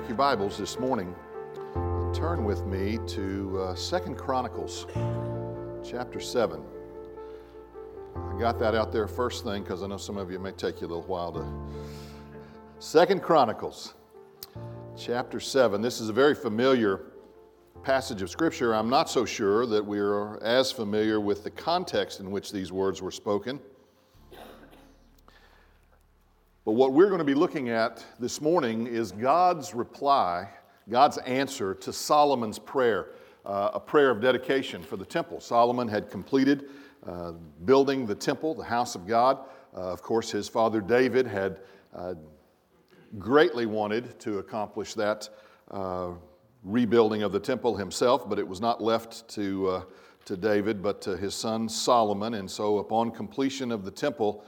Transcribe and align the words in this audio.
take 0.00 0.08
your 0.08 0.16
Bibles 0.16 0.56
this 0.56 0.78
morning 0.78 1.14
and 1.74 2.14
turn 2.14 2.44
with 2.44 2.64
me 2.64 2.98
to 3.06 3.60
uh, 3.60 3.74
Second 3.74 4.16
Chronicles, 4.16 4.86
chapter 5.84 6.18
7. 6.18 6.62
I 8.16 8.38
got 8.38 8.58
that 8.60 8.74
out 8.74 8.92
there 8.92 9.06
first 9.06 9.44
thing 9.44 9.62
because 9.62 9.82
I 9.82 9.88
know 9.88 9.98
some 9.98 10.16
of 10.16 10.30
you 10.30 10.38
may 10.38 10.52
take 10.52 10.80
you 10.80 10.86
a 10.86 10.88
little 10.88 11.02
while 11.02 11.32
to. 11.32 11.44
Second 12.78 13.20
Chronicles, 13.22 13.92
chapter 14.96 15.38
7. 15.38 15.82
This 15.82 16.00
is 16.00 16.08
a 16.08 16.14
very 16.14 16.34
familiar 16.34 17.02
passage 17.82 18.22
of 18.22 18.30
Scripture. 18.30 18.74
I'm 18.74 18.88
not 18.88 19.10
so 19.10 19.26
sure 19.26 19.66
that 19.66 19.84
we 19.84 19.98
are 19.98 20.42
as 20.42 20.72
familiar 20.72 21.20
with 21.20 21.44
the 21.44 21.50
context 21.50 22.20
in 22.20 22.30
which 22.30 22.52
these 22.52 22.72
words 22.72 23.02
were 23.02 23.10
spoken. 23.10 23.60
But 26.70 26.76
what 26.76 26.92
we're 26.92 27.08
going 27.08 27.18
to 27.18 27.24
be 27.24 27.34
looking 27.34 27.68
at 27.68 28.04
this 28.20 28.40
morning 28.40 28.86
is 28.86 29.10
God's 29.10 29.74
reply, 29.74 30.48
God's 30.88 31.18
answer 31.18 31.74
to 31.74 31.92
Solomon's 31.92 32.60
prayer, 32.60 33.08
uh, 33.44 33.72
a 33.74 33.80
prayer 33.80 34.08
of 34.08 34.20
dedication 34.20 34.80
for 34.80 34.96
the 34.96 35.04
temple. 35.04 35.40
Solomon 35.40 35.88
had 35.88 36.08
completed 36.12 36.66
uh, 37.04 37.32
building 37.64 38.06
the 38.06 38.14
temple, 38.14 38.54
the 38.54 38.62
house 38.62 38.94
of 38.94 39.04
God. 39.04 39.40
Uh, 39.76 39.80
of 39.80 40.00
course, 40.00 40.30
his 40.30 40.46
father 40.46 40.80
David 40.80 41.26
had 41.26 41.58
uh, 41.92 42.14
greatly 43.18 43.66
wanted 43.66 44.20
to 44.20 44.38
accomplish 44.38 44.94
that 44.94 45.28
uh, 45.72 46.10
rebuilding 46.62 47.24
of 47.24 47.32
the 47.32 47.40
temple 47.40 47.76
himself, 47.76 48.28
but 48.28 48.38
it 48.38 48.46
was 48.46 48.60
not 48.60 48.80
left 48.80 49.28
to, 49.30 49.68
uh, 49.68 49.82
to 50.24 50.36
David, 50.36 50.84
but 50.84 51.02
to 51.02 51.16
his 51.16 51.34
son 51.34 51.68
Solomon. 51.68 52.34
And 52.34 52.48
so, 52.48 52.78
upon 52.78 53.10
completion 53.10 53.72
of 53.72 53.84
the 53.84 53.90
temple, 53.90 54.44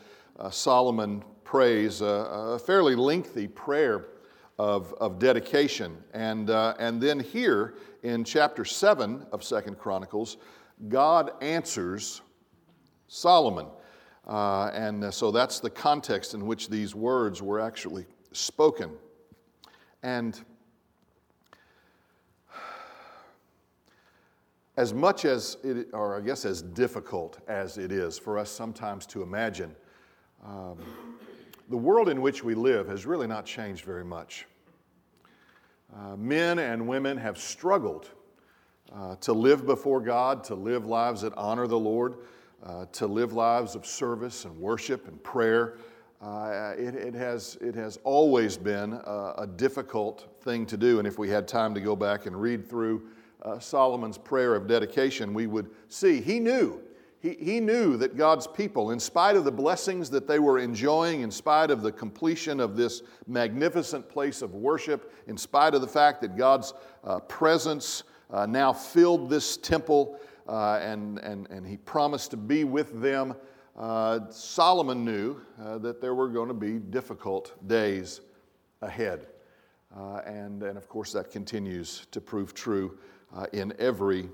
Solomon 0.51 1.23
prays, 1.53 2.01
a, 2.01 2.07
a 2.07 2.59
fairly 2.59 2.95
lengthy 2.95 3.47
prayer 3.47 4.07
of, 4.59 4.95
of 4.95 5.19
dedication. 5.19 5.95
And, 6.15 6.49
uh, 6.49 6.73
and 6.79 6.99
then 6.99 7.21
here 7.21 7.75
in 8.03 8.25
chapter 8.25 8.65
7 8.65 9.27
of 9.33 9.45
Second 9.45 9.79
Chronicles, 9.79 10.39
God 10.89 11.33
answers 11.43 12.23
Solomon. 13.07 13.67
Uh, 14.27 14.71
and 14.73 15.05
uh, 15.05 15.11
so 15.11 15.31
that's 15.31 15.61
the 15.61 15.69
context 15.69 16.33
in 16.33 16.47
which 16.47 16.71
these 16.71 16.95
words 16.95 17.43
were 17.43 17.61
actually 17.61 18.07
spoken. 18.33 18.91
And 20.03 20.41
as 24.79 24.95
much 24.95 25.27
as 25.27 25.59
it, 25.63 25.89
or 25.93 26.17
I 26.17 26.23
guess 26.23 26.47
as 26.47 26.63
difficult 26.63 27.41
as 27.47 27.77
it 27.77 27.93
is 27.93 28.19
for 28.19 28.39
us 28.39 28.51
sometimes 28.51 29.05
to 29.09 29.23
imagine, 29.23 29.77
um, 30.47 30.79
the 31.69 31.77
world 31.77 32.09
in 32.09 32.21
which 32.21 32.45
we 32.45 32.55
live 32.55 32.89
has 32.89 33.07
really 33.07 33.27
not 33.27 33.47
changed 33.47 33.85
very 33.85 34.05
much. 34.05 34.47
Uh, 35.95 36.17
men 36.17 36.59
and 36.59 36.87
women 36.87 37.17
have 37.17 37.39
struggled 37.39 38.11
uh, 38.95 39.17
to 39.17 39.33
live 39.33 39.67
before 39.67 40.01
God, 40.01 40.45
to 40.45 40.55
live 40.55 40.87
lives 40.87 41.23
that 41.23 41.35
honor 41.35 41.67
the 41.67 41.79
Lord, 41.79 42.17
uh, 42.65 42.87
to 42.93 43.07
live 43.07 43.33
lives 43.33 43.75
of 43.75 43.85
service 43.87 44.45
and 44.45 44.57
worship 44.57 45.09
and 45.09 45.23
prayer. 45.23 45.79
Uh, 46.23 46.75
it, 46.79 46.95
it, 46.95 47.15
has, 47.15 47.59
it 47.61 47.75
has 47.75 47.99
always 48.05 48.57
been 48.57 48.93
a, 48.93 49.35
a, 49.39 49.47
difficult 49.57 50.29
thing 50.43 50.65
to 50.67 50.77
do. 50.77 51.01
And 51.01 51.09
if 51.09 51.19
we 51.19 51.29
had 51.29 51.49
time 51.49 51.75
to 51.75 51.81
go 51.81 51.97
back 51.97 52.27
and 52.27 52.41
read 52.41 52.69
through 52.69 53.09
uh, 53.43 53.59
Solomon's 53.59 54.19
prayer 54.19 54.55
of 54.55 54.69
dedication, 54.69 55.35
we 55.35 55.49
would 55.49 55.69
see 55.89 56.21
he 56.21 56.39
knew 56.39 56.81
he, 57.23 57.37
he 57.39 57.61
knew 57.61 57.97
that 57.99 58.17
God's 58.17 58.49
people, 58.49 58.91
in 58.91 58.99
spite 58.99 59.37
of 59.37 59.45
the 59.45 59.53
blessings 59.53 60.11
that 60.11 60.27
they 60.27 60.41
were 60.41 60.59
enjoying, 60.59 61.21
in 61.21 61.31
spite 61.31 61.71
of 61.71 61.81
the 61.81 61.93
completion 61.93 62.59
of 62.59 62.77
this 62.77 63.03
magnificent 63.29 64.09
place 64.09 64.43
of 64.43 64.55
worship, 64.55 65.13
in 65.29 65.39
spite 65.39 65.75
of 65.75 65.83
the 65.83 65.87
fact 65.87 66.21
that 66.23 66.37
God's 66.37 66.75
uh, 67.05 67.21
presence 67.21 68.03
uh, 68.31 68.45
now 68.47 68.73
filled 68.73 69.31
this 69.31 69.57
temple 69.57 70.19
uh, 70.49 70.81
and, 70.83 71.21
and, 71.21 71.49
and 71.51 71.65
he 71.65 71.77
promised 71.77 72.33
to 72.33 72.37
be 72.37 72.65
with 72.65 73.01
them, 73.01 73.37
uh, 73.79 74.29
Solomon 74.31 75.05
knew 75.05 75.41
uh, 75.63 75.79
that 75.79 76.01
there 76.01 76.17
were 76.17 76.29
going 76.29 76.49
to 76.49 76.55
be 76.55 76.81
difficult 76.81 77.55
days 77.69 78.21
ahead. 78.81 79.29
Uh, 79.97 80.23
and, 80.27 80.65
and 80.65 80.77
of 80.77 80.89
course, 80.89 81.13
that 81.13 81.31
continues 81.31 82.07
to 82.11 82.21
prove 82.21 82.53
true 82.53 82.99
in 83.53 83.73
every 83.79 84.29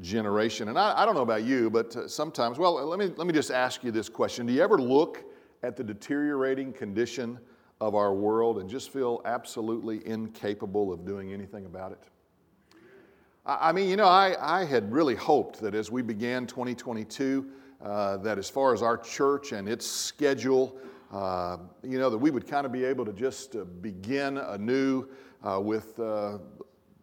generation. 0.00 0.68
And 0.68 0.78
I, 0.78 1.02
I 1.02 1.04
don't 1.04 1.14
know 1.14 1.22
about 1.22 1.44
you, 1.44 1.70
but 1.70 1.96
uh, 1.96 2.08
sometimes, 2.08 2.58
well, 2.58 2.74
let 2.86 2.98
me, 2.98 3.12
let 3.16 3.26
me 3.26 3.32
just 3.32 3.50
ask 3.50 3.82
you 3.82 3.90
this 3.90 4.08
question. 4.08 4.46
Do 4.46 4.52
you 4.52 4.62
ever 4.62 4.78
look 4.78 5.24
at 5.62 5.76
the 5.76 5.84
deteriorating 5.84 6.72
condition 6.72 7.38
of 7.80 7.94
our 7.94 8.14
world 8.14 8.58
and 8.58 8.68
just 8.68 8.90
feel 8.90 9.20
absolutely 9.24 10.06
incapable 10.06 10.92
of 10.92 11.04
doing 11.04 11.32
anything 11.32 11.66
about 11.66 11.92
it? 11.92 12.02
I, 13.46 13.72
mean, 13.72 13.88
you 13.88 13.96
know, 13.96 14.06
I, 14.06 14.36
I 14.60 14.64
had 14.64 14.92
really 14.92 15.14
hoped 15.14 15.60
that 15.60 15.74
as 15.74 15.90
we 15.90 16.02
began 16.02 16.46
2022, 16.46 17.48
uh, 17.82 18.18
that 18.18 18.36
as 18.36 18.50
far 18.50 18.74
as 18.74 18.82
our 18.82 18.98
church 18.98 19.52
and 19.52 19.68
its 19.68 19.86
schedule, 19.86 20.76
uh, 21.12 21.56
you 21.82 21.98
know, 21.98 22.10
that 22.10 22.18
we 22.18 22.30
would 22.30 22.46
kind 22.46 22.66
of 22.66 22.72
be 22.72 22.84
able 22.84 23.06
to 23.06 23.12
just 23.12 23.56
uh, 23.56 23.64
begin 23.64 24.36
anew 24.36 25.08
uh, 25.42 25.58
with 25.58 25.98
uh, 25.98 26.38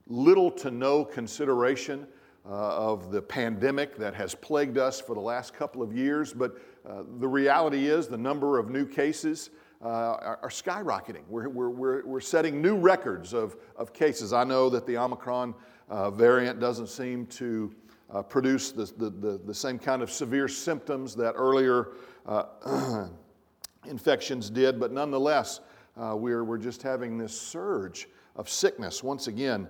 little 0.07 0.51
to 0.51 0.69
no 0.69 1.03
consideration 1.03 2.05
uh, 2.47 2.91
of 2.91 3.11
the 3.11 3.21
pandemic 3.21 3.97
that 3.97 4.13
has 4.13 4.35
plagued 4.35 4.77
us 4.77 5.01
for 5.01 5.15
the 5.15 5.21
last 5.21 5.53
couple 5.53 5.81
of 5.81 5.95
years, 5.95 6.31
but 6.31 6.57
uh, 6.87 7.01
the 7.19 7.27
reality 7.27 7.87
is 7.87 8.07
the 8.07 8.17
number 8.17 8.59
of 8.59 8.69
new 8.69 8.85
cases 8.85 9.49
uh, 9.83 9.87
are, 9.87 10.39
are, 10.43 10.49
skyrocketing. 10.49 11.23
We're, 11.27 11.49
we're, 11.49 11.69
we're, 11.69 12.05
we're, 12.05 12.19
setting 12.19 12.61
new 12.61 12.77
records 12.77 13.33
of, 13.33 13.55
of 13.75 13.93
cases. 13.93 14.31
I 14.31 14.43
know 14.43 14.69
that 14.69 14.85
the 14.85 14.97
Omicron 14.97 15.53
uh, 15.89 16.11
variant 16.11 16.59
doesn't 16.59 16.87
seem 16.87 17.25
to 17.27 17.73
uh, 18.11 18.21
produce 18.21 18.71
the, 18.71 18.85
the, 18.97 19.09
the, 19.09 19.41
the, 19.45 19.53
same 19.53 19.77
kind 19.79 20.01
of 20.01 20.11
severe 20.11 20.47
symptoms 20.47 21.15
that 21.15 21.33
earlier 21.33 21.89
uh, 22.27 23.07
infections 23.87 24.49
did, 24.49 24.79
but 24.79 24.91
nonetheless, 24.91 25.61
we're, 25.95 26.43
we're 26.43 26.57
just 26.57 26.83
having 26.83 27.17
this 27.17 27.39
surge 27.39 28.07
of 28.35 28.49
sickness 28.49 29.03
once 29.03 29.27
again 29.27 29.67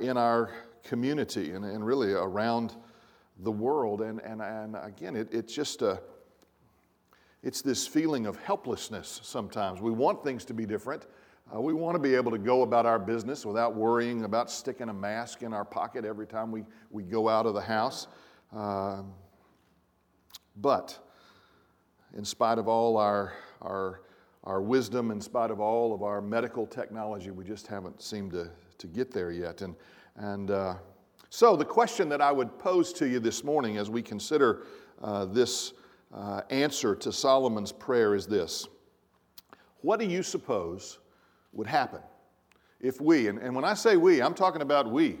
in 0.00 0.16
our 0.16 0.50
community 0.86 1.52
and, 1.52 1.64
and 1.64 1.84
really 1.84 2.12
around 2.12 2.74
the 3.40 3.50
world. 3.50 4.00
And, 4.00 4.20
and, 4.20 4.40
and 4.40 4.76
again, 4.82 5.16
it, 5.16 5.28
it's 5.32 5.54
just 5.54 5.82
a, 5.82 6.00
it's 7.42 7.62
this 7.62 7.86
feeling 7.86 8.26
of 8.26 8.36
helplessness 8.36 9.20
sometimes. 9.22 9.80
We 9.80 9.90
want 9.90 10.24
things 10.24 10.44
to 10.46 10.54
be 10.54 10.66
different. 10.66 11.06
Uh, 11.54 11.60
we 11.60 11.72
want 11.72 11.94
to 11.94 12.00
be 12.00 12.14
able 12.14 12.32
to 12.32 12.38
go 12.38 12.62
about 12.62 12.86
our 12.86 12.98
business 12.98 13.46
without 13.46 13.76
worrying 13.76 14.24
about 14.24 14.50
sticking 14.50 14.88
a 14.88 14.94
mask 14.94 15.42
in 15.42 15.52
our 15.52 15.64
pocket 15.64 16.04
every 16.04 16.26
time 16.26 16.50
we, 16.50 16.64
we 16.90 17.02
go 17.02 17.28
out 17.28 17.46
of 17.46 17.54
the 17.54 17.60
house. 17.60 18.08
Uh, 18.54 19.02
but 20.56 20.98
in 22.16 22.24
spite 22.24 22.58
of 22.58 22.66
all 22.66 22.96
our, 22.96 23.34
our, 23.62 24.00
our 24.44 24.60
wisdom, 24.62 25.10
in 25.10 25.20
spite 25.20 25.50
of 25.50 25.60
all 25.60 25.94
of 25.94 26.02
our 26.02 26.20
medical 26.20 26.66
technology, 26.66 27.30
we 27.30 27.44
just 27.44 27.66
haven't 27.66 28.02
seemed 28.02 28.32
to, 28.32 28.50
to 28.78 28.86
get 28.86 29.12
there 29.12 29.30
yet. 29.30 29.62
And 29.62 29.76
and 30.16 30.50
uh, 30.50 30.74
so, 31.30 31.56
the 31.56 31.64
question 31.64 32.08
that 32.08 32.22
I 32.22 32.32
would 32.32 32.58
pose 32.58 32.92
to 32.94 33.06
you 33.06 33.18
this 33.18 33.44
morning 33.44 33.76
as 33.76 33.90
we 33.90 34.00
consider 34.00 34.62
uh, 35.02 35.26
this 35.26 35.74
uh, 36.14 36.42
answer 36.50 36.94
to 36.96 37.12
Solomon's 37.12 37.72
prayer 37.72 38.14
is 38.14 38.26
this. 38.26 38.66
What 39.82 40.00
do 40.00 40.06
you 40.06 40.22
suppose 40.22 40.98
would 41.52 41.66
happen 41.66 42.00
if 42.80 43.00
we, 43.00 43.28
and, 43.28 43.38
and 43.38 43.54
when 43.54 43.64
I 43.64 43.74
say 43.74 43.96
we, 43.96 44.22
I'm 44.22 44.34
talking 44.34 44.62
about 44.62 44.90
we, 44.90 45.18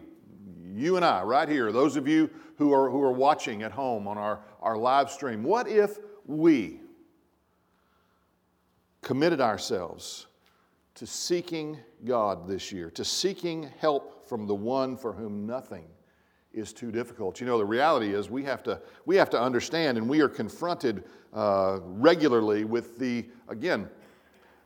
you 0.74 0.96
and 0.96 1.04
I, 1.04 1.22
right 1.22 1.48
here, 1.48 1.72
those 1.72 1.96
of 1.96 2.06
you 2.06 2.30
who 2.56 2.72
are, 2.72 2.90
who 2.90 3.02
are 3.02 3.12
watching 3.12 3.62
at 3.62 3.72
home 3.72 4.06
on 4.08 4.16
our, 4.16 4.40
our 4.60 4.76
live 4.76 5.10
stream, 5.10 5.42
what 5.42 5.68
if 5.68 5.98
we 6.24 6.80
committed 9.02 9.40
ourselves 9.40 10.25
to 10.96 11.06
seeking 11.06 11.78
God 12.04 12.48
this 12.48 12.72
year, 12.72 12.90
to 12.90 13.04
seeking 13.04 13.70
help 13.78 14.26
from 14.26 14.46
the 14.46 14.54
one 14.54 14.96
for 14.96 15.12
whom 15.12 15.46
nothing 15.46 15.84
is 16.52 16.72
too 16.72 16.90
difficult. 16.90 17.38
You 17.38 17.46
know, 17.46 17.58
the 17.58 17.66
reality 17.66 18.14
is 18.14 18.30
we 18.30 18.42
have 18.44 18.62
to, 18.62 18.80
we 19.04 19.14
have 19.16 19.28
to 19.30 19.40
understand, 19.40 19.98
and 19.98 20.08
we 20.08 20.20
are 20.20 20.28
confronted 20.28 21.04
uh, 21.34 21.80
regularly 21.82 22.64
with 22.64 22.98
the, 22.98 23.26
again, 23.48 23.88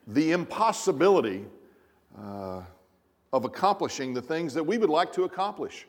the 0.07 0.31
impossibility 0.31 1.45
uh, 2.17 2.63
of 3.33 3.45
accomplishing 3.45 4.15
the 4.15 4.23
things 4.23 4.55
that 4.55 4.65
we 4.65 4.79
would 4.79 4.91
like 4.91 5.13
to 5.15 5.25
accomplish. 5.25 5.87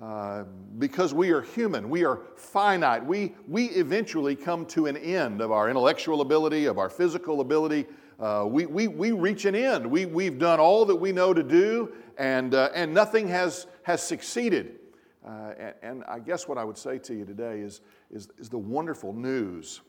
Uh, 0.00 0.44
because 0.78 1.14
we 1.14 1.30
are 1.30 1.40
human, 1.40 1.88
we 1.88 2.04
are 2.04 2.20
finite. 2.36 3.04
We, 3.04 3.34
we 3.48 3.66
eventually 3.68 4.36
come 4.36 4.66
to 4.66 4.86
an 4.86 4.96
end 4.96 5.40
of 5.40 5.52
our 5.52 5.70
intellectual 5.70 6.20
ability, 6.20 6.66
of 6.66 6.78
our 6.78 6.90
physical 6.90 7.40
ability, 7.40 7.86
uh, 8.18 8.44
we, 8.46 8.66
we, 8.66 8.88
we 8.88 9.12
reach 9.12 9.44
an 9.44 9.54
end. 9.54 9.86
We, 9.86 10.06
we've 10.06 10.38
done 10.38 10.58
all 10.58 10.86
that 10.86 10.96
we 10.96 11.12
know 11.12 11.34
to 11.34 11.42
do, 11.42 11.92
and, 12.16 12.54
uh, 12.54 12.70
and 12.74 12.94
nothing 12.94 13.28
has, 13.28 13.66
has 13.82 14.02
succeeded. 14.02 14.78
Uh, 15.26 15.52
and, 15.58 15.74
and, 15.82 16.04
I 16.06 16.20
guess 16.20 16.46
what 16.46 16.56
I 16.56 16.64
would 16.64 16.78
say 16.78 16.98
to 16.98 17.14
you 17.14 17.24
today 17.24 17.58
is, 17.60 17.80
is, 18.10 18.28
is 18.38 18.48
the 18.48 18.58
wonderful 18.58 19.12
news 19.12 19.80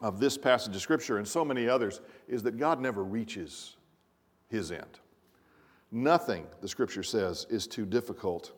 of 0.00 0.18
this 0.18 0.36
passage 0.36 0.74
of 0.74 0.82
Scripture 0.82 1.18
and 1.18 1.26
so 1.26 1.44
many 1.44 1.68
others 1.68 2.00
is 2.26 2.42
that 2.42 2.58
God 2.58 2.80
never 2.80 3.04
reaches 3.04 3.76
his 4.48 4.72
end. 4.72 4.98
Nothing, 5.90 6.46
the 6.60 6.68
scripture 6.68 7.02
says, 7.02 7.46
is 7.48 7.66
too 7.66 7.86
difficult 7.86 8.52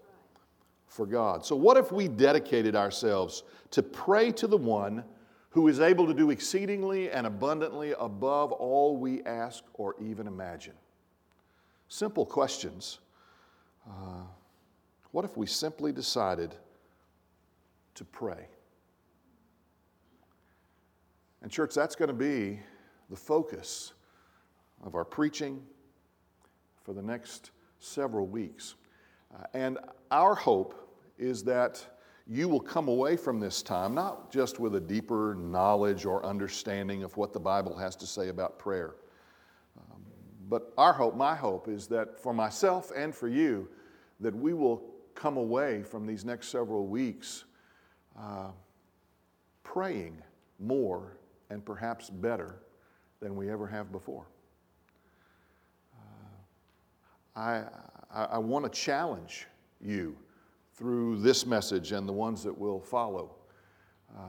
for 0.87 1.06
God. 1.06 1.44
So, 1.44 1.54
what 1.54 1.76
if 1.76 1.92
we 1.92 2.08
dedicated 2.08 2.75
ourselves 2.75 3.44
to 3.70 3.82
pray 3.82 4.32
to 4.32 4.46
the 4.46 4.56
one 4.56 5.04
who 5.50 5.67
is 5.69 5.81
able 5.81 6.06
to 6.06 6.14
do 6.14 6.31
exceedingly 6.31 7.11
and 7.11 7.26
abundantly 7.26 7.93
above 7.99 8.52
all 8.52 8.97
we 8.97 9.23
ask 9.25 9.64
or 9.75 9.97
even 10.00 10.26
imagine? 10.26 10.75
Simple 11.88 12.25
questions. 12.25 13.00
Uh, 13.88 14.23
what 15.11 15.25
if 15.25 15.37
we 15.37 15.47
simply 15.47 15.93
decided 15.93 16.55
to 17.94 18.05
pray? 18.05 18.47
And, 21.43 21.50
church, 21.50 21.75
that's 21.75 21.97
going 21.97 22.08
to 22.08 22.14
be 22.14 22.61
the 23.08 23.17
focus 23.17 23.93
of 24.85 24.94
our 24.94 25.05
preaching 25.05 25.62
for 26.85 26.93
the 26.93 27.02
next 27.02 27.50
several 27.81 28.26
weeks. 28.26 28.76
Uh, 29.35 29.44
and 29.55 29.79
our 30.11 30.35
hope 30.35 30.97
is 31.19 31.43
that 31.44 31.85
you 32.30 32.48
will 32.48 32.60
come 32.60 32.86
away 32.86 33.16
from 33.16 33.40
this 33.40 33.60
time 33.60 33.92
not 33.92 34.30
just 34.30 34.60
with 34.60 34.76
a 34.76 34.80
deeper 34.80 35.36
knowledge 35.36 36.04
or 36.04 36.24
understanding 36.24 37.02
of 37.02 37.16
what 37.16 37.32
the 37.32 37.40
Bible 37.40 37.76
has 37.76 37.96
to 37.96 38.06
say 38.06 38.28
about 38.28 38.56
prayer, 38.56 38.94
um, 39.76 40.00
but 40.48 40.72
our 40.78 40.92
hope, 40.92 41.16
my 41.16 41.34
hope, 41.34 41.66
is 41.66 41.88
that 41.88 42.22
for 42.22 42.32
myself 42.32 42.92
and 42.96 43.12
for 43.12 43.26
you, 43.26 43.68
that 44.20 44.34
we 44.34 44.54
will 44.54 44.80
come 45.16 45.36
away 45.36 45.82
from 45.82 46.06
these 46.06 46.24
next 46.24 46.48
several 46.48 46.86
weeks 46.86 47.44
uh, 48.16 48.50
praying 49.64 50.16
more 50.60 51.16
and 51.50 51.64
perhaps 51.64 52.10
better 52.10 52.60
than 53.18 53.34
we 53.34 53.50
ever 53.50 53.66
have 53.66 53.90
before. 53.90 54.24
Uh, 55.96 57.40
I, 57.40 57.64
I, 58.14 58.24
I 58.24 58.38
want 58.38 58.64
to 58.64 58.70
challenge 58.70 59.48
you 59.80 60.16
through 60.80 61.18
this 61.18 61.44
message 61.44 61.92
and 61.92 62.08
the 62.08 62.12
ones 62.12 62.42
that 62.42 62.56
will 62.56 62.80
follow. 62.80 63.34
Uh, 64.16 64.22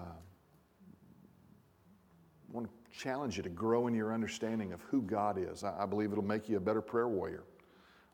I 2.43 2.51
want 2.51 2.67
to 2.67 2.99
challenge 2.99 3.37
you 3.37 3.43
to 3.43 3.49
grow 3.49 3.87
in 3.87 3.93
your 3.93 4.13
understanding 4.13 4.73
of 4.73 4.81
who 4.81 5.01
God 5.01 5.37
is. 5.39 5.63
I, 5.63 5.83
I 5.83 5.85
believe 5.85 6.11
it'll 6.11 6.25
make 6.25 6.49
you 6.49 6.57
a 6.57 6.59
better 6.59 6.81
prayer 6.81 7.07
warrior. 7.07 7.45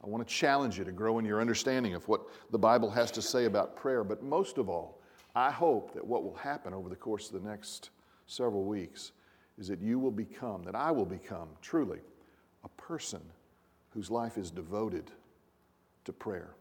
I 0.03 0.07
want 0.07 0.25
to 0.25 0.31
challenge 0.31 0.77
you 0.77 0.85
to 0.85 0.91
grow 0.91 1.17
in 1.17 1.25
your 1.25 1.41
understanding 1.41 1.95
of 1.95 2.07
what 2.07 2.27
the 2.51 2.59
Bible 2.59 2.91
has 2.91 3.09
to 3.13 3.23
say 3.23 3.45
about 3.45 3.75
prayer. 3.75 4.03
But 4.03 4.21
most 4.21 4.59
of 4.59 4.69
all, 4.69 5.01
I 5.35 5.49
hope 5.49 5.95
that 5.95 6.05
what 6.05 6.23
will 6.23 6.35
happen 6.35 6.75
over 6.75 6.89
the 6.89 6.95
course 6.95 7.31
of 7.31 7.41
the 7.41 7.49
next 7.49 7.89
several 8.27 8.65
weeks 8.65 9.13
is 9.57 9.67
that 9.67 9.81
you 9.81 9.97
will 9.97 10.11
become, 10.11 10.61
that 10.61 10.75
I 10.75 10.91
will 10.91 11.07
become 11.07 11.49
truly 11.63 12.01
a 12.63 12.69
person 12.79 13.21
whose 13.89 14.11
life 14.11 14.37
is 14.37 14.51
devoted 14.51 15.09
to 16.05 16.13
prayer. 16.13 16.53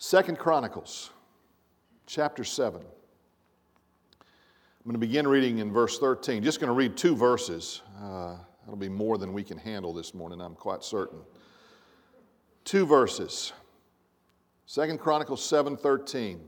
Second 0.00 0.38
Chronicles, 0.38 1.10
chapter 2.06 2.44
7. 2.44 2.80
I'm 2.80 2.86
going 4.84 4.92
to 4.92 4.98
begin 4.98 5.26
reading 5.26 5.58
in 5.58 5.72
verse 5.72 5.98
13. 5.98 6.44
Just 6.44 6.60
going 6.60 6.68
to 6.68 6.72
read 6.72 6.96
two 6.96 7.16
verses. 7.16 7.82
Uh, 8.00 8.36
that'll 8.60 8.76
be 8.76 8.88
more 8.88 9.18
than 9.18 9.32
we 9.32 9.42
can 9.42 9.58
handle 9.58 9.92
this 9.92 10.14
morning, 10.14 10.40
I'm 10.40 10.54
quite 10.54 10.84
certain. 10.84 11.18
Two 12.64 12.86
verses. 12.86 13.52
Second 14.66 15.00
Chronicles 15.00 15.40
7:13. 15.42 16.38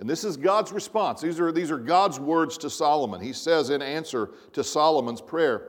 And 0.00 0.10
this 0.10 0.24
is 0.24 0.36
God's 0.36 0.72
response. 0.72 1.20
These 1.20 1.38
are, 1.38 1.52
these 1.52 1.70
are 1.70 1.78
God's 1.78 2.18
words 2.18 2.58
to 2.58 2.70
Solomon. 2.70 3.20
He 3.20 3.32
says 3.32 3.70
in 3.70 3.82
answer 3.82 4.30
to 4.52 4.64
Solomon's 4.64 5.20
prayer, 5.20 5.68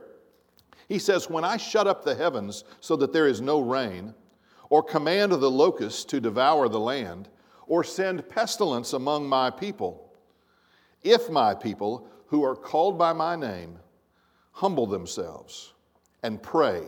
He 0.88 0.98
says, 0.98 1.30
When 1.30 1.44
I 1.44 1.56
shut 1.56 1.86
up 1.86 2.04
the 2.04 2.16
heavens 2.16 2.64
so 2.80 2.96
that 2.96 3.12
there 3.12 3.28
is 3.28 3.40
no 3.40 3.60
rain, 3.60 4.12
or 4.70 4.82
command 4.82 5.32
the 5.32 5.50
locusts 5.50 6.04
to 6.04 6.20
devour 6.20 6.68
the 6.68 6.80
land, 6.80 7.28
or 7.66 7.84
send 7.84 8.28
pestilence 8.28 8.94
among 8.94 9.28
my 9.28 9.50
people, 9.50 10.12
if 11.02 11.28
my 11.28 11.54
people 11.54 12.08
who 12.26 12.44
are 12.44 12.56
called 12.56 12.98
by 12.98 13.12
my 13.12 13.36
name 13.36 13.78
humble 14.52 14.86
themselves 14.86 15.74
and 16.22 16.42
pray 16.42 16.82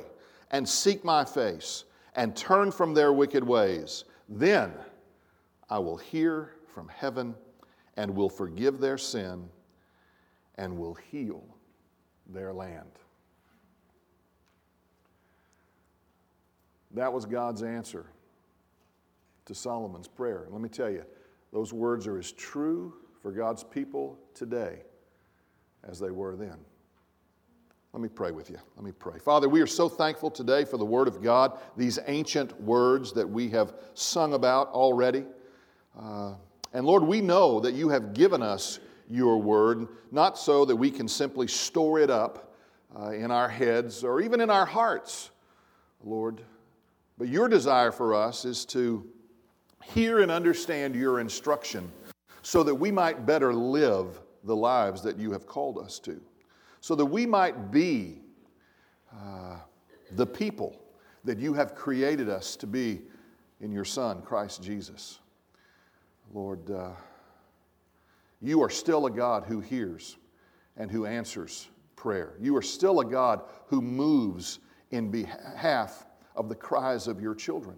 and 0.50 0.68
seek 0.68 1.04
my 1.04 1.24
face 1.24 1.84
and 2.14 2.36
turn 2.36 2.70
from 2.70 2.94
their 2.94 3.12
wicked 3.12 3.42
ways, 3.42 4.04
then 4.28 4.72
I 5.70 5.78
will 5.78 5.96
hear 5.96 6.52
from 6.74 6.88
heaven 6.88 7.34
and 7.96 8.14
will 8.14 8.28
forgive 8.28 8.78
their 8.78 8.98
sin 8.98 9.48
and 10.56 10.76
will 10.76 10.94
heal 10.94 11.42
their 12.26 12.52
land. 12.52 12.90
That 16.94 17.12
was 17.12 17.24
God's 17.24 17.62
answer 17.62 18.06
to 19.46 19.54
Solomon's 19.54 20.08
prayer. 20.08 20.44
And 20.44 20.52
let 20.52 20.60
me 20.62 20.68
tell 20.68 20.90
you, 20.90 21.04
those 21.52 21.72
words 21.72 22.06
are 22.06 22.18
as 22.18 22.32
true 22.32 22.94
for 23.20 23.30
God's 23.30 23.64
people 23.64 24.18
today 24.34 24.82
as 25.88 25.98
they 25.98 26.10
were 26.10 26.36
then. 26.36 26.56
Let 27.92 28.00
me 28.00 28.08
pray 28.08 28.30
with 28.30 28.48
you. 28.48 28.56
Let 28.76 28.84
me 28.84 28.92
pray. 28.92 29.18
Father, 29.18 29.48
we 29.50 29.60
are 29.60 29.66
so 29.66 29.86
thankful 29.88 30.30
today 30.30 30.64
for 30.64 30.78
the 30.78 30.84
Word 30.84 31.08
of 31.08 31.22
God, 31.22 31.58
these 31.76 31.98
ancient 32.06 32.58
words 32.60 33.12
that 33.12 33.28
we 33.28 33.50
have 33.50 33.74
sung 33.92 34.32
about 34.32 34.68
already. 34.68 35.24
Uh, 35.98 36.34
and 36.72 36.86
Lord, 36.86 37.02
we 37.02 37.20
know 37.20 37.60
that 37.60 37.74
you 37.74 37.90
have 37.90 38.14
given 38.14 38.42
us 38.42 38.78
your 39.10 39.36
Word, 39.36 39.88
not 40.10 40.38
so 40.38 40.64
that 40.64 40.74
we 40.74 40.90
can 40.90 41.06
simply 41.06 41.46
store 41.46 41.98
it 41.98 42.08
up 42.08 42.54
uh, 42.98 43.10
in 43.10 43.30
our 43.30 43.48
heads 43.48 44.04
or 44.04 44.22
even 44.22 44.40
in 44.40 44.48
our 44.48 44.64
hearts, 44.64 45.30
Lord. 46.02 46.42
But 47.22 47.28
your 47.28 47.48
desire 47.48 47.92
for 47.92 48.16
us 48.16 48.44
is 48.44 48.64
to 48.64 49.08
hear 49.84 50.22
and 50.22 50.30
understand 50.32 50.96
your 50.96 51.20
instruction 51.20 51.88
so 52.42 52.64
that 52.64 52.74
we 52.74 52.90
might 52.90 53.24
better 53.24 53.54
live 53.54 54.20
the 54.42 54.56
lives 54.56 55.02
that 55.02 55.18
you 55.18 55.30
have 55.30 55.46
called 55.46 55.78
us 55.78 56.00
to 56.00 56.20
so 56.80 56.96
that 56.96 57.06
we 57.06 57.24
might 57.24 57.70
be 57.70 58.22
uh, 59.12 59.58
the 60.16 60.26
people 60.26 60.82
that 61.22 61.38
you 61.38 61.54
have 61.54 61.76
created 61.76 62.28
us 62.28 62.56
to 62.56 62.66
be 62.66 63.02
in 63.60 63.70
your 63.70 63.84
Son, 63.84 64.20
Christ 64.22 64.60
Jesus. 64.60 65.20
Lord, 66.34 66.68
uh, 66.72 66.90
you 68.40 68.60
are 68.64 68.70
still 68.70 69.06
a 69.06 69.10
God 69.12 69.44
who 69.44 69.60
hears 69.60 70.16
and 70.76 70.90
who 70.90 71.06
answers 71.06 71.68
prayer. 71.94 72.32
You 72.40 72.56
are 72.56 72.62
still 72.62 72.98
a 72.98 73.04
God 73.04 73.42
who 73.68 73.80
moves 73.80 74.58
in 74.90 75.08
behalf 75.08 76.04
of 76.34 76.48
the 76.48 76.54
cries 76.54 77.06
of 77.06 77.20
your 77.20 77.34
children. 77.34 77.76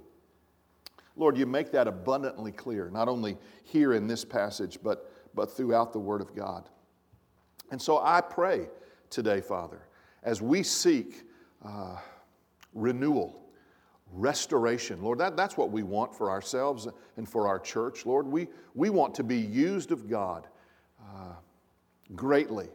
Lord, 1.17 1.37
you 1.37 1.47
make 1.47 1.71
that 1.73 1.87
abundantly 1.87 2.53
clear, 2.53 2.91
not 2.91 3.09
only 3.09 3.37
here 3.63 3.93
in 3.93 4.07
this 4.07 4.25
passage, 4.25 4.79
but, 4.83 5.13
but 5.35 5.57
throughout 5.57 5.93
the 5.93 5.99
Word 6.01 6.21
of 6.21 6.35
God. 6.35 6.69
And 7.71 7.81
so 7.81 7.99
I 7.99 8.21
pray 8.21 8.69
today, 9.11 9.41
Father, 9.41 9.87
as 10.23 10.43
we 10.43 10.63
seek 10.63 11.23
uh, 11.65 11.97
renewal, 12.75 13.45
restoration. 14.13 15.03
Lord, 15.03 15.19
that, 15.19 15.37
that's 15.37 15.57
what 15.57 15.71
we 15.71 15.83
want 15.83 16.15
for 16.15 16.31
ourselves 16.31 16.89
and 17.17 17.29
for 17.29 17.49
our 17.49 17.59
church. 17.59 18.07
Lord, 18.07 18.27
we, 18.27 18.49
we 18.75 18.91
want 18.91 19.15
to 19.17 19.25
be 19.25 19.39
used 19.39 19.93
of 19.93 20.09
God 20.09 20.47
uh, 21.01 21.35
greatly, 22.15 22.69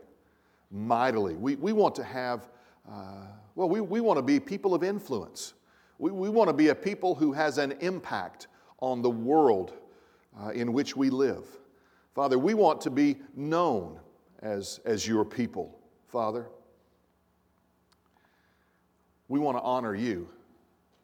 mightily. 0.71 1.35
We, 1.35 1.55
we 1.55 1.71
want 1.71 1.95
to 1.95 2.03
have, 2.03 2.49
uh, 2.89 3.27
well, 3.55 3.69
we, 3.69 3.81
we 3.81 4.01
want 4.01 4.17
to 4.17 4.23
be 4.23 4.39
people 4.39 4.73
of 4.73 4.83
influence. 4.83 5.53
We, 5.99 6.11
we 6.11 6.29
want 6.29 6.47
to 6.47 6.53
be 6.53 6.69
a 6.69 6.75
people 6.75 7.13
who 7.13 7.33
has 7.33 7.57
an 7.57 7.73
impact 7.81 8.47
on 8.79 9.01
the 9.01 9.09
world 9.09 9.73
uh, 10.41 10.49
in 10.49 10.73
which 10.73 10.95
we 10.95 11.09
live. 11.09 11.45
Father, 12.15 12.39
we 12.39 12.53
want 12.53 12.81
to 12.81 12.89
be 12.89 13.17
known 13.35 13.99
as, 14.41 14.79
as 14.85 15.07
your 15.07 15.23
people. 15.23 15.77
Father, 16.07 16.47
we 19.27 19.39
want 19.39 19.57
to 19.57 19.61
honor 19.61 19.93
you. 19.93 20.27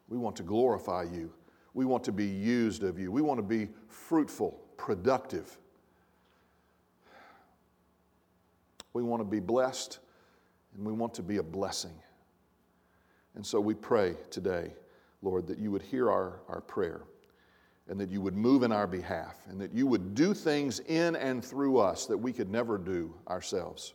We 0.08 0.18
want 0.18 0.36
to 0.36 0.42
glorify 0.42 1.04
you. 1.04 1.32
We 1.74 1.84
want 1.84 2.04
to 2.04 2.12
be 2.12 2.26
used 2.26 2.82
of 2.82 2.98
you. 2.98 3.12
We 3.12 3.22
want 3.22 3.38
to 3.38 3.42
be 3.42 3.68
fruitful, 3.88 4.58
productive. 4.76 5.58
We 8.94 9.02
want 9.02 9.20
to 9.20 9.26
be 9.26 9.40
blessed 9.40 9.98
and 10.74 10.86
we 10.86 10.92
want 10.92 11.12
to 11.14 11.22
be 11.22 11.36
a 11.36 11.42
blessing. 11.42 11.94
And 13.34 13.44
so 13.44 13.60
we 13.60 13.74
pray 13.74 14.16
today, 14.30 14.72
Lord, 15.22 15.46
that 15.46 15.58
you 15.58 15.70
would 15.70 15.82
hear 15.82 16.10
our, 16.10 16.40
our 16.48 16.60
prayer 16.60 17.02
and 17.88 18.00
that 18.00 18.10
you 18.10 18.20
would 18.20 18.36
move 18.36 18.62
in 18.62 18.72
our 18.72 18.86
behalf 18.86 19.36
and 19.48 19.60
that 19.60 19.72
you 19.72 19.86
would 19.86 20.14
do 20.14 20.34
things 20.34 20.80
in 20.80 21.16
and 21.16 21.44
through 21.44 21.78
us 21.78 22.06
that 22.06 22.18
we 22.18 22.32
could 22.32 22.50
never 22.50 22.78
do 22.78 23.14
ourselves. 23.28 23.94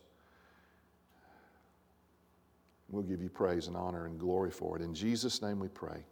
We'll 2.88 3.02
give 3.02 3.22
you 3.22 3.28
praise 3.28 3.68
and 3.68 3.76
honor 3.76 4.06
and 4.06 4.18
glory 4.18 4.50
for 4.50 4.76
it. 4.76 4.82
In 4.82 4.94
Jesus' 4.94 5.40
name 5.40 5.58
we 5.58 5.68
pray. 5.68 6.04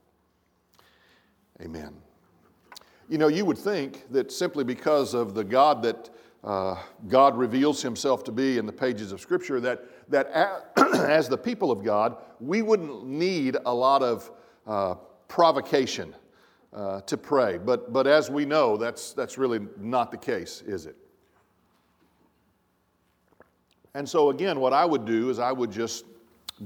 Amen. 1.60 1.94
You 3.08 3.18
know, 3.18 3.28
you 3.28 3.44
would 3.44 3.58
think 3.58 4.10
that 4.12 4.32
simply 4.32 4.64
because 4.64 5.14
of 5.14 5.34
the 5.34 5.44
God 5.44 5.82
that 5.82 6.10
uh, 6.42 6.76
God 7.08 7.36
reveals 7.36 7.82
himself 7.82 8.24
to 8.24 8.32
be 8.32 8.56
in 8.56 8.64
the 8.64 8.72
pages 8.72 9.12
of 9.12 9.20
Scripture, 9.20 9.60
that, 9.60 9.84
that 10.10 10.72
as 10.94 11.28
the 11.28 11.36
people 11.36 11.70
of 11.70 11.84
God, 11.84 12.16
we 12.40 12.62
wouldn't 12.62 13.04
need 13.04 13.58
a 13.66 13.74
lot 13.74 14.02
of 14.02 14.30
uh, 14.66 14.94
provocation 15.28 16.14
uh, 16.72 17.00
to 17.02 17.16
pray. 17.16 17.58
But, 17.58 17.92
but 17.92 18.06
as 18.06 18.30
we 18.30 18.44
know, 18.44 18.76
that's, 18.76 19.12
that's 19.12 19.38
really 19.38 19.60
not 19.78 20.10
the 20.10 20.16
case, 20.16 20.62
is 20.66 20.86
it? 20.86 20.96
And 23.94 24.08
so, 24.08 24.30
again, 24.30 24.60
what 24.60 24.72
I 24.72 24.84
would 24.84 25.04
do 25.04 25.30
is 25.30 25.38
I 25.38 25.52
would 25.52 25.70
just 25.70 26.04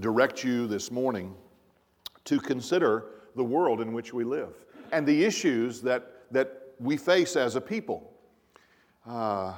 direct 0.01 0.45
you 0.45 0.67
this 0.67 0.91
morning 0.91 1.35
to 2.25 2.39
consider 2.39 3.07
the 3.37 3.45
world 3.45 3.81
in 3.81 3.93
which 3.93 4.13
we 4.13 4.25
live 4.25 4.55
and 4.93 5.07
the 5.07 5.25
issues 5.25 5.81
that, 5.83 6.23
that 6.31 6.75
we 6.79 6.97
face 6.97 7.37
as 7.37 7.57
a 7.57 7.61
people. 7.61 8.13
Uh, 9.07 9.55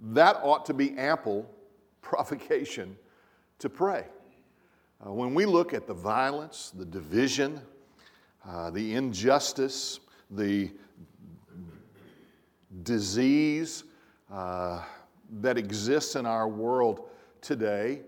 that 0.00 0.36
ought 0.42 0.64
to 0.66 0.74
be 0.74 0.96
ample 0.96 1.48
provocation 2.02 2.96
to 3.58 3.68
pray. 3.68 4.04
Uh, 5.04 5.12
when 5.12 5.34
we 5.34 5.46
look 5.46 5.74
at 5.74 5.86
the 5.88 5.94
violence, 5.94 6.72
the 6.76 6.84
division, 6.84 7.60
uh, 8.48 8.70
the 8.70 8.94
injustice, 8.94 9.98
the 10.30 10.70
disease 12.84 13.82
uh, 14.30 14.80
that 15.40 15.58
exists 15.58 16.14
in 16.14 16.24
our 16.24 16.48
world 16.48 17.08
today, 17.40 18.02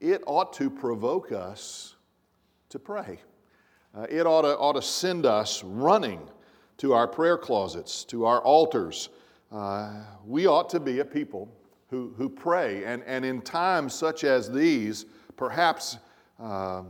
it 0.00 0.22
ought 0.26 0.52
to 0.52 0.68
provoke 0.68 1.30
us 1.30 1.94
to 2.68 2.80
pray. 2.80 3.20
Uh, 3.94 4.06
it 4.08 4.26
ought 4.26 4.42
to, 4.42 4.58
ought 4.58 4.72
to 4.72 4.82
send 4.82 5.26
us 5.26 5.62
running 5.62 6.20
to 6.78 6.92
our 6.92 7.06
prayer 7.06 7.38
closets, 7.38 8.04
to 8.04 8.24
our 8.24 8.40
altars. 8.42 9.10
Uh, 9.52 10.02
we 10.26 10.46
ought 10.46 10.68
to 10.68 10.80
be 10.80 10.98
a 10.98 11.04
people 11.04 11.48
who, 11.90 12.12
who 12.16 12.28
pray. 12.28 12.84
And, 12.84 13.04
and 13.04 13.24
in 13.24 13.40
times 13.40 13.94
such 13.94 14.24
as 14.24 14.50
these, 14.50 15.06
perhaps 15.36 15.98
uh, 16.40 16.82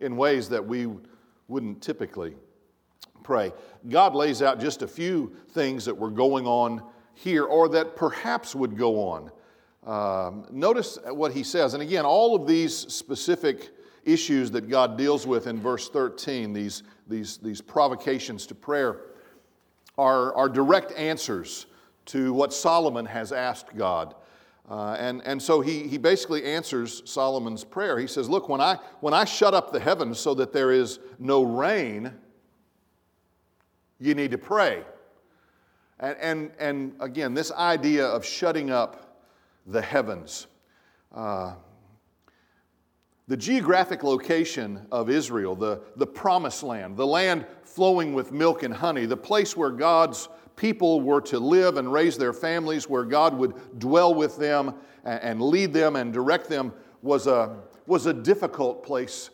in 0.00 0.16
ways 0.16 0.48
that 0.48 0.64
we 0.64 0.88
wouldn't 1.48 1.82
typically 1.82 2.34
pray. 3.22 3.52
God 3.88 4.14
lays 4.14 4.42
out 4.42 4.60
just 4.60 4.82
a 4.82 4.88
few 4.88 5.34
things 5.50 5.84
that 5.84 5.96
were 5.96 6.10
going 6.10 6.46
on 6.46 6.82
here 7.14 7.44
or 7.44 7.68
that 7.70 7.96
perhaps 7.96 8.54
would 8.54 8.76
go 8.76 9.08
on. 9.08 9.30
Um, 9.86 10.46
notice 10.50 10.98
what 11.06 11.32
he 11.32 11.42
says. 11.42 11.74
And 11.74 11.82
again, 11.82 12.04
all 12.04 12.34
of 12.34 12.46
these 12.46 12.74
specific 12.74 13.70
issues 14.04 14.50
that 14.52 14.68
God 14.68 14.96
deals 14.96 15.26
with 15.26 15.46
in 15.46 15.60
verse 15.60 15.88
13, 15.88 16.52
these, 16.52 16.82
these, 17.08 17.36
these 17.38 17.60
provocations 17.60 18.46
to 18.46 18.54
prayer, 18.54 19.00
are, 19.98 20.34
are 20.34 20.48
direct 20.48 20.92
answers 20.92 21.66
to 22.06 22.32
what 22.32 22.52
Solomon 22.52 23.06
has 23.06 23.32
asked 23.32 23.76
God. 23.76 24.14
Uh, 24.70 24.96
and, 25.00 25.20
and 25.26 25.42
so 25.42 25.60
he, 25.60 25.88
he 25.88 25.98
basically 25.98 26.44
answers 26.44 27.02
Solomon's 27.04 27.64
prayer. 27.64 27.98
He 27.98 28.06
says, 28.06 28.30
Look, 28.30 28.48
when 28.48 28.60
I, 28.60 28.76
when 29.00 29.12
I 29.12 29.24
shut 29.24 29.52
up 29.52 29.72
the 29.72 29.80
heavens 29.80 30.20
so 30.20 30.32
that 30.34 30.52
there 30.52 30.70
is 30.70 31.00
no 31.18 31.42
rain, 31.42 32.12
you 33.98 34.14
need 34.14 34.30
to 34.30 34.38
pray. 34.38 34.84
And, 35.98 36.16
and, 36.20 36.50
and 36.60 36.92
again, 37.00 37.34
this 37.34 37.50
idea 37.50 38.06
of 38.06 38.24
shutting 38.24 38.70
up 38.70 39.18
the 39.66 39.82
heavens. 39.82 40.46
Uh, 41.12 41.54
the 43.26 43.36
geographic 43.36 44.04
location 44.04 44.86
of 44.92 45.10
Israel, 45.10 45.56
the, 45.56 45.80
the 45.96 46.06
promised 46.06 46.62
land, 46.62 46.96
the 46.96 47.06
land 47.06 47.44
flowing 47.64 48.14
with 48.14 48.30
milk 48.32 48.62
and 48.62 48.74
honey, 48.74 49.04
the 49.04 49.16
place 49.16 49.56
where 49.56 49.70
God's 49.70 50.28
people 50.60 51.00
were 51.00 51.22
to 51.22 51.38
live 51.38 51.78
and 51.78 51.90
raise 51.90 52.18
their 52.18 52.34
families, 52.34 52.86
where 52.86 53.04
God 53.04 53.32
would 53.38 53.54
dwell 53.78 54.14
with 54.14 54.36
them 54.36 54.74
and 55.04 55.40
lead 55.40 55.72
them 55.72 55.96
and 55.96 56.12
direct 56.12 56.50
them, 56.50 56.74
was 57.00 57.26
a, 57.26 57.56
was 57.86 58.04
a 58.04 58.12
difficult 58.12 58.84
place 58.84 59.30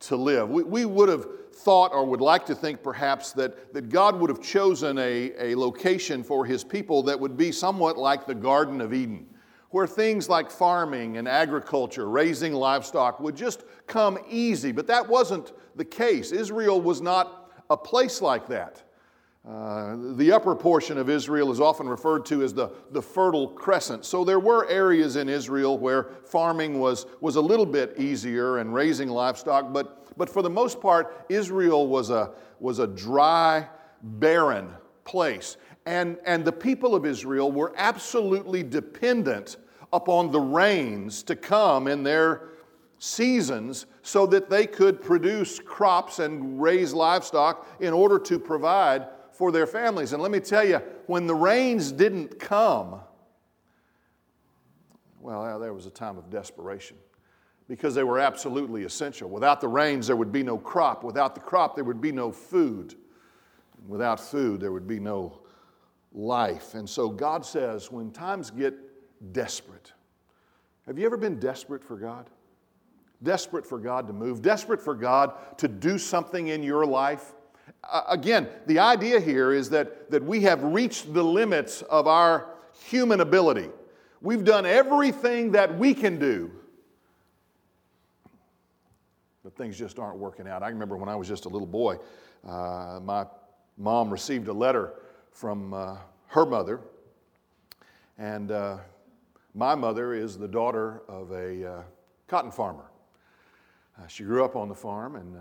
to 0.00 0.16
live. 0.16 0.48
We, 0.48 0.62
we 0.62 0.86
would 0.86 1.10
have 1.10 1.26
thought 1.52 1.92
or 1.92 2.06
would 2.06 2.22
like 2.22 2.46
to 2.46 2.54
think 2.54 2.82
perhaps 2.82 3.32
that, 3.32 3.74
that 3.74 3.90
God 3.90 4.18
would 4.18 4.30
have 4.30 4.40
chosen 4.40 4.96
a, 4.96 5.32
a 5.38 5.54
location 5.54 6.22
for 6.22 6.46
his 6.46 6.64
people 6.64 7.02
that 7.02 7.20
would 7.20 7.36
be 7.36 7.52
somewhat 7.52 7.98
like 7.98 8.26
the 8.26 8.34
Garden 8.34 8.80
of 8.80 8.94
Eden, 8.94 9.26
where 9.68 9.86
things 9.86 10.30
like 10.30 10.50
farming 10.50 11.18
and 11.18 11.28
agriculture, 11.28 12.08
raising 12.08 12.54
livestock 12.54 13.20
would 13.20 13.36
just 13.36 13.64
come 13.86 14.18
easy. 14.30 14.72
But 14.72 14.86
that 14.86 15.06
wasn't 15.06 15.52
the 15.76 15.84
case. 15.84 16.32
Israel 16.32 16.80
was 16.80 17.02
not 17.02 17.52
a 17.68 17.76
place 17.76 18.22
like 18.22 18.48
that. 18.48 18.82
Uh, 19.48 19.96
the 20.16 20.30
upper 20.30 20.54
portion 20.54 20.98
of 20.98 21.08
Israel 21.08 21.50
is 21.50 21.60
often 21.60 21.88
referred 21.88 22.26
to 22.26 22.42
as 22.42 22.52
the, 22.52 22.70
the 22.90 23.00
Fertile 23.00 23.48
Crescent. 23.48 24.04
So 24.04 24.22
there 24.22 24.38
were 24.38 24.68
areas 24.68 25.16
in 25.16 25.30
Israel 25.30 25.78
where 25.78 26.10
farming 26.26 26.78
was, 26.78 27.06
was 27.22 27.36
a 27.36 27.40
little 27.40 27.64
bit 27.64 27.94
easier 27.98 28.58
and 28.58 28.74
raising 28.74 29.08
livestock, 29.08 29.72
but, 29.72 30.16
but 30.18 30.28
for 30.28 30.42
the 30.42 30.50
most 30.50 30.78
part, 30.78 31.24
Israel 31.30 31.86
was 31.86 32.10
a, 32.10 32.32
was 32.58 32.80
a 32.80 32.86
dry, 32.86 33.66
barren 34.02 34.68
place. 35.04 35.56
And, 35.86 36.18
and 36.26 36.44
the 36.44 36.52
people 36.52 36.94
of 36.94 37.06
Israel 37.06 37.50
were 37.50 37.72
absolutely 37.76 38.62
dependent 38.62 39.56
upon 39.90 40.30
the 40.30 40.40
rains 40.40 41.22
to 41.22 41.34
come 41.34 41.88
in 41.88 42.02
their 42.02 42.50
seasons 42.98 43.86
so 44.02 44.26
that 44.26 44.50
they 44.50 44.66
could 44.66 45.00
produce 45.00 45.58
crops 45.58 46.18
and 46.18 46.60
raise 46.60 46.92
livestock 46.92 47.66
in 47.80 47.94
order 47.94 48.18
to 48.18 48.38
provide 48.38 49.06
for 49.40 49.50
their 49.50 49.66
families. 49.66 50.12
And 50.12 50.20
let 50.22 50.30
me 50.30 50.38
tell 50.38 50.62
you, 50.62 50.82
when 51.06 51.26
the 51.26 51.34
rains 51.34 51.92
didn't 51.92 52.38
come, 52.38 53.00
well, 55.18 55.58
there 55.58 55.72
was 55.72 55.86
a 55.86 55.90
time 55.90 56.18
of 56.18 56.28
desperation 56.28 56.98
because 57.66 57.94
they 57.94 58.04
were 58.04 58.18
absolutely 58.18 58.84
essential. 58.84 59.30
Without 59.30 59.62
the 59.62 59.66
rains, 59.66 60.06
there 60.06 60.16
would 60.16 60.30
be 60.30 60.42
no 60.42 60.58
crop. 60.58 61.02
Without 61.02 61.34
the 61.34 61.40
crop, 61.40 61.74
there 61.74 61.84
would 61.84 62.02
be 62.02 62.12
no 62.12 62.30
food. 62.30 62.96
Without 63.88 64.20
food, 64.20 64.60
there 64.60 64.72
would 64.72 64.86
be 64.86 65.00
no 65.00 65.40
life. 66.12 66.74
And 66.74 66.86
so 66.86 67.08
God 67.08 67.46
says, 67.46 67.90
when 67.90 68.10
times 68.10 68.50
get 68.50 68.74
desperate, 69.32 69.94
have 70.84 70.98
you 70.98 71.06
ever 71.06 71.16
been 71.16 71.40
desperate 71.40 71.82
for 71.82 71.96
God? 71.96 72.28
Desperate 73.22 73.66
for 73.66 73.78
God 73.78 74.06
to 74.06 74.12
move, 74.12 74.42
desperate 74.42 74.82
for 74.82 74.94
God 74.94 75.56
to 75.56 75.66
do 75.66 75.96
something 75.96 76.48
in 76.48 76.62
your 76.62 76.84
life 76.84 77.32
again, 78.08 78.48
the 78.66 78.78
idea 78.78 79.20
here 79.20 79.52
is 79.52 79.70
that, 79.70 80.10
that 80.10 80.22
we 80.22 80.42
have 80.42 80.62
reached 80.62 81.12
the 81.12 81.22
limits 81.22 81.82
of 81.82 82.06
our 82.06 82.46
human 82.84 83.20
ability. 83.20 83.68
We've 84.22 84.44
done 84.44 84.66
everything 84.66 85.52
that 85.52 85.78
we 85.78 85.94
can 85.94 86.18
do, 86.18 86.50
but 89.42 89.56
things 89.56 89.78
just 89.78 89.98
aren't 89.98 90.18
working 90.18 90.46
out. 90.46 90.62
I 90.62 90.68
remember 90.68 90.96
when 90.96 91.08
I 91.08 91.16
was 91.16 91.26
just 91.26 91.46
a 91.46 91.48
little 91.48 91.66
boy, 91.66 91.98
uh, 92.46 93.00
my 93.02 93.26
mom 93.78 94.10
received 94.10 94.48
a 94.48 94.52
letter 94.52 94.94
from 95.32 95.72
uh, 95.72 95.96
her 96.28 96.44
mother, 96.44 96.80
and 98.18 98.50
uh, 98.50 98.78
my 99.54 99.74
mother 99.74 100.12
is 100.12 100.36
the 100.36 100.48
daughter 100.48 101.02
of 101.08 101.30
a 101.32 101.72
uh, 101.72 101.82
cotton 102.28 102.50
farmer. 102.50 102.84
Uh, 103.98 104.06
she 104.06 104.22
grew 104.22 104.44
up 104.44 104.54
on 104.54 104.68
the 104.68 104.74
farm 104.74 105.16
and 105.16 105.36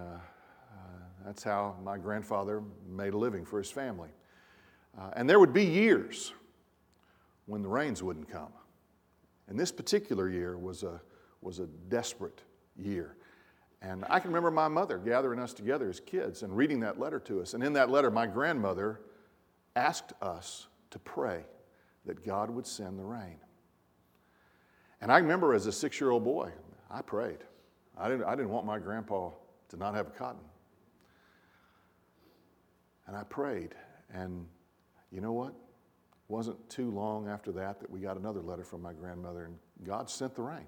that's 1.25 1.43
how 1.43 1.75
my 1.83 1.97
grandfather 1.97 2.63
made 2.87 3.13
a 3.13 3.17
living 3.17 3.45
for 3.45 3.57
his 3.57 3.71
family. 3.71 4.09
Uh, 4.97 5.11
and 5.15 5.29
there 5.29 5.39
would 5.39 5.53
be 5.53 5.63
years 5.63 6.33
when 7.45 7.61
the 7.61 7.67
rains 7.67 8.01
wouldn't 8.03 8.29
come. 8.29 8.51
And 9.47 9.59
this 9.59 9.71
particular 9.71 10.29
year 10.29 10.57
was 10.57 10.83
a, 10.83 11.01
was 11.41 11.59
a 11.59 11.65
desperate 11.89 12.41
year. 12.77 13.15
And 13.81 14.05
I 14.09 14.19
can 14.19 14.29
remember 14.29 14.51
my 14.51 14.67
mother 14.67 14.97
gathering 14.97 15.39
us 15.39 15.53
together 15.53 15.89
as 15.89 15.99
kids 15.99 16.43
and 16.43 16.55
reading 16.55 16.81
that 16.81 16.99
letter 16.99 17.19
to 17.21 17.41
us. 17.41 17.53
And 17.53 17.63
in 17.63 17.73
that 17.73 17.89
letter, 17.89 18.11
my 18.11 18.27
grandmother 18.27 19.01
asked 19.75 20.13
us 20.21 20.67
to 20.91 20.99
pray 20.99 21.43
that 22.05 22.25
God 22.25 22.49
would 22.49 22.67
send 22.67 22.99
the 22.99 23.03
rain. 23.03 23.37
And 25.01 25.11
I 25.11 25.17
remember 25.17 25.53
as 25.53 25.65
a 25.65 25.71
six 25.71 25.99
year 26.01 26.09
old 26.09 26.23
boy, 26.23 26.51
I 26.91 27.01
prayed. 27.01 27.39
I 27.97 28.09
didn't, 28.09 28.25
I 28.25 28.35
didn't 28.35 28.49
want 28.49 28.65
my 28.65 28.79
grandpa 28.79 29.31
to 29.69 29.77
not 29.77 29.95
have 29.95 30.07
a 30.07 30.11
cotton. 30.11 30.41
And 33.09 33.17
I 33.17 33.23
prayed. 33.23 33.73
And 34.13 34.45
you 35.11 35.19
know 35.19 35.33
what? 35.33 35.47
It 35.47 35.55
wasn't 36.27 36.69
too 36.69 36.91
long 36.91 37.27
after 37.27 37.51
that 37.53 37.79
that 37.79 37.89
we 37.89 37.99
got 37.99 38.17
another 38.17 38.39
letter 38.39 38.63
from 38.63 38.83
my 38.83 38.93
grandmother, 38.93 39.45
and 39.45 39.57
God 39.83 40.11
sent 40.11 40.35
the 40.35 40.43
rain. 40.43 40.67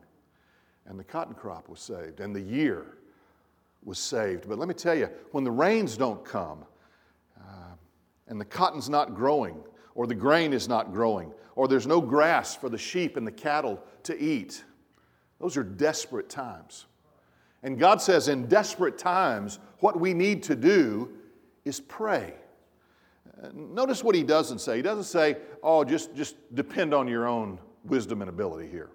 And 0.87 0.99
the 0.99 1.03
cotton 1.03 1.35
crop 1.35 1.69
was 1.69 1.79
saved, 1.79 2.19
and 2.19 2.35
the 2.35 2.41
year 2.41 2.97
was 3.83 3.99
saved. 3.99 4.49
But 4.49 4.57
let 4.57 4.67
me 4.67 4.73
tell 4.73 4.95
you, 4.95 5.07
when 5.33 5.43
the 5.43 5.51
rains 5.51 5.95
don't 5.97 6.25
come, 6.25 6.65
uh, 7.39 7.75
and 8.27 8.41
the 8.41 8.45
cotton's 8.45 8.89
not 8.89 9.13
growing, 9.13 9.63
or 9.93 10.07
the 10.07 10.15
grain 10.15 10.51
is 10.51 10.67
not 10.67 10.91
growing, 10.91 11.31
or 11.55 11.67
there's 11.67 11.85
no 11.85 12.01
grass 12.01 12.55
for 12.55 12.69
the 12.69 12.77
sheep 12.77 13.17
and 13.17 13.27
the 13.27 13.31
cattle 13.31 13.79
to 14.01 14.19
eat, 14.19 14.63
those 15.39 15.57
are 15.57 15.63
desperate 15.63 16.27
times. 16.27 16.87
And 17.61 17.77
God 17.77 18.01
says, 18.01 18.29
in 18.29 18.47
desperate 18.47 18.97
times, 18.97 19.59
what 19.77 19.99
we 19.99 20.15
need 20.15 20.41
to 20.43 20.55
do 20.55 21.20
is 21.65 21.79
pray. 21.79 22.33
Notice 23.53 24.03
what 24.03 24.15
he 24.15 24.23
doesn't 24.23 24.59
say. 24.59 24.77
He 24.77 24.81
doesn't 24.81 25.05
say, 25.05 25.37
oh, 25.63 25.83
just, 25.83 26.15
just 26.15 26.35
depend 26.53 26.93
on 26.93 27.07
your 27.07 27.27
own 27.27 27.59
wisdom 27.83 28.21
and 28.21 28.29
ability 28.29 28.69
here. 28.69 28.91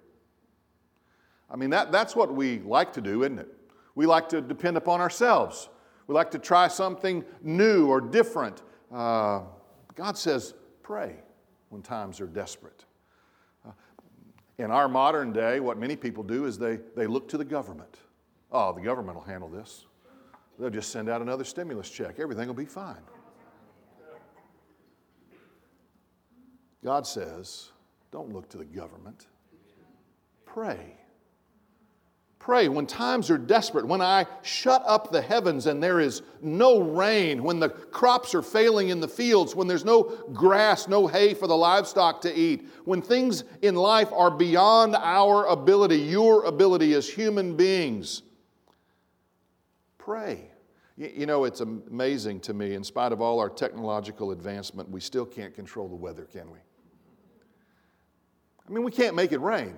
I 1.49 1.55
mean, 1.55 1.69
that, 1.71 1.91
that's 1.91 2.15
what 2.15 2.33
we 2.33 2.59
like 2.59 2.93
to 2.93 3.01
do, 3.01 3.23
isn't 3.23 3.39
it? 3.39 3.53
We 3.95 4.05
like 4.05 4.29
to 4.29 4.41
depend 4.41 4.77
upon 4.77 5.01
ourselves. 5.01 5.69
We 6.07 6.13
like 6.13 6.31
to 6.31 6.39
try 6.39 6.67
something 6.67 7.25
new 7.41 7.87
or 7.87 7.99
different. 7.99 8.61
Uh, 8.93 9.41
God 9.95 10.17
says, 10.17 10.53
pray 10.83 11.15
when 11.69 11.81
times 11.81 12.21
are 12.21 12.27
desperate. 12.27 12.85
Uh, 13.65 13.71
in 14.57 14.71
our 14.71 14.87
modern 14.87 15.33
day, 15.33 15.59
what 15.59 15.77
many 15.77 15.95
people 15.95 16.23
do 16.23 16.45
is 16.45 16.57
they, 16.57 16.79
they 16.95 17.07
look 17.07 17.27
to 17.29 17.37
the 17.37 17.45
government. 17.45 17.97
Oh, 18.51 18.71
the 18.71 18.81
government 18.81 19.17
will 19.17 19.25
handle 19.25 19.49
this. 19.49 19.85
They'll 20.59 20.69
just 20.69 20.91
send 20.91 21.09
out 21.09 21.21
another 21.21 21.43
stimulus 21.43 21.89
check. 21.89 22.19
Everything 22.19 22.47
will 22.47 22.55
be 22.55 22.65
fine. 22.65 23.01
God 26.83 27.05
says, 27.05 27.71
don't 28.11 28.31
look 28.31 28.49
to 28.49 28.57
the 28.57 28.65
government. 28.65 29.27
Pray. 30.45 30.95
Pray 32.39 32.69
when 32.69 32.85
times 32.85 33.29
are 33.29 33.37
desperate, 33.37 33.85
when 33.85 34.01
I 34.01 34.25
shut 34.41 34.81
up 34.85 35.11
the 35.11 35.21
heavens 35.21 35.65
and 35.65 35.83
there 35.83 35.99
is 35.99 36.21
no 36.41 36.79
rain, 36.79 37.43
when 37.43 37.59
the 37.59 37.69
crops 37.69 38.33
are 38.33 38.41
failing 38.41 38.87
in 38.87 39.01
the 39.01 39.07
fields, 39.07 39.53
when 39.53 39.67
there's 39.67 39.83
no 39.83 40.03
grass, 40.31 40.87
no 40.87 41.07
hay 41.07 41.33
for 41.33 41.47
the 41.47 41.57
livestock 41.57 42.21
to 42.21 42.33
eat, 42.33 42.69
when 42.85 43.01
things 43.01 43.43
in 43.63 43.75
life 43.75 44.09
are 44.13 44.31
beyond 44.31 44.95
our 44.95 45.45
ability, 45.47 45.97
your 45.97 46.45
ability 46.45 46.93
as 46.93 47.09
human 47.09 47.57
beings. 47.57 48.21
Pray. 50.07 50.49
You 50.95 51.25
know, 51.25 51.43
it's 51.43 51.59
amazing 51.59 52.39
to 52.39 52.53
me, 52.53 52.75
in 52.75 52.83
spite 52.85 53.11
of 53.11 53.19
all 53.19 53.41
our 53.41 53.49
technological 53.49 54.31
advancement, 54.31 54.89
we 54.89 55.01
still 55.01 55.25
can't 55.25 55.53
control 55.53 55.89
the 55.89 55.97
weather, 55.97 56.23
can 56.23 56.49
we? 56.49 56.59
I 58.65 58.71
mean, 58.71 58.85
we 58.85 58.91
can't 58.91 59.17
make 59.17 59.33
it 59.33 59.41
rain. 59.41 59.75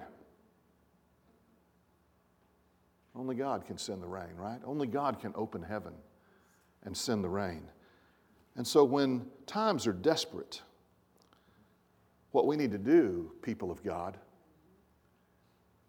Only 3.15 3.33
God 3.33 3.65
can 3.65 3.79
send 3.79 4.03
the 4.03 4.07
rain, 4.07 4.35
right? 4.35 4.59
Only 4.63 4.85
God 4.85 5.19
can 5.19 5.31
open 5.33 5.63
heaven 5.63 5.93
and 6.83 6.95
send 6.95 7.23
the 7.23 7.29
rain. 7.29 7.63
And 8.55 8.67
so 8.67 8.83
when 8.83 9.25
times 9.47 9.87
are 9.87 9.93
desperate, 9.93 10.61
what 12.33 12.45
we 12.45 12.55
need 12.55 12.71
to 12.73 12.77
do, 12.77 13.31
people 13.41 13.71
of 13.71 13.83
God, 13.83 14.15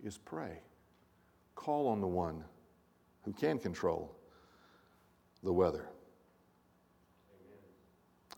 is 0.03 0.17
pray. 0.17 0.61
Call 1.57 1.87
on 1.89 2.01
the 2.01 2.09
one 2.09 2.43
who 3.23 3.35
can 3.35 3.59
control 3.59 4.17
the 5.43 5.53
weather. 5.53 5.87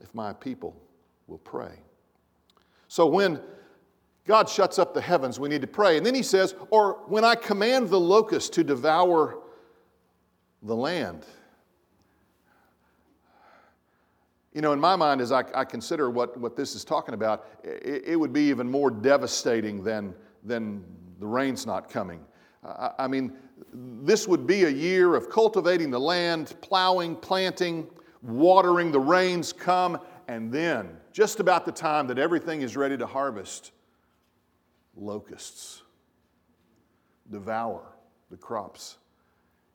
If 0.00 0.14
my 0.14 0.32
people 0.32 0.76
will 1.26 1.38
pray. 1.38 1.78
So 2.88 3.06
when 3.06 3.40
God 4.26 4.48
shuts 4.48 4.78
up 4.78 4.94
the 4.94 5.00
heavens, 5.00 5.40
we 5.40 5.48
need 5.48 5.62
to 5.62 5.66
pray. 5.66 5.96
And 5.96 6.06
then 6.06 6.14
he 6.14 6.22
says, 6.22 6.54
Or 6.70 7.00
when 7.06 7.24
I 7.24 7.34
command 7.34 7.88
the 7.88 8.00
locust 8.00 8.52
to 8.54 8.64
devour 8.64 9.38
the 10.62 10.76
land. 10.76 11.26
You 14.52 14.60
know, 14.60 14.72
in 14.72 14.80
my 14.80 14.96
mind, 14.96 15.20
as 15.20 15.32
I, 15.32 15.44
I 15.54 15.64
consider 15.64 16.10
what, 16.10 16.36
what 16.38 16.56
this 16.56 16.74
is 16.74 16.84
talking 16.84 17.14
about, 17.14 17.46
it, 17.64 18.02
it, 18.06 18.16
would 18.16 18.32
be 18.32 18.42
even 18.42 18.70
more 18.70 18.90
devastating 18.90 19.82
than, 19.82 20.14
than 20.44 20.84
the 21.18 21.26
rain's 21.26 21.64
not 21.64 21.88
coming. 21.88 22.20
I, 22.62 22.90
I 23.00 23.08
mean, 23.08 23.32
this 23.72 24.26
would 24.26 24.46
be 24.46 24.64
a 24.64 24.70
year 24.70 25.14
of 25.14 25.30
cultivating 25.30 25.90
the 25.90 26.00
land, 26.00 26.54
plowing, 26.60 27.16
planting, 27.16 27.86
watering, 28.22 28.92
the 28.92 29.00
rains 29.00 29.52
come, 29.52 29.98
and 30.28 30.52
then, 30.52 30.96
just 31.12 31.40
about 31.40 31.66
the 31.66 31.72
time 31.72 32.06
that 32.06 32.18
everything 32.18 32.62
is 32.62 32.76
ready 32.76 32.96
to 32.96 33.06
harvest, 33.06 33.72
locusts 34.96 35.82
devour 37.30 37.82
the 38.30 38.36
crops 38.36 38.98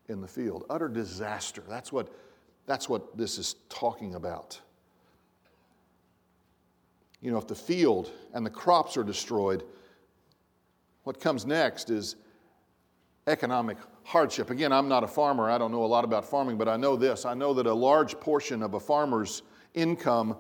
in 0.09 0.21
the 0.21 0.27
field. 0.27 0.65
Utter 0.69 0.87
disaster. 0.87 1.63
That's 1.67 1.91
what, 1.91 2.13
that's 2.65 2.87
what 2.87 3.17
this 3.17 3.37
is 3.37 3.55
talking 3.69 4.15
about. 4.15 4.59
You 7.21 7.31
know, 7.31 7.37
if 7.37 7.47
the 7.47 7.55
field 7.55 8.11
and 8.33 8.45
the 8.45 8.49
crops 8.49 8.95
are 8.95 9.03
destroyed, 9.03 9.63
what 11.03 11.19
comes 11.19 11.45
next 11.45 11.89
is 11.89 12.15
economic 13.27 13.77
hardship. 14.03 14.49
Again, 14.49 14.71
I'm 14.71 14.87
not 14.87 15.03
a 15.03 15.07
farmer. 15.07 15.49
I 15.49 15.57
don't 15.57 15.71
know 15.71 15.83
a 15.83 15.85
lot 15.85 16.03
about 16.03 16.25
farming, 16.25 16.57
but 16.57 16.67
I 16.67 16.77
know 16.77 16.95
this. 16.95 17.25
I 17.25 17.33
know 17.33 17.53
that 17.53 17.65
a 17.65 17.73
large 17.73 18.19
portion 18.19 18.63
of 18.63 18.73
a 18.73 18.79
farmer's 18.79 19.43
income 19.73 20.37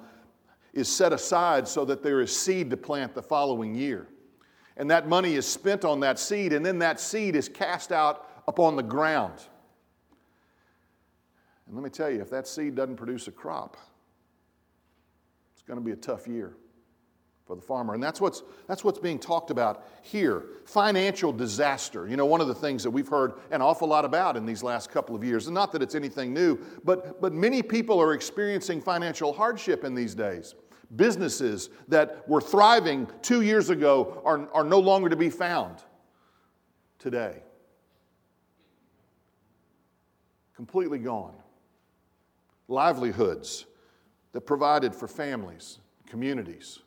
is 0.73 0.87
set 0.87 1.13
aside 1.13 1.67
so 1.67 1.85
that 1.85 2.01
there 2.01 2.21
is 2.21 2.35
seed 2.35 2.69
to 2.69 2.77
plant 2.77 3.13
the 3.13 3.21
following 3.21 3.75
year 3.75 4.07
and 4.77 4.89
that 4.91 5.07
money 5.07 5.35
is 5.35 5.45
spent 5.45 5.83
on 5.83 5.99
that 6.01 6.19
seed, 6.19 6.53
and 6.53 6.65
then 6.65 6.79
that 6.79 6.99
seed 6.99 7.35
is 7.35 7.49
cast 7.49 7.91
out 7.91 8.29
upon 8.47 8.75
the 8.75 8.83
ground. 8.83 9.33
And 11.65 11.75
let 11.75 11.83
me 11.83 11.89
tell 11.89 12.09
you, 12.09 12.21
if 12.21 12.29
that 12.29 12.47
seed 12.47 12.75
doesn't 12.75 12.95
produce 12.95 13.27
a 13.27 13.31
crop, 13.31 13.75
it's 15.53 15.63
going 15.63 15.79
to 15.79 15.83
be 15.83 15.91
a 15.91 15.95
tough 15.95 16.27
year 16.27 16.53
for 17.47 17.55
the 17.55 17.61
farmer. 17.61 17.93
And 17.93 18.03
that's 18.03 18.19
what's, 18.19 18.43
that's 18.67 18.83
what's 18.83 18.99
being 18.99 19.17
talked 19.17 19.49
about 19.49 19.87
here 20.01 20.43
financial 20.65 21.31
disaster. 21.31 22.07
You 22.07 22.17
know, 22.17 22.25
one 22.25 22.41
of 22.41 22.47
the 22.47 22.55
things 22.55 22.83
that 22.83 22.91
we've 22.91 23.07
heard 23.07 23.33
an 23.51 23.61
awful 23.61 23.87
lot 23.87 24.03
about 24.03 24.35
in 24.35 24.45
these 24.45 24.61
last 24.61 24.91
couple 24.91 25.15
of 25.15 25.23
years, 25.23 25.47
and 25.47 25.55
not 25.55 25.71
that 25.71 25.81
it's 25.81 25.95
anything 25.95 26.33
new, 26.33 26.59
but, 26.83 27.21
but 27.21 27.33
many 27.33 27.63
people 27.63 27.99
are 28.01 28.13
experiencing 28.13 28.81
financial 28.81 29.31
hardship 29.31 29.85
in 29.85 29.95
these 29.95 30.13
days. 30.13 30.55
Businesses 30.95 31.69
that 31.87 32.27
were 32.27 32.41
thriving 32.41 33.07
two 33.21 33.41
years 33.41 33.69
ago 33.69 34.21
are, 34.25 34.49
are 34.53 34.63
no 34.63 34.79
longer 34.79 35.09
to 35.09 35.15
be 35.15 35.29
found 35.29 35.77
today. 36.99 37.41
Completely 40.55 40.99
gone. 40.99 41.35
Livelihoods 42.67 43.65
that 44.33 44.41
provided 44.41 44.93
for 44.93 45.07
families, 45.07 45.79
communities, 46.07 46.79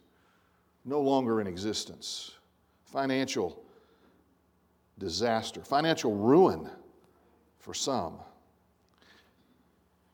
no 0.84 1.00
longer 1.00 1.40
in 1.40 1.46
existence. 1.46 2.32
Financial 2.84 3.62
disaster, 4.98 5.62
financial 5.62 6.14
ruin 6.14 6.68
for 7.58 7.74
some. 7.74 8.14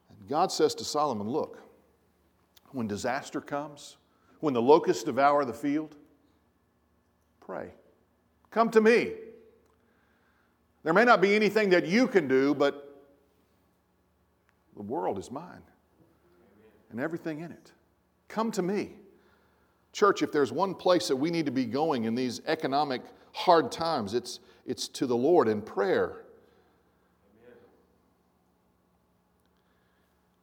And 0.08 0.28
God 0.28 0.52
says 0.52 0.74
to 0.76 0.84
Solomon, 0.84 1.28
Look, 1.28 1.62
when 2.72 2.86
disaster 2.86 3.40
comes, 3.40 3.96
when 4.40 4.54
the 4.54 4.62
locusts 4.62 5.02
devour 5.02 5.44
the 5.44 5.54
field, 5.54 5.94
pray. 7.40 7.70
Come 8.50 8.70
to 8.70 8.80
me. 8.80 9.12
There 10.82 10.92
may 10.92 11.04
not 11.04 11.20
be 11.20 11.34
anything 11.34 11.70
that 11.70 11.86
you 11.86 12.06
can 12.06 12.28
do, 12.28 12.54
but 12.54 13.04
the 14.76 14.82
world 14.82 15.18
is 15.18 15.30
mine 15.30 15.62
and 16.90 17.00
everything 17.00 17.40
in 17.40 17.50
it. 17.50 17.72
Come 18.28 18.50
to 18.52 18.62
me. 18.62 18.92
Church, 19.96 20.20
if 20.20 20.30
there's 20.30 20.52
one 20.52 20.74
place 20.74 21.08
that 21.08 21.16
we 21.16 21.30
need 21.30 21.46
to 21.46 21.50
be 21.50 21.64
going 21.64 22.04
in 22.04 22.14
these 22.14 22.42
economic 22.46 23.00
hard 23.32 23.72
times, 23.72 24.12
it's, 24.12 24.40
it's 24.66 24.88
to 24.88 25.06
the 25.06 25.16
Lord 25.16 25.48
in 25.48 25.62
prayer. 25.62 26.26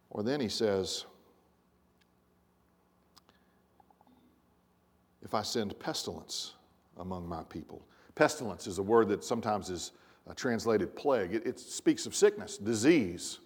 Or 0.10 0.24
then 0.24 0.40
he 0.40 0.50
says, 0.50 1.06
if 5.22 5.36
I 5.36 5.44
send 5.44 5.78
pestilence 5.78 6.54
among 6.98 7.30
my 7.30 7.44
people. 7.44 7.86
Pestilence 8.16 8.66
is 8.66 8.80
a 8.80 8.84
word 8.84 9.08
that 9.10 9.24
sometimes 9.24 9.70
is 9.70 9.92
translated 10.36 10.96
plague, 10.96 11.36
it, 11.36 11.46
it 11.46 11.60
speaks 11.60 12.08
of 12.08 12.16
sickness, 12.16 12.58
disease. 12.58 13.38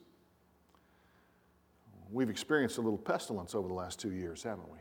We've 2.10 2.30
experienced 2.30 2.78
a 2.78 2.82
little 2.82 2.98
pestilence 2.98 3.54
over 3.54 3.68
the 3.68 3.74
last 3.74 4.00
two 4.00 4.14
years, 4.14 4.42
haven't 4.42 4.72
we? 4.72 4.78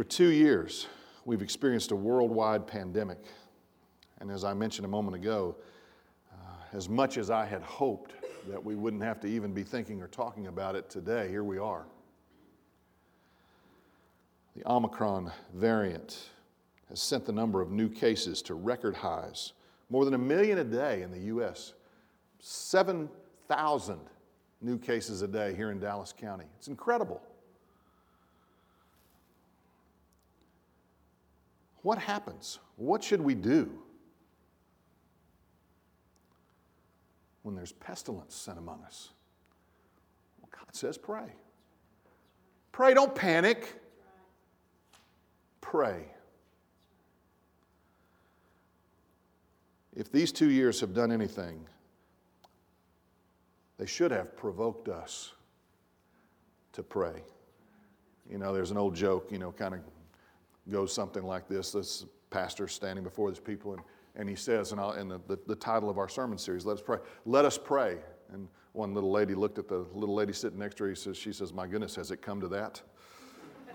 For 0.00 0.04
two 0.04 0.30
years, 0.30 0.86
we've 1.26 1.42
experienced 1.42 1.90
a 1.90 1.94
worldwide 1.94 2.66
pandemic. 2.66 3.18
And 4.18 4.30
as 4.30 4.44
I 4.44 4.54
mentioned 4.54 4.86
a 4.86 4.88
moment 4.88 5.14
ago, 5.14 5.56
uh, 6.32 6.36
as 6.72 6.88
much 6.88 7.18
as 7.18 7.28
I 7.28 7.44
had 7.44 7.60
hoped 7.60 8.14
that 8.48 8.64
we 8.64 8.76
wouldn't 8.76 9.02
have 9.02 9.20
to 9.20 9.26
even 9.26 9.52
be 9.52 9.62
thinking 9.62 10.00
or 10.00 10.08
talking 10.08 10.46
about 10.46 10.74
it 10.74 10.88
today. 10.88 11.28
Here 11.28 11.44
we 11.44 11.58
are. 11.58 11.84
The 14.56 14.66
Omicron 14.66 15.30
variant 15.52 16.30
has 16.88 17.02
sent 17.02 17.26
the 17.26 17.32
number 17.32 17.60
of 17.60 17.70
new 17.70 17.90
cases 17.90 18.40
to 18.44 18.54
record 18.54 18.96
highs, 18.96 19.52
more 19.90 20.06
than 20.06 20.14
a 20.14 20.18
million 20.18 20.56
a 20.56 20.64
day 20.64 21.02
in 21.02 21.12
the 21.12 21.20
U.S., 21.24 21.74
7,000 22.38 24.00
new 24.62 24.78
cases 24.78 25.20
a 25.20 25.28
day 25.28 25.54
here 25.54 25.70
in 25.70 25.78
Dallas 25.78 26.14
County. 26.18 26.46
It's 26.56 26.68
incredible. 26.68 27.20
What 31.82 31.98
happens? 31.98 32.58
What 32.76 33.02
should 33.02 33.20
we 33.20 33.34
do? 33.34 33.70
when 37.42 37.54
there's 37.54 37.72
pestilence 37.72 38.34
sent 38.34 38.58
among 38.58 38.82
us? 38.84 39.10
Well, 40.40 40.50
God 40.52 40.74
says, 40.74 40.98
pray. 40.98 41.32
Pray, 42.72 42.94
don't 42.94 43.14
panic. 43.14 43.80
pray. 45.60 46.04
If 49.94 50.12
these 50.12 50.32
two 50.32 50.50
years 50.50 50.80
have 50.80 50.94
done 50.94 51.10
anything, 51.10 51.66
they 53.78 53.86
should 53.86 54.10
have 54.10 54.36
provoked 54.36 54.88
us 54.88 55.32
to 56.72 56.82
pray. 56.82 57.22
You 58.30 58.38
know, 58.38 58.54
there's 58.54 58.70
an 58.70 58.76
old 58.76 58.94
joke, 58.94 59.28
you 59.32 59.38
know, 59.38 59.50
kind 59.50 59.74
of 59.74 59.80
goes 60.70 60.92
something 60.92 61.22
like 61.22 61.48
this 61.48 61.72
this 61.72 62.06
pastor 62.30 62.68
standing 62.68 63.04
before 63.04 63.30
these 63.30 63.40
people, 63.40 63.74
and, 63.74 63.82
and 64.16 64.28
he 64.28 64.34
says, 64.34 64.72
and, 64.72 64.80
in 64.98 65.08
the, 65.08 65.20
the, 65.26 65.38
the 65.46 65.54
title 65.54 65.90
of 65.90 65.98
our 65.98 66.08
sermon 66.08 66.38
series, 66.38 66.64
Let 66.64 66.78
us 66.78 66.82
pray. 66.82 66.98
Let 67.26 67.44
us 67.44 67.58
pray. 67.58 67.98
And 68.32 68.48
one 68.72 68.94
little 68.94 69.10
lady 69.10 69.34
looked 69.34 69.58
at 69.58 69.68
the 69.68 69.84
little 69.92 70.14
lady 70.14 70.32
sitting 70.32 70.58
next 70.58 70.76
to 70.76 70.84
her. 70.84 70.90
He 70.90 70.96
says, 70.96 71.16
she 71.16 71.32
says, 71.32 71.52
My 71.52 71.66
goodness, 71.66 71.96
has 71.96 72.10
it 72.10 72.22
come 72.22 72.40
to 72.40 72.48
that? 72.48 72.80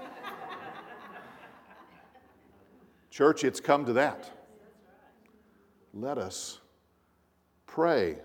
Church, 3.12 3.43
it's 3.43 3.60
come 3.60 3.86
to 3.86 3.93
that. 3.93 4.31
Let 5.93 6.17
us 6.17 6.60
pray 7.67 8.17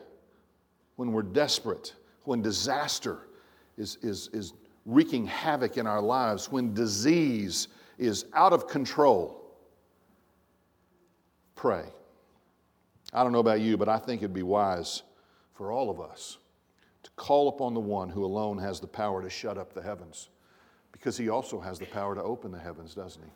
when 0.96 1.12
we're 1.12 1.22
desperate, 1.22 1.94
when 2.24 2.42
disaster 2.42 3.28
is, 3.76 3.98
is, 4.02 4.28
is 4.32 4.54
wreaking 4.84 5.26
havoc 5.26 5.76
in 5.76 5.86
our 5.86 6.00
lives, 6.00 6.50
when 6.50 6.74
disease 6.74 7.68
is 8.00 8.24
out 8.34 8.52
of 8.52 8.66
control. 8.66 9.36
Pray. 11.54 11.84
I 13.12 13.22
don't 13.22 13.32
know 13.32 13.40
about 13.40 13.60
you, 13.60 13.76
but 13.76 13.88
I 13.88 13.98
think 13.98 14.22
it'd 14.22 14.32
be 14.32 14.42
wise 14.42 15.02
for 15.52 15.70
all 15.70 15.90
of 15.90 16.00
us 16.00 16.38
to 17.02 17.10
call 17.16 17.48
upon 17.48 17.74
the 17.74 17.80
one 17.80 18.08
who 18.08 18.24
alone 18.24 18.56
has 18.58 18.80
the 18.80 18.86
power 18.86 19.22
to 19.22 19.28
shut 19.28 19.58
up 19.58 19.74
the 19.74 19.82
heavens, 19.82 20.30
because 20.92 21.16
he 21.16 21.28
also 21.28 21.60
has 21.60 21.78
the 21.78 21.86
power 21.86 22.14
to 22.14 22.22
open 22.22 22.50
the 22.50 22.58
heavens, 22.58 22.94
doesn't 22.94 23.22
he? 23.22 23.30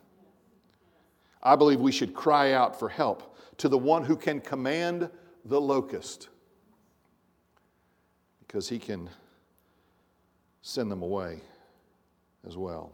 I 1.43 1.57
believe 1.57 1.81
we 1.81 1.93
should 1.93 2.15
cry 2.15 2.53
out 2.53 2.79
for 2.79 2.89
help 2.89 3.37
to 3.59 3.69
the 3.69 3.77
one 3.77 4.05
who 4.05 4.17
can 4.17 4.41
command 4.41 5.11
the 5.45 5.61
locust 5.61 6.31
because 8.41 8.69
he 8.69 8.79
can 8.79 9.11
send 10.63 10.91
them 10.91 11.03
away 11.03 11.41
as 12.47 12.57
well. 12.57 12.93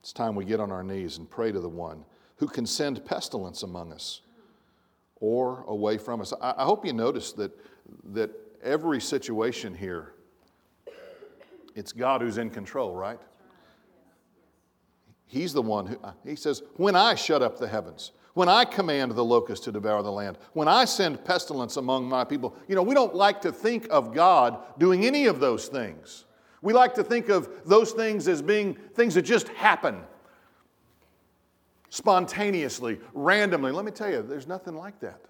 It's 0.00 0.12
time 0.12 0.34
we 0.34 0.44
get 0.44 0.60
on 0.60 0.70
our 0.70 0.82
knees 0.82 1.18
and 1.18 1.28
pray 1.28 1.52
to 1.52 1.60
the 1.60 1.68
one 1.68 2.04
who 2.36 2.46
can 2.46 2.66
send 2.66 3.04
pestilence 3.04 3.62
among 3.62 3.92
us 3.92 4.22
or 5.16 5.64
away 5.66 5.98
from 5.98 6.20
us. 6.20 6.32
I, 6.40 6.64
hope 6.64 6.86
you 6.86 6.92
notice 6.92 7.32
that, 7.32 7.52
that 8.12 8.30
every 8.62 9.00
situation 9.00 9.74
here, 9.74 10.12
it's 11.74 11.92
God 11.92 12.22
who's 12.22 12.38
in 12.38 12.50
control, 12.50 12.94
right? 12.94 13.18
He's 15.26 15.52
the 15.52 15.62
one 15.62 15.86
who, 15.86 15.98
uh, 16.02 16.12
he 16.24 16.36
says, 16.36 16.62
When 16.76 16.96
I 16.96 17.14
shut 17.14 17.42
up 17.42 17.58
the 17.58 17.68
heavens, 17.68 18.12
when 18.34 18.48
I 18.48 18.64
command 18.64 19.12
the 19.12 19.24
locust 19.24 19.64
to 19.64 19.72
devour 19.72 20.00
the 20.02 20.12
land, 20.12 20.38
when 20.52 20.68
I 20.68 20.84
send 20.84 21.24
pestilence 21.24 21.76
among 21.76 22.08
my 22.08 22.22
people. 22.22 22.56
You 22.68 22.76
know, 22.76 22.84
we 22.84 22.94
don't 22.94 23.14
like 23.14 23.40
to 23.40 23.50
think 23.50 23.88
of 23.90 24.14
God 24.14 24.58
doing 24.78 25.04
any 25.04 25.26
of 25.26 25.40
those 25.40 25.66
things. 25.66 26.24
We 26.62 26.72
like 26.72 26.94
to 26.94 27.04
think 27.04 27.28
of 27.28 27.48
those 27.64 27.92
things 27.92 28.26
as 28.28 28.42
being 28.42 28.74
things 28.94 29.14
that 29.14 29.22
just 29.22 29.48
happen 29.48 30.02
spontaneously, 31.90 33.00
randomly. 33.14 33.72
Let 33.72 33.84
me 33.84 33.92
tell 33.92 34.10
you, 34.10 34.22
there's 34.22 34.46
nothing 34.46 34.74
like 34.74 35.00
that. 35.00 35.20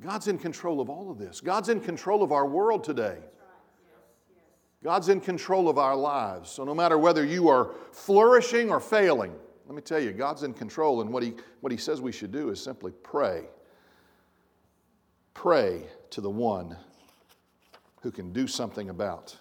God's 0.00 0.28
in 0.28 0.38
control 0.38 0.80
of 0.80 0.88
all 0.88 1.10
of 1.10 1.18
this. 1.18 1.40
God's 1.40 1.68
in 1.68 1.80
control 1.80 2.22
of 2.22 2.30
our 2.30 2.46
world 2.46 2.84
today. 2.84 3.18
God's 4.82 5.08
in 5.08 5.20
control 5.20 5.68
of 5.68 5.76
our 5.76 5.96
lives. 5.96 6.50
So 6.50 6.62
no 6.62 6.74
matter 6.74 6.98
whether 6.98 7.24
you 7.24 7.48
are 7.48 7.72
flourishing 7.90 8.70
or 8.70 8.78
failing, 8.78 9.34
let 9.66 9.74
me 9.74 9.82
tell 9.82 9.98
you, 9.98 10.12
God's 10.12 10.44
in 10.44 10.54
control, 10.54 11.00
and 11.00 11.12
what 11.12 11.22
He, 11.22 11.34
what 11.60 11.72
he 11.72 11.76
says 11.76 12.00
we 12.00 12.12
should 12.12 12.32
do 12.32 12.50
is 12.50 12.62
simply 12.62 12.92
pray. 13.02 13.44
Pray 15.34 15.82
to 16.10 16.20
the 16.20 16.30
one 16.30 16.76
who 18.02 18.10
can 18.10 18.32
do 18.32 18.46
something 18.46 18.88
about 18.88 19.36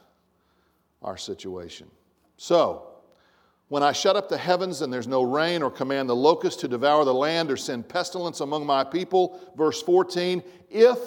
our 1.01 1.17
situation. 1.17 1.87
So, 2.37 2.87
when 3.69 3.83
I 3.83 3.91
shut 3.91 4.15
up 4.15 4.29
the 4.29 4.37
heavens 4.37 4.81
and 4.81 4.91
there's 4.91 5.07
no 5.07 5.23
rain, 5.23 5.61
or 5.61 5.69
command 5.69 6.07
the 6.07 6.15
locust 6.15 6.61
to 6.61 6.67
devour 6.67 7.03
the 7.03 7.13
land, 7.13 7.51
or 7.51 7.57
send 7.57 7.89
pestilence 7.89 8.39
among 8.39 8.65
my 8.65 8.83
people, 8.83 9.39
verse 9.57 9.81
14, 9.81 10.41
if 10.69 10.99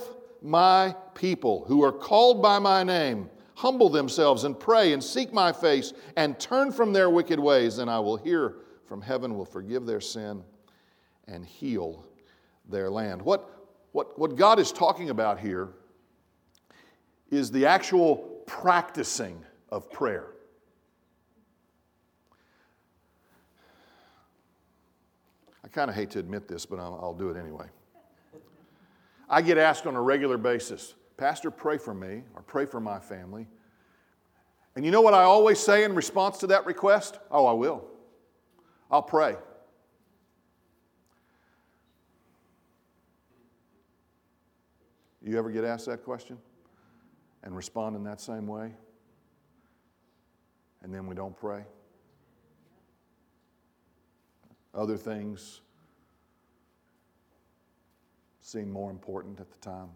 my 0.42 0.94
people 1.14 1.64
who 1.66 1.83
are 1.83 1.92
called 1.92 2.42
by 2.42 2.59
my 2.59 2.83
name, 2.83 3.31
humble 3.55 3.88
themselves 3.88 4.44
and 4.44 4.59
pray 4.59 4.92
and 4.92 5.03
seek 5.03 5.33
my 5.33 5.53
face 5.53 5.92
and 6.16 6.38
turn 6.38 6.72
from 6.72 6.92
their 6.92 7.11
wicked 7.11 7.38
ways, 7.38 7.76
then 7.76 7.88
I 7.88 7.98
will 7.98 8.16
hear 8.16 8.57
from 8.87 9.00
heaven, 9.00 9.37
will 9.37 9.44
forgive 9.44 9.87
their 9.87 10.00
sin 10.00 10.42
and 11.29 11.44
heal 11.44 12.05
their 12.68 12.90
land. 12.90 13.22
What, 13.22 13.68
what, 13.92 14.18
what 14.18 14.37
God 14.37 14.59
is 14.59 14.72
talking 14.72 15.11
about 15.11 15.38
here 15.38 15.68
is 17.31 17.50
the 17.50 17.66
actual 17.66 18.16
practicing 18.46 19.44
of 19.70 19.90
prayer. 19.90 20.28
I 25.64 25.68
kind 25.68 25.88
of 25.88 25.96
hate 25.96 26.11
to 26.11 26.18
admit 26.18 26.48
this, 26.48 26.66
but 26.66 26.78
I'll, 26.78 26.98
I'll 27.02 27.14
do 27.14 27.30
it 27.30 27.37
anyway. 27.37 27.66
I 29.28 29.42
get 29.42 29.59
asked 29.59 29.87
on 29.87 29.94
a 29.94 30.02
regular 30.02 30.37
basis 30.37 30.94
Pastor, 31.20 31.50
pray 31.50 31.76
for 31.76 31.92
me 31.92 32.22
or 32.35 32.40
pray 32.40 32.64
for 32.64 32.80
my 32.80 32.98
family. 32.98 33.46
And 34.74 34.87
you 34.87 34.90
know 34.90 35.02
what 35.02 35.12
I 35.12 35.24
always 35.24 35.61
say 35.61 35.85
in 35.85 35.94
response 35.94 36.38
to 36.38 36.46
that 36.46 36.64
request? 36.64 37.18
Oh, 37.30 37.44
I 37.44 37.52
will. 37.52 37.85
I'll 38.90 39.02
pray. 39.02 39.37
You 45.22 45.38
ever 45.38 45.50
get 45.50 45.62
asked 45.62 45.85
that 45.87 46.04
question 46.04 46.38
and 47.42 47.54
respond 47.54 47.96
in 47.96 48.04
that 48.04 48.22
same 48.22 48.46
way? 48.46 48.72
And 50.82 50.94
then 50.94 51.06
we 51.06 51.14
don't 51.14 51.36
pray? 51.36 51.62
Other 54.74 54.96
things 54.96 55.60
seem 58.40 58.70
more 58.70 58.90
important 58.90 59.40
at 59.40 59.50
the 59.50 59.58
time. 59.58 59.88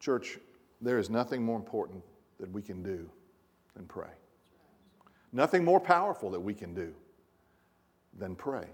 Church, 0.00 0.38
there 0.80 0.98
is 0.98 1.10
nothing 1.10 1.42
more 1.42 1.56
important 1.56 2.02
that 2.38 2.50
we 2.52 2.62
can 2.62 2.82
do 2.82 3.08
than 3.74 3.86
pray. 3.86 4.10
Nothing 5.32 5.64
more 5.64 5.80
powerful 5.80 6.30
that 6.30 6.40
we 6.40 6.54
can 6.54 6.74
do 6.74 6.94
than 8.18 8.34
pray. 8.34 8.66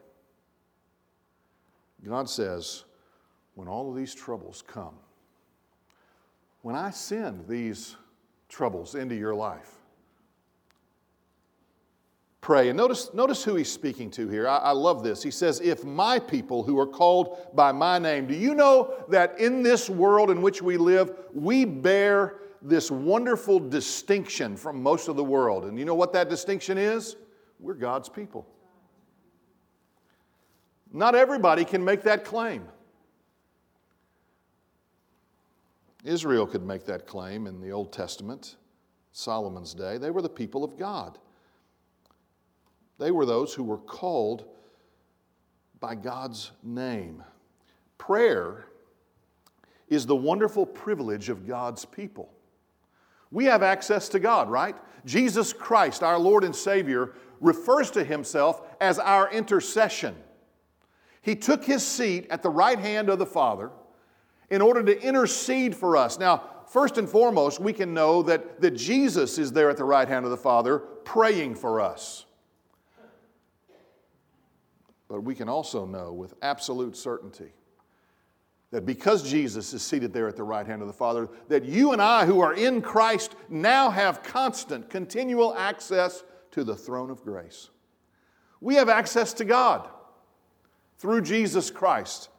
God 2.07 2.29
says, 2.29 2.85
when 3.55 3.69
all 3.69 3.89
of 3.89 3.97
these 3.97 4.15
troubles 4.15 4.63
come, 4.67 4.95
when 6.63 6.75
I 6.75 6.91
send 6.91 7.49
these 7.49 7.97
troubles 8.49 8.95
into 8.95 9.15
your 9.15 9.35
life, 9.35 9.71
pray. 12.45 12.69
And 12.69 12.77
notice, 12.77 13.13
notice 13.15 13.43
who 13.43 13.57
he's 13.57 13.73
speaking 13.73 14.11
to 14.11 14.29
here. 14.29 14.47
I, 14.47 14.59
I, 14.59 14.71
love 14.73 15.03
this. 15.03 15.23
He 15.23 15.31
says, 15.31 15.61
If 15.61 15.83
my 15.83 16.19
people 16.19 16.63
who 16.63 16.79
are 16.79 16.87
called 16.87 17.39
by 17.55 17.73
my 17.73 17.99
name, 17.99 18.27
do 18.27 18.35
you 18.35 18.55
know 18.55 19.03
that 19.09 19.41
in 19.41 19.63
this 19.63 19.89
world 19.89 20.31
in 20.31 20.43
which 20.43 20.61
we 20.61 20.77
live, 20.77 21.11
we 21.33 21.65
bear 21.65 22.37
this 22.61 22.91
wonderful 22.91 23.59
distinction 23.59 24.59
from 24.59 24.83
most 24.83 25.09
of 25.09 25.17
the 25.17 25.25
world? 25.25 25.65
And 25.65 25.79
you 25.79 25.87
know 25.87 25.95
what 25.95 26.13
that 26.13 26.29
distinction 26.29 26.77
is? 26.77 27.17
We're 27.59 27.73
God's 27.73 28.11
people. 28.11 28.47
Not 30.93 31.15
everybody 31.15 31.65
can 31.65 31.83
make 31.83 32.03
that 32.03 32.27
claim. 32.27 32.69
Israel 36.05 36.47
could 36.47 36.65
make 36.67 36.85
that 36.85 37.07
claim 37.07 37.47
in 37.47 37.63
the 37.63 37.73
Old 37.73 37.91
Testament, 37.91 38.57
Solomon's 39.13 39.73
day. 39.73 39.97
They 39.97 40.11
were 40.11 40.21
the 40.21 40.29
people 40.29 40.63
of 40.63 40.77
God. 40.77 41.19
They 42.99 43.11
were 43.11 43.27
those 43.27 43.55
who 43.55 43.65
were 43.65 43.79
called 43.79 44.45
by 45.81 45.95
God's 45.95 46.53
name. 46.63 47.23
Prayer 47.99 48.67
is 49.89 50.07
the 50.07 50.17
wonderful 50.17 50.65
privilege 50.65 51.29
of 51.29 51.47
God's 51.47 51.85
people. 51.85 52.31
We 53.31 53.47
have 53.47 53.63
access 53.63 54.09
to 54.11 54.21
God, 54.21 54.49
right? 54.49 54.77
Jesus 55.05 55.53
Christ, 55.53 56.03
our 56.03 56.19
Lord 56.19 56.45
and 56.45 56.55
Savior, 56.55 57.13
refers 57.41 57.91
to 57.93 58.05
himself 58.05 58.63
as 58.81 58.99
our 58.99 59.31
intercession. 59.31 60.15
He 61.21 61.35
took 61.35 61.65
his 61.65 61.85
seat 61.85 62.27
at 62.31 62.43
the 62.43 62.51
right 62.51 62.79
hand 62.79 63.09
of 63.09 63.19
the 63.19 63.27
Father 63.27 63.71
in 64.51 64.63
order 64.63 64.83
to 64.83 65.03
intercede 65.03 65.75
for 65.75 65.97
us. 65.97 66.19
Now, 66.19 66.45
first 66.69 66.97
and 66.97 67.09
foremost, 67.09 67.61
we 67.61 67.73
can 67.73 67.93
know 67.93 68.23
that, 68.23 68.61
that 68.61 68.73
Jesus 68.73 69.39
is 69.39 69.51
there 69.53 69.71
at 69.71 69.77
the 69.77 69.85
right 69.85 70.07
hand 70.07 70.25
of 70.25 70.31
the 70.31 70.37
Father 70.37 70.79
praying 70.79 71.57
for 71.57 71.81
us. 71.81 72.27
But 75.09 75.23
we 75.23 75.35
can 75.35 75.49
also 75.49 75.87
know 75.87 76.13
with 76.13 76.35
absolute 76.43 76.97
certainty 76.97 77.53
that 78.71 78.87
because 78.87 79.31
Jesus 79.31 79.73
is 79.73 79.83
seated 79.83 80.13
there 80.13 80.27
at 80.27 80.37
the 80.37 80.43
right 80.43 80.67
hand 80.67 80.83
of 80.83 80.89
the 80.89 80.95
Father, 80.95 81.29
that 81.49 81.65
you 81.65 81.93
and 81.93 82.03
I 82.03 82.27
who 82.27 82.41
are 82.41 82.55
in 82.55 82.83
Christ 82.83 83.37
now 83.49 83.91
have 83.91 84.23
constant, 84.23 84.91
continual 84.91 85.55
access 85.55 86.25
to 86.51 86.65
the 86.65 86.75
throne 86.75 87.11
of 87.11 87.23
grace. 87.23 87.71
We 88.61 88.75
have 88.77 88.89
access 88.89 89.33
to 89.35 89.45
God. 89.45 89.89
through 90.99 91.21
Jesus 91.21 91.71
Christ. 91.71 92.31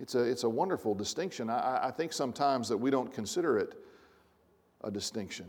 It's 0.00 0.14
a, 0.14 0.20
it's 0.22 0.44
a 0.44 0.48
wonderful 0.48 0.94
distinction. 0.94 1.48
I, 1.48 1.86
I 1.88 1.90
think 1.90 2.12
sometimes 2.12 2.68
that 2.68 2.76
we 2.76 2.90
don't 2.90 3.12
consider 3.12 3.58
it 3.58 3.74
a 4.84 4.90
distinction. 4.90 5.46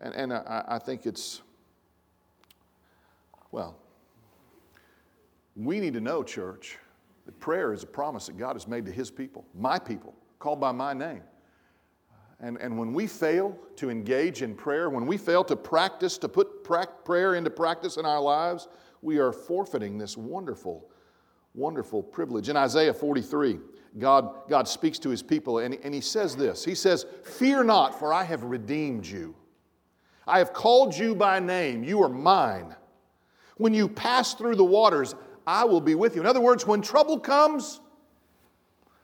And, 0.00 0.14
and 0.14 0.32
I, 0.32 0.64
I 0.68 0.78
think 0.78 1.04
it's, 1.04 1.42
well, 3.50 3.76
we 5.66 5.80
need 5.80 5.94
to 5.94 6.00
know, 6.00 6.22
church, 6.22 6.78
that 7.26 7.38
prayer 7.40 7.72
is 7.72 7.82
a 7.82 7.86
promise 7.86 8.26
that 8.26 8.38
God 8.38 8.54
has 8.54 8.68
made 8.68 8.86
to 8.86 8.92
His 8.92 9.10
people, 9.10 9.44
my 9.54 9.78
people, 9.78 10.14
called 10.38 10.60
by 10.60 10.72
my 10.72 10.94
name. 10.94 11.22
And, 12.40 12.56
and 12.58 12.78
when 12.78 12.92
we 12.92 13.08
fail 13.08 13.58
to 13.76 13.90
engage 13.90 14.42
in 14.42 14.54
prayer, 14.54 14.90
when 14.90 15.06
we 15.06 15.16
fail 15.16 15.42
to 15.44 15.56
practice, 15.56 16.16
to 16.18 16.28
put 16.28 16.62
pra- 16.62 16.86
prayer 17.04 17.34
into 17.34 17.50
practice 17.50 17.96
in 17.96 18.06
our 18.06 18.20
lives, 18.20 18.68
we 19.02 19.18
are 19.18 19.32
forfeiting 19.32 19.98
this 19.98 20.16
wonderful, 20.16 20.88
wonderful 21.54 22.02
privilege. 22.02 22.48
In 22.48 22.56
Isaiah 22.56 22.94
43, 22.94 23.58
God, 23.98 24.48
God 24.48 24.68
speaks 24.68 25.00
to 25.00 25.08
his 25.08 25.22
people 25.22 25.58
and, 25.58 25.76
and 25.82 25.92
he 25.92 26.00
says 26.00 26.36
this 26.36 26.64
He 26.64 26.76
says, 26.76 27.06
Fear 27.24 27.64
not, 27.64 27.98
for 27.98 28.12
I 28.12 28.22
have 28.22 28.44
redeemed 28.44 29.06
you. 29.06 29.34
I 30.26 30.38
have 30.38 30.52
called 30.52 30.96
you 30.96 31.14
by 31.16 31.40
name. 31.40 31.82
You 31.82 32.02
are 32.02 32.08
mine. 32.08 32.76
When 33.56 33.74
you 33.74 33.88
pass 33.88 34.34
through 34.34 34.54
the 34.54 34.64
waters, 34.64 35.16
I 35.48 35.64
will 35.64 35.80
be 35.80 35.94
with 35.94 36.14
you. 36.14 36.20
In 36.20 36.26
other 36.26 36.42
words, 36.42 36.66
when 36.66 36.82
trouble 36.82 37.18
comes, 37.18 37.80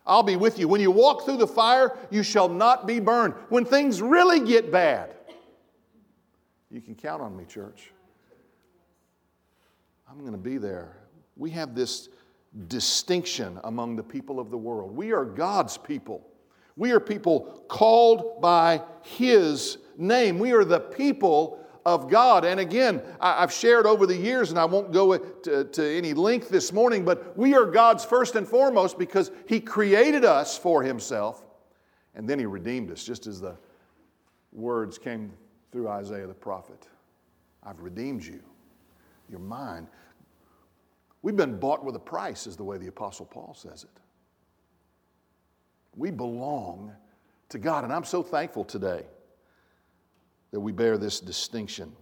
I'll 0.06 0.22
be 0.22 0.36
with 0.36 0.58
you. 0.58 0.68
When 0.68 0.82
you 0.82 0.90
walk 0.90 1.24
through 1.24 1.38
the 1.38 1.46
fire, 1.46 1.96
you 2.10 2.22
shall 2.22 2.50
not 2.50 2.86
be 2.86 3.00
burned. 3.00 3.32
When 3.48 3.64
things 3.64 4.02
really 4.02 4.40
get 4.40 4.70
bad, 4.70 5.14
you 6.70 6.82
can 6.82 6.96
count 6.96 7.22
on 7.22 7.34
me, 7.34 7.46
church. 7.46 7.92
I'm 10.06 10.20
going 10.20 10.32
to 10.32 10.38
be 10.38 10.58
there. 10.58 10.98
We 11.34 11.48
have 11.52 11.74
this 11.74 12.10
distinction 12.68 13.58
among 13.64 13.96
the 13.96 14.02
people 14.02 14.38
of 14.38 14.50
the 14.50 14.58
world. 14.58 14.94
We 14.94 15.14
are 15.14 15.24
God's 15.24 15.78
people. 15.78 16.28
We 16.76 16.92
are 16.92 17.00
people 17.00 17.64
called 17.68 18.42
by 18.42 18.82
His 19.00 19.78
name. 19.96 20.38
We 20.38 20.52
are 20.52 20.66
the 20.66 20.80
people 20.80 21.63
of 21.86 22.08
God. 22.08 22.44
And 22.44 22.60
again, 22.60 23.02
I've 23.20 23.52
shared 23.52 23.86
over 23.86 24.06
the 24.06 24.16
years, 24.16 24.50
and 24.50 24.58
I 24.58 24.64
won't 24.64 24.92
go 24.92 25.16
to, 25.16 25.64
to, 25.64 25.96
any 25.96 26.14
length 26.14 26.48
this 26.48 26.72
morning, 26.72 27.04
but 27.04 27.36
we 27.36 27.54
are 27.54 27.66
God's 27.66 28.04
first 28.04 28.36
and 28.36 28.48
foremost 28.48 28.98
because 28.98 29.30
He 29.46 29.60
created 29.60 30.24
us 30.24 30.56
for 30.56 30.82
Himself, 30.82 31.44
and 32.14 32.28
then 32.28 32.38
He 32.38 32.46
redeemed 32.46 32.90
us, 32.90 33.04
just 33.04 33.26
as 33.26 33.40
the 33.40 33.56
words 34.52 34.98
came 34.98 35.32
through 35.72 35.88
Isaiah 35.88 36.26
the 36.26 36.34
prophet 36.34 36.88
I've 37.66 37.80
redeemed 37.80 38.24
you. 38.24 38.40
You're 39.30 39.40
mine. 39.40 39.88
We've 41.22 41.36
been 41.36 41.58
bought 41.58 41.82
with 41.82 41.96
a 41.96 42.00
price, 42.00 42.46
is 42.46 42.56
the 42.56 42.64
way 42.64 42.76
the 42.76 42.88
Apostle 42.88 43.24
Paul 43.24 43.54
says 43.54 43.84
it. 43.84 44.00
We 45.96 46.10
belong 46.10 46.92
to 47.48 47.58
God, 47.58 47.84
and 47.84 47.92
I'm 47.92 48.04
so 48.04 48.22
thankful 48.22 48.64
today 48.64 49.04
that 50.54 50.60
we 50.60 50.70
bear 50.70 50.96
this 50.96 51.18
distinction. 51.18 51.92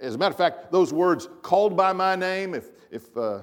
As 0.00 0.16
a 0.16 0.18
matter 0.18 0.32
of 0.32 0.36
fact, 0.36 0.72
those 0.72 0.92
words, 0.92 1.28
called 1.42 1.76
by 1.76 1.92
my 1.92 2.16
name, 2.16 2.56
if, 2.56 2.70
if 2.90 3.16
uh, 3.16 3.42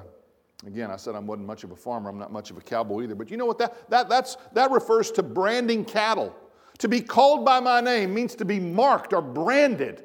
again, 0.66 0.92
I 0.92 0.98
said 0.98 1.16
I 1.16 1.20
wasn't 1.20 1.48
much 1.48 1.64
of 1.64 1.72
a 1.72 1.76
farmer, 1.78 2.10
I'm 2.10 2.20
not 2.20 2.34
much 2.34 2.52
of 2.52 2.58
a 2.58 2.62
cowboy 2.62 3.04
either, 3.04 3.16
but 3.16 3.32
you 3.32 3.38
know 3.38 3.46
what? 3.46 3.60
That, 3.60 3.90
that, 3.90 4.10
that's, 4.10 4.36
that 4.52 4.70
refers 4.72 5.10
to 5.12 5.24
branding 5.24 5.86
cattle. 5.86 6.36
To 6.80 6.90
be 6.90 7.00
called 7.00 7.46
by 7.46 7.62
my 7.62 7.80
name 7.80 8.14
means 8.14 8.36
to 8.36 8.44
be 8.44 8.60
marked 8.60 9.14
or 9.14 9.22
branded, 9.22 10.04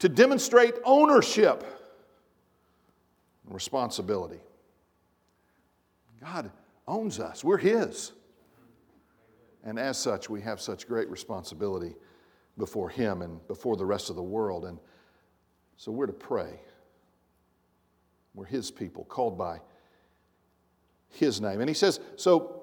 to 0.00 0.08
demonstrate 0.08 0.74
ownership 0.84 1.62
and 3.44 3.54
responsibility. 3.54 4.40
God 6.20 6.50
owns 6.88 7.20
us, 7.20 7.44
we're 7.44 7.56
His. 7.56 8.10
And 9.66 9.80
as 9.80 9.98
such, 9.98 10.30
we 10.30 10.40
have 10.42 10.60
such 10.60 10.86
great 10.86 11.10
responsibility 11.10 11.96
before 12.56 12.88
Him 12.88 13.20
and 13.20 13.46
before 13.48 13.76
the 13.76 13.84
rest 13.84 14.10
of 14.10 14.16
the 14.16 14.22
world. 14.22 14.64
And 14.64 14.78
so 15.76 15.90
we're 15.90 16.06
to 16.06 16.12
pray. 16.12 16.60
We're 18.32 18.44
His 18.44 18.70
people, 18.70 19.04
called 19.04 19.36
by 19.36 19.60
His 21.08 21.40
name. 21.40 21.60
And 21.60 21.68
He 21.68 21.74
says, 21.74 21.98
so 22.14 22.62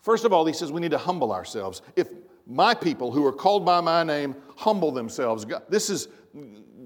first 0.00 0.24
of 0.24 0.32
all, 0.32 0.44
He 0.44 0.52
says 0.52 0.72
we 0.72 0.80
need 0.80 0.90
to 0.90 0.98
humble 0.98 1.32
ourselves. 1.32 1.82
If 1.94 2.08
my 2.46 2.74
people 2.74 3.12
who 3.12 3.24
are 3.24 3.32
called 3.32 3.64
by 3.64 3.80
my 3.80 4.02
name 4.02 4.34
humble 4.56 4.90
themselves, 4.90 5.46
this 5.68 5.88
is 5.88 6.08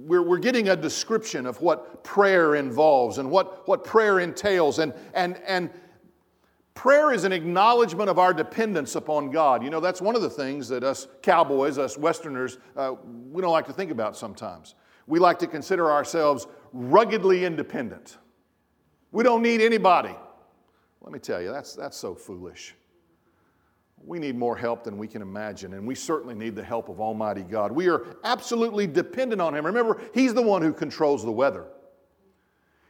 we're, 0.07 0.23
we're 0.23 0.39
getting 0.39 0.69
a 0.69 0.77
description 0.77 1.47
of 1.47 1.61
what 1.63 2.05
prayer 2.05 2.57
involves 2.57 3.19
and 3.19 3.31
what, 3.31 3.67
what 3.67 3.85
prayer 3.85 4.21
entails. 4.21 4.79
And, 4.79 4.93
and, 5.15 5.41
and 5.47 5.71
prayer 6.75 7.13
is 7.13 7.25
an 7.25 7.33
acknowledgement 7.33 8.09
of 8.09 8.19
our 8.19 8.33
dependence 8.33 8.95
upon 8.95 9.31
God. 9.31 9.63
You 9.63 9.71
know, 9.71 9.81
that's 9.81 10.01
one 10.01 10.17
of 10.17 10.23
the 10.23 10.31
things 10.31 10.69
that 10.69 10.85
us 10.85 11.07
cowboys, 11.23 11.79
us 11.79 11.99
Westerners, 11.99 12.59
uh, 12.77 12.95
we 13.31 13.43
don't 13.43 13.53
like 13.53 13.67
to 13.67 13.73
think 13.73 13.91
about 13.91 14.17
sometimes. 14.17 14.75
We 15.07 15.19
like 15.19 15.39
to 15.41 15.47
consider 15.47 15.91
ourselves 15.91 16.47
ruggedly 16.73 17.45
independent. 17.45 18.19
We 19.11 19.23
don't 19.25 19.43
need 19.43 19.61
anybody. 19.61 20.15
Let 21.01 21.13
me 21.13 21.19
tell 21.19 21.43
you, 21.43 21.51
that's, 21.51 21.75
that's 21.75 21.97
so 21.97 22.15
foolish. 22.15 22.75
We 24.05 24.19
need 24.19 24.37
more 24.37 24.57
help 24.57 24.85
than 24.85 24.99
we 24.99 25.07
can 25.07 25.23
imagine, 25.23 25.75
and 25.75 25.87
we 25.87 25.95
certainly 25.95 26.35
need 26.35 26.57
the 26.57 26.65
help 26.65 26.89
of 26.89 27.01
Almighty 27.01 27.43
God. 27.43 27.71
We 27.71 27.89
are 27.89 28.05
absolutely 28.25 28.87
dependent 28.87 29.41
on 29.41 29.55
Him. 29.55 29.65
Remember, 29.67 30.01
He's 30.13 30.35
the 30.35 30.43
one 30.43 30.63
who 30.63 30.73
controls 30.73 31.25
the 31.25 31.31
weather. 31.33 31.67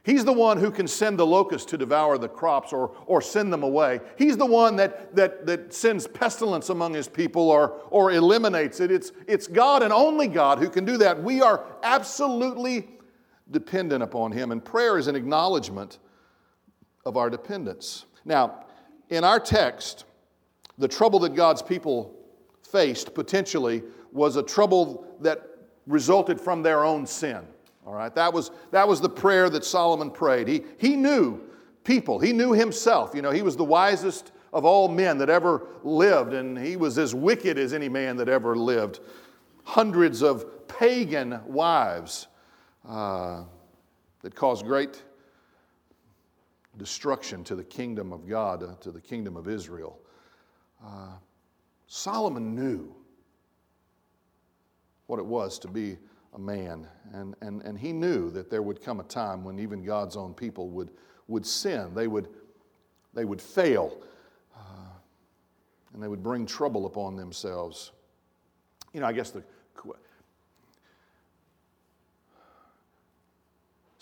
He's 0.03 0.25
the 0.25 0.33
one 0.33 0.57
who 0.57 0.69
can 0.69 0.85
send 0.85 1.17
the 1.17 1.25
locusts 1.25 1.69
to 1.71 1.77
devour 1.77 2.17
the 2.17 2.27
crops 2.27 2.73
or, 2.73 2.93
or 3.05 3.21
send 3.21 3.53
them 3.53 3.63
away. 3.63 4.01
He's 4.17 4.35
the 4.35 4.45
one 4.45 4.75
that, 4.75 5.15
that, 5.15 5.45
that 5.45 5.73
sends 5.73 6.07
pestilence 6.07 6.69
among 6.69 6.93
his 6.93 7.07
people 7.07 7.49
or, 7.49 7.81
or 7.89 8.11
eliminates 8.11 8.81
it. 8.81 8.91
It's, 8.91 9.13
it's 9.27 9.47
God 9.47 9.81
and 9.81 9.93
only 9.93 10.27
God 10.27 10.59
who 10.59 10.69
can 10.69 10.83
do 10.83 10.97
that. 10.97 11.23
We 11.23 11.41
are 11.41 11.65
absolutely 11.83 12.89
dependent 13.49 14.03
upon 14.03 14.33
him, 14.33 14.51
and 14.51 14.63
prayer 14.63 14.97
is 14.97 15.07
an 15.07 15.15
acknowledgement 15.15 15.99
of 17.05 17.15
our 17.15 17.29
dependence. 17.29 18.05
Now, 18.25 18.65
in 19.09 19.23
our 19.23 19.39
text, 19.39 20.03
the 20.77 20.87
trouble 20.87 21.19
that 21.19 21.33
God's 21.33 21.61
people 21.61 22.13
faced 22.61 23.13
potentially 23.13 23.83
was 24.11 24.35
a 24.35 24.43
trouble 24.43 25.05
that 25.21 25.47
resulted 25.87 26.41
from 26.41 26.61
their 26.61 26.83
own 26.83 27.05
sin. 27.05 27.45
All 27.85 27.93
right, 27.93 28.13
that 28.15 28.33
was, 28.33 28.51
that 28.71 28.87
was 28.87 29.01
the 29.01 29.09
prayer 29.09 29.49
that 29.49 29.65
Solomon 29.65 30.09
prayed. 30.09 30.47
He, 30.47 30.63
he 30.77 30.95
knew 30.95 31.41
people, 31.83 32.19
he 32.19 32.31
knew 32.31 32.53
himself. 32.53 33.13
You 33.13 33.21
know, 33.21 33.31
he 33.31 33.41
was 33.41 33.57
the 33.57 33.63
wisest 33.63 34.31
of 34.53 34.65
all 34.65 34.87
men 34.87 35.17
that 35.17 35.29
ever 35.29 35.67
lived, 35.83 36.33
and 36.33 36.57
he 36.57 36.77
was 36.77 36.97
as 36.97 37.13
wicked 37.13 37.57
as 37.57 37.73
any 37.73 37.89
man 37.89 38.15
that 38.17 38.29
ever 38.29 38.55
lived. 38.55 38.99
Hundreds 39.63 40.21
of 40.21 40.67
pagan 40.67 41.39
wives 41.45 42.27
uh, 42.87 43.43
that 44.21 44.35
caused 44.35 44.65
great 44.65 45.03
destruction 46.77 47.43
to 47.43 47.55
the 47.55 47.63
kingdom 47.63 48.13
of 48.13 48.27
God, 48.27 48.63
uh, 48.63 48.75
to 48.81 48.91
the 48.91 49.01
kingdom 49.01 49.35
of 49.35 49.47
Israel. 49.47 49.99
Uh, 50.83 51.13
Solomon 51.87 52.55
knew 52.55 52.93
what 55.07 55.19
it 55.19 55.25
was 55.25 55.59
to 55.59 55.67
be 55.67 55.97
a 56.35 56.39
man, 56.39 56.87
and, 57.13 57.35
and, 57.41 57.61
and 57.61 57.77
he 57.77 57.91
knew 57.91 58.31
that 58.31 58.49
there 58.49 58.61
would 58.61 58.81
come 58.81 58.99
a 58.99 59.03
time 59.03 59.43
when 59.43 59.59
even 59.59 59.83
God's 59.83 60.17
own 60.17 60.33
people 60.33 60.69
would, 60.69 60.89
would 61.27 61.45
sin. 61.45 61.93
They 61.93 62.07
would, 62.07 62.27
they 63.13 63.25
would 63.25 63.41
fail, 63.41 63.97
uh, 64.55 64.89
and 65.93 66.01
they 66.01 66.07
would 66.07 66.23
bring 66.23 66.45
trouble 66.45 66.85
upon 66.85 67.15
themselves. 67.15 67.91
You 68.93 69.01
know, 69.01 69.07
I 69.07 69.13
guess 69.13 69.31
the 69.31 69.43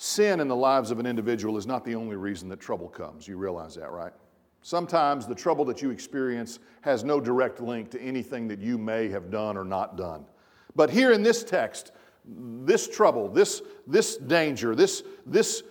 sin 0.02 0.39
in 0.39 0.48
the 0.48 0.56
lives 0.56 0.89
of 0.89 1.00
an 1.00 1.06
individual 1.06 1.58
is 1.58 1.67
not 1.67 1.86
the 1.86 1.94
only 1.94 2.15
reason 2.15 2.50
that 2.50 2.60
trouble 2.60 2.89
comes. 2.89 3.28
You 3.28 3.38
realize 3.38 3.76
that, 3.76 3.91
right? 3.91 4.12
Sometimes 4.63 5.28
the 5.28 5.36
trouble 5.36 5.63
that 5.65 5.84
you 5.84 5.91
experience 5.91 6.58
has 6.82 7.04
no 7.04 7.20
direct 7.20 7.62
link 7.62 7.91
to 7.91 8.02
anything 8.02 8.48
that 8.48 8.60
you 8.60 8.80
may 8.80 9.10
have 9.10 9.30
done 9.30 9.56
or 9.56 9.63
not 9.63 9.98
done. 9.98 10.26
But 10.76 10.89
here 10.89 11.12
in 11.12 11.22
this 11.22 11.44
text, 11.44 11.91
this 12.26 12.88
trouble, 12.88 13.28
this, 13.30 13.62
this 13.88 14.18
danger, 14.18 14.76
this, 14.76 15.04
this 15.26 15.64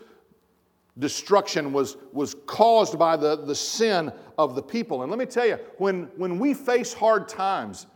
destruction 0.98 1.72
was, 1.72 1.96
was 2.12 2.34
caused 2.46 2.98
by 2.98 3.16
the, 3.16 3.36
the 3.36 3.54
sin 3.54 4.12
of 4.38 4.54
the 4.54 4.62
people. 4.62 5.02
And 5.02 5.10
let 5.10 5.18
me 5.18 5.26
tell 5.26 5.46
you, 5.46 5.58
when, 5.78 6.04
when 6.16 6.38
we 6.38 6.54
face 6.54 6.92
hard 6.92 7.28
times, 7.28 7.86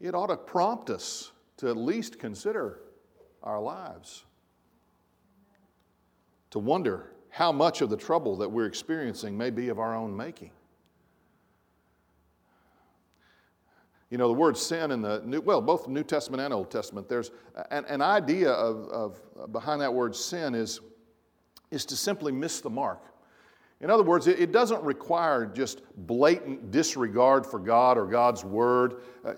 it 0.00 0.14
ought 0.14 0.26
to 0.26 0.36
prompt 0.36 0.90
us 0.90 1.32
to 1.58 1.68
at 1.68 1.76
least 1.76 2.18
consider 2.18 2.80
our 3.42 3.60
lives, 3.60 4.24
to 6.50 6.58
wonder 6.58 7.12
how 7.28 7.52
much 7.52 7.80
of 7.80 7.88
the 7.88 7.96
trouble 7.96 8.36
that 8.36 8.50
we're 8.50 8.66
experiencing 8.66 9.38
may 9.38 9.50
be 9.50 9.68
of 9.68 9.78
our 9.78 9.94
own 9.94 10.14
making. 10.14 10.50
You 14.12 14.18
know, 14.18 14.28
the 14.28 14.34
word 14.34 14.58
sin 14.58 14.90
in 14.90 15.00
the 15.00 15.22
New, 15.24 15.40
well, 15.40 15.62
both 15.62 15.88
New 15.88 16.04
Testament 16.04 16.42
and 16.42 16.52
Old 16.52 16.70
Testament, 16.70 17.08
there's 17.08 17.30
an, 17.70 17.86
an 17.86 18.02
idea 18.02 18.50
of, 18.50 18.86
of 18.88 19.52
behind 19.52 19.80
that 19.80 19.94
word 19.94 20.14
sin 20.14 20.54
is, 20.54 20.80
is 21.70 21.86
to 21.86 21.96
simply 21.96 22.30
miss 22.30 22.60
the 22.60 22.68
mark. 22.68 23.00
In 23.80 23.88
other 23.88 24.02
words, 24.02 24.26
it, 24.26 24.38
it 24.38 24.52
doesn't 24.52 24.82
require 24.82 25.46
just 25.46 25.80
blatant 25.96 26.70
disregard 26.70 27.46
for 27.46 27.58
God 27.58 27.96
or 27.96 28.04
God's 28.04 28.44
word. 28.44 29.00
Uh, 29.24 29.32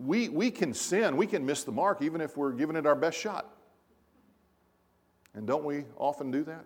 we, 0.00 0.28
we 0.30 0.50
can 0.50 0.74
sin, 0.74 1.16
we 1.16 1.28
can 1.28 1.46
miss 1.46 1.62
the 1.62 1.70
mark 1.70 2.02
even 2.02 2.20
if 2.20 2.36
we're 2.36 2.50
giving 2.50 2.74
it 2.74 2.86
our 2.86 2.96
best 2.96 3.16
shot. 3.16 3.54
And 5.32 5.46
don't 5.46 5.64
we 5.64 5.84
often 5.96 6.32
do 6.32 6.42
that? 6.42 6.64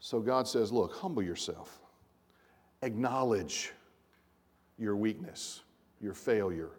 So 0.00 0.18
God 0.18 0.48
says, 0.48 0.72
Look, 0.72 0.96
humble 0.96 1.22
yourself, 1.22 1.78
acknowledge 2.82 3.72
your 4.78 4.96
weakness, 4.96 5.62
your 6.00 6.14
failure, 6.14 6.70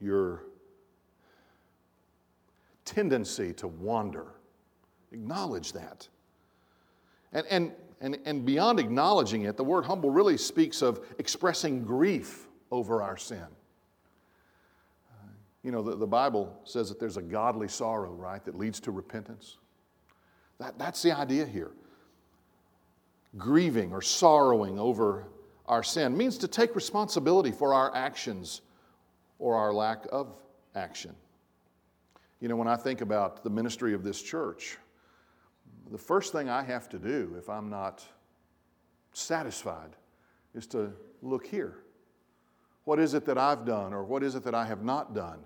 your 0.00 0.42
tendency 2.84 3.52
to 3.54 3.68
wander. 3.68 4.26
Acknowledge 5.12 5.72
that. 5.72 6.06
And, 7.32 7.46
and, 7.50 7.72
and, 8.00 8.18
and 8.24 8.44
beyond 8.44 8.78
acknowledging 8.78 9.42
it, 9.42 9.56
the 9.56 9.64
word 9.64 9.84
humble 9.84 10.10
really 10.10 10.36
speaks 10.36 10.82
of 10.82 11.00
expressing 11.18 11.82
grief 11.82 12.46
over 12.70 13.02
our 13.02 13.16
sin. 13.16 13.46
You 15.62 15.72
know, 15.72 15.82
the, 15.82 15.96
the 15.96 16.06
Bible 16.06 16.56
says 16.64 16.88
that 16.90 17.00
there's 17.00 17.16
a 17.16 17.22
godly 17.22 17.66
sorrow, 17.66 18.12
right, 18.12 18.44
that 18.44 18.56
leads 18.56 18.78
to 18.80 18.92
repentance. 18.92 19.56
That, 20.58 20.78
that's 20.78 21.02
the 21.02 21.12
idea 21.12 21.44
here 21.44 21.72
grieving 23.36 23.92
or 23.92 24.02
sorrowing 24.02 24.78
over 24.78 25.28
our 25.66 25.82
sin 25.82 26.16
means 26.16 26.38
to 26.38 26.48
take 26.48 26.74
responsibility 26.74 27.50
for 27.50 27.74
our 27.74 27.94
actions 27.94 28.62
or 29.38 29.54
our 29.56 29.72
lack 29.72 30.06
of 30.12 30.34
action. 30.74 31.14
You 32.40 32.48
know, 32.48 32.56
when 32.56 32.68
I 32.68 32.76
think 32.76 33.00
about 33.00 33.42
the 33.42 33.50
ministry 33.50 33.94
of 33.94 34.04
this 34.04 34.22
church, 34.22 34.78
the 35.90 35.98
first 35.98 36.32
thing 36.32 36.48
I 36.48 36.62
have 36.62 36.88
to 36.90 36.98
do 36.98 37.34
if 37.38 37.48
I'm 37.48 37.68
not 37.68 38.04
satisfied 39.12 39.90
is 40.54 40.66
to 40.68 40.92
look 41.22 41.46
here. 41.46 41.78
What 42.84 42.98
is 43.00 43.14
it 43.14 43.24
that 43.26 43.38
I've 43.38 43.64
done 43.64 43.92
or 43.92 44.04
what 44.04 44.22
is 44.22 44.34
it 44.34 44.44
that 44.44 44.54
I 44.54 44.64
have 44.64 44.84
not 44.84 45.14
done? 45.14 45.40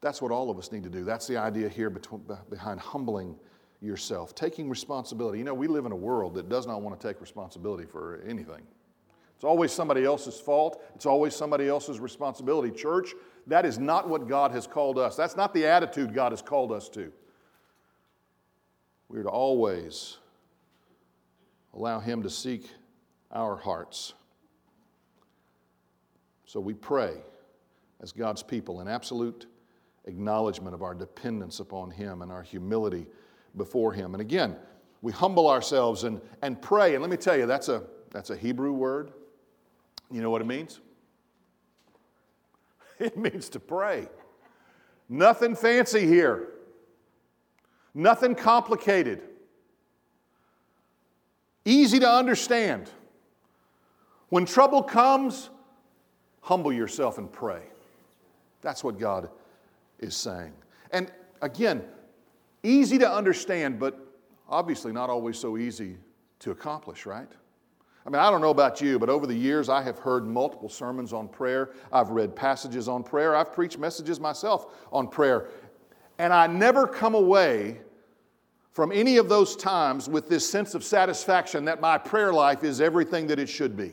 That's 0.00 0.20
what 0.20 0.30
all 0.30 0.50
of 0.50 0.58
us 0.58 0.70
need 0.70 0.82
to 0.84 0.90
do. 0.90 1.04
That's 1.04 1.26
the 1.26 1.36
idea 1.36 1.68
here 1.68 1.90
behind 1.90 2.80
humbling 2.80 3.36
yourself, 3.84 4.34
taking 4.34 4.68
responsibility. 4.68 5.38
You 5.38 5.44
know, 5.44 5.54
we 5.54 5.68
live 5.68 5.86
in 5.86 5.92
a 5.92 5.96
world 5.96 6.34
that 6.34 6.48
does 6.48 6.66
not 6.66 6.82
want 6.82 6.98
to 6.98 7.06
take 7.06 7.20
responsibility 7.20 7.84
for 7.84 8.22
anything. 8.26 8.62
It's 9.36 9.44
always 9.44 9.72
somebody 9.72 10.04
else's 10.04 10.40
fault, 10.40 10.82
it's 10.94 11.06
always 11.06 11.34
somebody 11.34 11.68
else's 11.68 12.00
responsibility. 12.00 12.70
Church, 12.70 13.14
that 13.46 13.66
is 13.66 13.78
not 13.78 14.08
what 14.08 14.28
God 14.28 14.52
has 14.52 14.66
called 14.66 14.98
us. 14.98 15.16
That's 15.16 15.36
not 15.36 15.52
the 15.52 15.66
attitude 15.66 16.14
God 16.14 16.32
has 16.32 16.40
called 16.40 16.72
us 16.72 16.88
to. 16.90 17.12
We 19.08 19.18
are 19.18 19.24
to 19.24 19.28
always 19.28 20.16
allow 21.74 22.00
Him 22.00 22.22
to 22.22 22.30
seek 22.30 22.70
our 23.30 23.56
hearts. 23.56 24.14
So 26.46 26.60
we 26.60 26.72
pray 26.72 27.14
as 28.00 28.12
God's 28.12 28.42
people 28.42 28.80
in 28.80 28.88
absolute 28.88 29.46
acknowledgement 30.06 30.74
of 30.74 30.82
our 30.82 30.94
dependence 30.94 31.60
upon 31.60 31.90
Him 31.90 32.22
and 32.22 32.30
our 32.30 32.42
humility 32.42 33.06
before 33.56 33.92
Him. 33.92 34.14
And 34.14 34.20
again, 34.20 34.56
we 35.02 35.12
humble 35.12 35.48
ourselves 35.48 36.04
and, 36.04 36.20
and 36.42 36.60
pray. 36.60 36.94
And 36.94 37.02
let 37.02 37.10
me 37.10 37.16
tell 37.16 37.36
you, 37.36 37.46
that's 37.46 37.68
a, 37.68 37.82
that's 38.10 38.30
a 38.30 38.36
Hebrew 38.36 38.72
word. 38.72 39.12
You 40.10 40.22
know 40.22 40.30
what 40.30 40.40
it 40.40 40.46
means? 40.46 40.80
It 43.00 43.16
means 43.16 43.48
to 43.50 43.58
pray. 43.60 44.08
Nothing 45.08 45.56
fancy 45.56 46.06
here, 46.06 46.50
nothing 47.92 48.36
complicated, 48.36 49.20
easy 51.64 51.98
to 51.98 52.08
understand. 52.08 52.88
When 54.28 54.46
trouble 54.46 54.82
comes, 54.82 55.50
humble 56.40 56.72
yourself 56.72 57.18
and 57.18 57.30
pray. 57.30 57.62
That's 58.60 58.84
what 58.84 58.98
God 58.98 59.28
is 59.98 60.14
saying. 60.14 60.52
And 60.92 61.10
again, 61.42 61.82
Easy 62.64 62.98
to 62.98 63.08
understand, 63.08 63.78
but 63.78 63.96
obviously 64.48 64.90
not 64.90 65.10
always 65.10 65.38
so 65.38 65.56
easy 65.56 65.98
to 66.40 66.50
accomplish, 66.50 67.06
right? 67.06 67.28
I 68.06 68.10
mean, 68.10 68.20
I 68.20 68.30
don't 68.30 68.40
know 68.40 68.50
about 68.50 68.80
you, 68.80 68.98
but 68.98 69.08
over 69.08 69.26
the 69.26 69.34
years 69.34 69.68
I 69.68 69.82
have 69.82 69.98
heard 69.98 70.26
multiple 70.26 70.68
sermons 70.68 71.12
on 71.12 71.28
prayer. 71.28 71.70
I've 71.92 72.10
read 72.10 72.34
passages 72.34 72.88
on 72.88 73.02
prayer. 73.02 73.36
I've 73.36 73.52
preached 73.52 73.78
messages 73.78 74.18
myself 74.18 74.74
on 74.92 75.08
prayer. 75.08 75.48
And 76.18 76.32
I 76.32 76.46
never 76.46 76.86
come 76.86 77.14
away 77.14 77.80
from 78.72 78.92
any 78.92 79.18
of 79.18 79.28
those 79.28 79.56
times 79.56 80.08
with 80.08 80.28
this 80.28 80.48
sense 80.48 80.74
of 80.74 80.82
satisfaction 80.82 81.64
that 81.66 81.80
my 81.80 81.96
prayer 81.96 82.32
life 82.32 82.64
is 82.64 82.80
everything 82.80 83.26
that 83.28 83.38
it 83.38 83.48
should 83.48 83.76
be. 83.76 83.92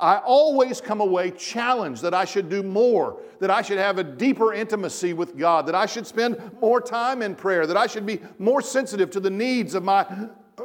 I 0.00 0.18
always 0.18 0.80
come 0.80 1.00
away 1.00 1.32
challenged 1.32 2.02
that 2.02 2.14
I 2.14 2.24
should 2.24 2.48
do 2.48 2.62
more, 2.62 3.20
that 3.40 3.50
I 3.50 3.62
should 3.62 3.78
have 3.78 3.98
a 3.98 4.04
deeper 4.04 4.54
intimacy 4.54 5.12
with 5.12 5.36
God, 5.36 5.66
that 5.66 5.74
I 5.74 5.86
should 5.86 6.06
spend 6.06 6.52
more 6.60 6.80
time 6.80 7.20
in 7.20 7.34
prayer, 7.34 7.66
that 7.66 7.76
I 7.76 7.88
should 7.88 8.06
be 8.06 8.20
more 8.38 8.62
sensitive 8.62 9.10
to 9.10 9.20
the 9.20 9.30
needs 9.30 9.74
of 9.74 9.82
my 9.82 10.06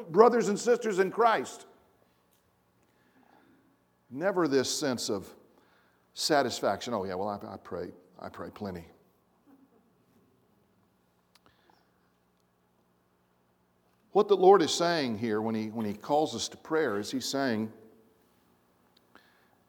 brothers 0.09 0.49
and 0.49 0.59
sisters 0.59 0.99
in 0.99 1.09
Christ. 1.09 1.65
Never 4.11 4.47
this 4.47 4.69
sense 4.69 5.09
of 5.09 5.27
satisfaction. 6.13 6.93
Oh, 6.93 7.03
yeah, 7.03 7.15
well, 7.15 7.27
I, 7.29 7.53
I 7.53 7.57
pray. 7.57 7.89
I 8.19 8.29
pray 8.29 8.49
plenty. 8.53 8.85
What 14.11 14.27
the 14.27 14.37
Lord 14.37 14.61
is 14.61 14.71
saying 14.71 15.17
here 15.17 15.41
when 15.41 15.55
he, 15.55 15.69
when 15.69 15.87
he 15.87 15.93
calls 15.93 16.35
us 16.35 16.47
to 16.49 16.57
prayer 16.57 16.99
is 16.99 17.09
He's 17.09 17.25
saying, 17.25 17.73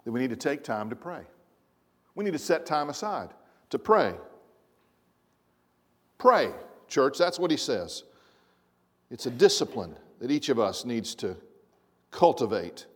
that 0.05 0.13
we 0.13 0.21
need 0.21 0.31
to 0.31 0.37
take 0.37 0.63
time 0.63 0.91
to 0.91 0.97
pray. 0.97 1.23
We 2.15 2.25
need 2.25 2.33
to 2.33 2.39
set 2.39 2.67
time 2.67 2.91
aside 2.91 3.31
to 3.71 3.79
pray. 3.79 4.15
Pray, 6.19 6.53
church, 6.89 7.19
that's 7.19 7.39
what 7.39 7.51
he 7.51 7.57
says. 7.57 8.05
It's 9.11 9.27
a 9.27 9.31
discipline 9.31 9.97
that 10.21 10.31
each 10.31 10.49
of 10.49 10.59
us 10.59 10.85
needs 10.85 11.15
to 11.17 11.37
cultivate 12.11 12.87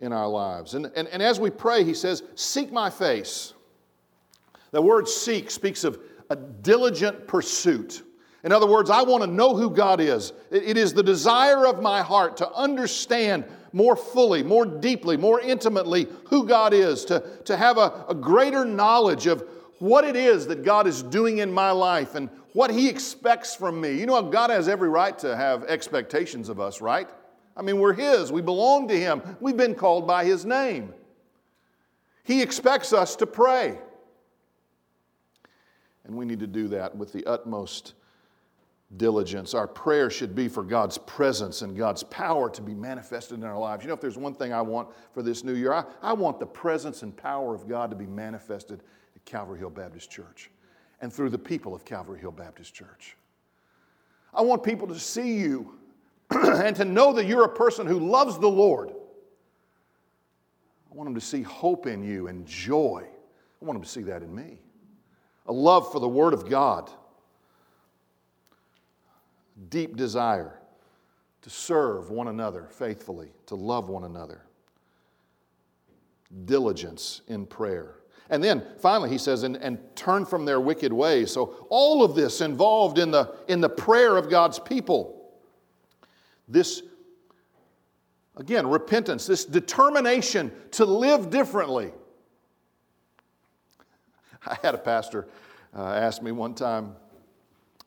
in 0.00 0.12
our 0.12 0.28
lives. 0.28 0.74
And, 0.74 0.90
and, 0.94 1.08
and 1.08 1.22
as 1.22 1.40
we 1.40 1.50
pray, 1.50 1.82
he 1.82 1.94
says, 1.94 2.22
Seek 2.34 2.70
my 2.70 2.90
face. 2.90 3.54
The 4.70 4.82
word 4.82 5.08
seek 5.08 5.50
speaks 5.50 5.82
of 5.82 5.98
a 6.30 6.36
diligent 6.36 7.26
pursuit. 7.26 8.02
In 8.44 8.52
other 8.52 8.66
words, 8.66 8.90
I 8.90 9.02
want 9.02 9.24
to 9.24 9.26
know 9.26 9.56
who 9.56 9.70
God 9.70 10.00
is. 10.00 10.32
It 10.50 10.76
is 10.76 10.92
the 10.92 11.02
desire 11.02 11.66
of 11.66 11.82
my 11.82 12.02
heart 12.02 12.36
to 12.36 12.52
understand 12.52 13.44
more 13.72 13.96
fully, 13.96 14.42
more 14.42 14.64
deeply, 14.64 15.16
more 15.16 15.40
intimately 15.40 16.08
who 16.26 16.46
God 16.46 16.72
is, 16.72 17.04
to, 17.06 17.22
to 17.44 17.56
have 17.56 17.78
a, 17.78 18.04
a 18.08 18.14
greater 18.14 18.64
knowledge 18.64 19.26
of 19.26 19.44
what 19.78 20.04
it 20.04 20.16
is 20.16 20.46
that 20.48 20.64
God 20.64 20.86
is 20.86 21.02
doing 21.02 21.38
in 21.38 21.52
my 21.52 21.70
life 21.70 22.14
and 22.14 22.28
what 22.52 22.70
He 22.70 22.88
expects 22.88 23.54
from 23.54 23.80
me. 23.80 23.98
You 23.98 24.06
know, 24.06 24.20
God 24.22 24.50
has 24.50 24.68
every 24.68 24.88
right 24.88 25.16
to 25.20 25.36
have 25.36 25.64
expectations 25.64 26.48
of 26.48 26.60
us, 26.60 26.80
right? 26.80 27.08
I 27.56 27.62
mean, 27.62 27.78
we're 27.78 27.92
His, 27.92 28.32
we 28.32 28.42
belong 28.42 28.88
to 28.88 28.98
Him, 28.98 29.22
we've 29.40 29.56
been 29.56 29.74
called 29.74 30.06
by 30.06 30.24
His 30.24 30.44
name. 30.44 30.94
He 32.24 32.42
expects 32.42 32.92
us 32.92 33.16
to 33.16 33.26
pray. 33.26 33.78
And 36.04 36.16
we 36.16 36.24
need 36.24 36.40
to 36.40 36.46
do 36.46 36.68
that 36.68 36.96
with 36.96 37.12
the 37.12 37.24
utmost 37.26 37.94
diligence. 38.96 39.52
Our 39.52 39.68
prayer 39.68 40.08
should 40.08 40.34
be 40.34 40.48
for 40.48 40.62
God's 40.62 40.96
presence 40.98 41.62
and 41.62 41.76
God's 41.76 42.02
power 42.04 42.48
to 42.50 42.62
be 42.62 42.74
manifested 42.74 43.38
in 43.38 43.44
our 43.44 43.58
lives. 43.58 43.84
You 43.84 43.88
know, 43.88 43.94
if 43.94 44.00
there's 44.00 44.16
one 44.16 44.34
thing 44.34 44.52
I 44.52 44.62
want 44.62 44.88
for 45.12 45.22
this 45.22 45.44
new 45.44 45.54
year, 45.54 45.72
I, 45.72 45.84
I 46.00 46.12
want 46.14 46.40
the 46.40 46.46
presence 46.46 47.02
and 47.02 47.14
power 47.14 47.54
of 47.54 47.68
God 47.68 47.90
to 47.90 47.96
be 47.96 48.06
manifested 48.06 48.82
at 49.14 49.24
Calvary 49.24 49.58
Hill 49.58 49.70
Baptist 49.70 50.10
Church 50.10 50.50
and 51.00 51.12
through 51.12 51.30
the 51.30 51.38
people 51.38 51.74
of 51.74 51.84
Calvary 51.84 52.18
Hill 52.18 52.32
Baptist 52.32 52.74
Church. 52.74 53.16
I 54.32 54.42
want 54.42 54.62
people 54.62 54.88
to 54.88 54.98
see 54.98 55.34
you 55.34 55.74
and 56.30 56.74
to 56.76 56.84
know 56.84 57.12
that 57.12 57.26
you're 57.26 57.44
a 57.44 57.54
person 57.54 57.86
who 57.86 57.98
loves 57.98 58.38
the 58.38 58.48
Lord. 58.48 58.90
I 60.90 60.94
want 60.94 61.06
them 61.06 61.14
to 61.14 61.20
see 61.20 61.42
hope 61.42 61.86
in 61.86 62.02
you 62.02 62.28
and 62.28 62.46
joy. 62.46 63.04
I 63.04 63.64
want 63.64 63.76
them 63.76 63.82
to 63.82 63.88
see 63.88 64.02
that 64.02 64.22
in 64.22 64.34
me. 64.34 64.60
A 65.46 65.52
love 65.52 65.92
for 65.92 66.00
the 66.00 66.08
Word 66.08 66.32
of 66.32 66.48
God 66.48 66.90
deep 69.68 69.96
desire 69.96 70.60
to 71.42 71.50
serve 71.50 72.10
one 72.10 72.28
another 72.28 72.68
faithfully, 72.70 73.28
to 73.46 73.54
love 73.54 73.88
one 73.88 74.04
another, 74.04 74.42
diligence 76.44 77.22
in 77.28 77.46
prayer. 77.46 77.94
And 78.30 78.44
then 78.44 78.62
finally, 78.78 79.08
he 79.08 79.18
says, 79.18 79.42
and, 79.42 79.56
and 79.56 79.78
turn 79.96 80.26
from 80.26 80.44
their 80.44 80.60
wicked 80.60 80.92
ways. 80.92 81.32
So, 81.32 81.66
all 81.70 82.04
of 82.04 82.14
this 82.14 82.42
involved 82.42 82.98
in 82.98 83.10
the, 83.10 83.34
in 83.48 83.60
the 83.60 83.70
prayer 83.70 84.16
of 84.16 84.28
God's 84.28 84.58
people. 84.58 85.32
This 86.46 86.82
Again, 88.38 88.68
repentance, 88.68 89.26
this 89.26 89.44
determination 89.44 90.52
to 90.72 90.84
live 90.84 91.28
differently. 91.28 91.90
I 94.46 94.56
had 94.62 94.76
a 94.76 94.78
pastor 94.78 95.26
uh, 95.76 95.82
ask 95.82 96.22
me 96.22 96.30
one 96.30 96.54
time, 96.54 96.94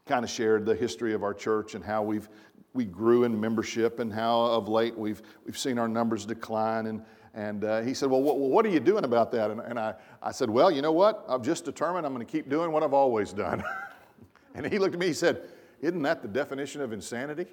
kind 0.06 0.24
of 0.24 0.30
shared 0.30 0.66
the 0.66 0.76
history 0.76 1.14
of 1.14 1.24
our 1.24 1.34
church 1.34 1.76
and 1.76 1.84
how 1.84 2.04
we've 2.04 2.30
we 2.74 2.86
grew 2.86 3.24
in 3.24 3.40
membership 3.40 4.00
and 4.00 4.12
how 4.12 4.42
of 4.42 4.70
late 4.70 4.98
we've, 4.98 5.22
we've 5.46 5.58
seen 5.58 5.78
our 5.78 5.88
numbers 5.88 6.26
decline. 6.26 6.88
And, 6.88 7.04
and 7.34 7.64
uh, 7.64 7.82
he 7.82 7.94
said, 7.94 8.10
Well, 8.10 8.22
what, 8.22 8.38
what, 8.38 8.66
are 8.66 8.70
you 8.70 8.80
doing 8.80 9.04
about 9.04 9.32
that? 9.32 9.52
And, 9.52 9.60
and 9.62 9.80
I, 9.80 9.96
I 10.22 10.32
said, 10.32 10.50
Well, 10.50 10.72
you 10.72 10.82
know 10.82 10.92
what? 10.92 11.26
I've 11.28 11.42
just 11.42 11.66
determined 11.66 12.06
I'm 12.06 12.14
going 12.14 12.26
to 12.26 12.32
keep 12.32 12.50
doing 12.50 12.72
what 12.72 12.84
I've 12.84 12.94
always 12.94 13.34
done. 13.34 13.64
and 14.56 14.66
he 14.66 14.80
looked 14.80 14.94
at 14.94 15.00
me, 15.00 15.08
he 15.08 15.14
said, 15.14 15.42
Isn't 15.82 16.02
that 16.04 16.22
the 16.22 16.28
definition 16.28 16.82
of 16.82 16.94
insanity? 16.94 17.48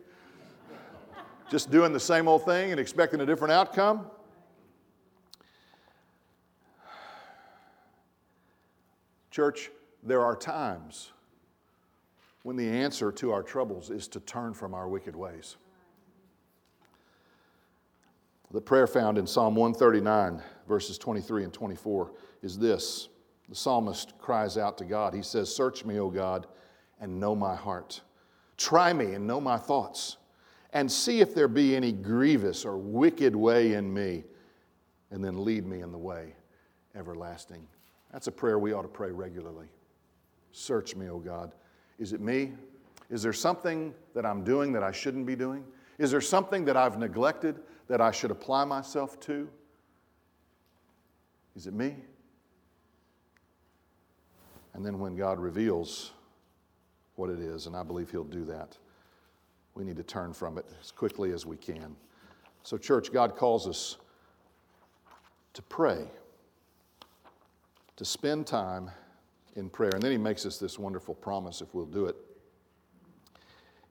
just 1.51 1.71
doing 1.71 1.95
the 1.95 2.01
same 2.01 2.29
old 2.29 2.45
thing 2.45 2.73
and 2.73 2.79
expecting 2.81 3.23
a 3.23 3.27
different 3.27 3.53
outcome? 3.53 4.07
Church, 9.31 9.71
there 10.03 10.23
are 10.23 10.37
times 10.37 11.13
when 12.43 12.57
the 12.57 12.69
answer 12.69 13.13
to 13.13 13.33
our 13.33 13.43
troubles 13.43 13.91
is 13.91 14.09
to 14.09 14.21
turn 14.21 14.55
from 14.55 14.75
our 14.75 14.89
wicked 14.89 15.15
ways. 15.15 15.57
The 18.51 18.61
prayer 18.61 18.87
found 18.87 19.19
in 19.19 19.27
Psalm 19.27 19.55
139, 19.55 20.43
verses 20.67 20.97
23 20.97 21.45
and 21.45 21.53
24, 21.53 22.13
is 22.43 22.59
this. 22.59 23.09
The 23.49 23.55
psalmist 23.55 24.17
cries 24.19 24.57
out 24.57 24.79
to 24.79 24.85
God. 24.85 25.13
He 25.13 25.23
says, 25.23 25.55
Search 25.55 25.85
me, 25.85 25.99
O 25.99 26.09
God, 26.09 26.47
and 27.01 27.21
know 27.21 27.35
my 27.35 27.55
heart. 27.55 28.01
Try 28.57 28.93
me 28.93 29.15
and 29.15 29.27
know 29.27 29.41
my 29.41 29.59
thoughts, 29.59 30.17
and 30.73 30.91
see 30.91 31.21
if 31.21 31.35
there 31.35 31.49
be 31.49 31.77
any 31.77 31.93
grievous 31.93 32.65
or 32.65 32.79
wicked 32.79 33.37
way 33.37 33.75
in 33.75 33.93
me, 33.93 34.25
and 35.11 35.23
then 35.23 35.45
lead 35.45 35.67
me 35.67 35.81
in 35.81 35.93
the 35.93 35.99
way 35.99 36.35
everlasting. 36.95 37.67
That's 38.13 38.27
a 38.27 38.33
prayer 38.33 38.59
we 38.59 38.73
ought 38.73 38.83
to 38.83 38.89
pray 38.89 39.11
regularly. 39.11 39.69
Search 40.53 40.97
me, 40.97 41.09
O 41.09 41.19
God. 41.19 41.53
Is 41.99 42.13
it 42.13 42.21
me? 42.21 42.53
Is 43.11 43.23
there 43.23 43.33
something 43.33 43.95
that 44.15 44.27
I'm 44.27 44.45
doing 44.45 44.73
that 44.73 44.83
I 44.83 44.93
shouldn't 44.93 45.27
be 45.27 45.35
doing? 45.35 45.65
Is 45.99 46.11
there 46.11 46.21
something 46.21 46.65
that 46.67 46.77
I've 46.77 46.99
neglected 46.99 47.61
that 47.89 48.01
I 48.01 48.11
should 48.11 48.31
apply 48.31 48.65
myself 48.65 49.19
to? 49.21 49.49
Is 51.57 51.67
it 51.67 51.75
me? 51.75 51.97
And 54.75 54.85
then 54.85 55.01
when 55.01 55.17
God 55.17 55.41
reveals 55.41 56.13
what 57.17 57.31
it 57.31 57.41
is, 57.41 57.67
and 57.67 57.75
I 57.75 57.83
believe 57.83 58.11
He'll 58.11 58.23
do 58.23 58.45
that, 58.45 58.77
we 59.75 59.83
need 59.83 59.97
to 59.97 60.05
turn 60.05 60.33
from 60.33 60.59
it 60.59 60.67
as 60.81 60.93
quickly 60.93 61.33
as 61.33 61.47
we 61.47 61.57
can. 61.57 61.97
So, 62.63 62.77
church, 62.77 63.13
God 63.13 63.35
calls 63.35 63.67
us 63.67 63.97
to 65.55 65.63
pray, 65.63 66.05
to 67.97 68.05
spend 68.05 68.47
time 68.47 68.91
in 69.59 69.69
prayer. 69.69 69.91
And 69.93 70.03
then 70.03 70.13
he 70.13 70.19
makes 70.19 70.47
us 70.47 70.59
this 70.59 70.79
wonderful 70.79 71.15
promise 71.15 71.61
if 71.61 71.75
we'll 71.75 71.85
do 71.85 72.07
it. 72.07 72.17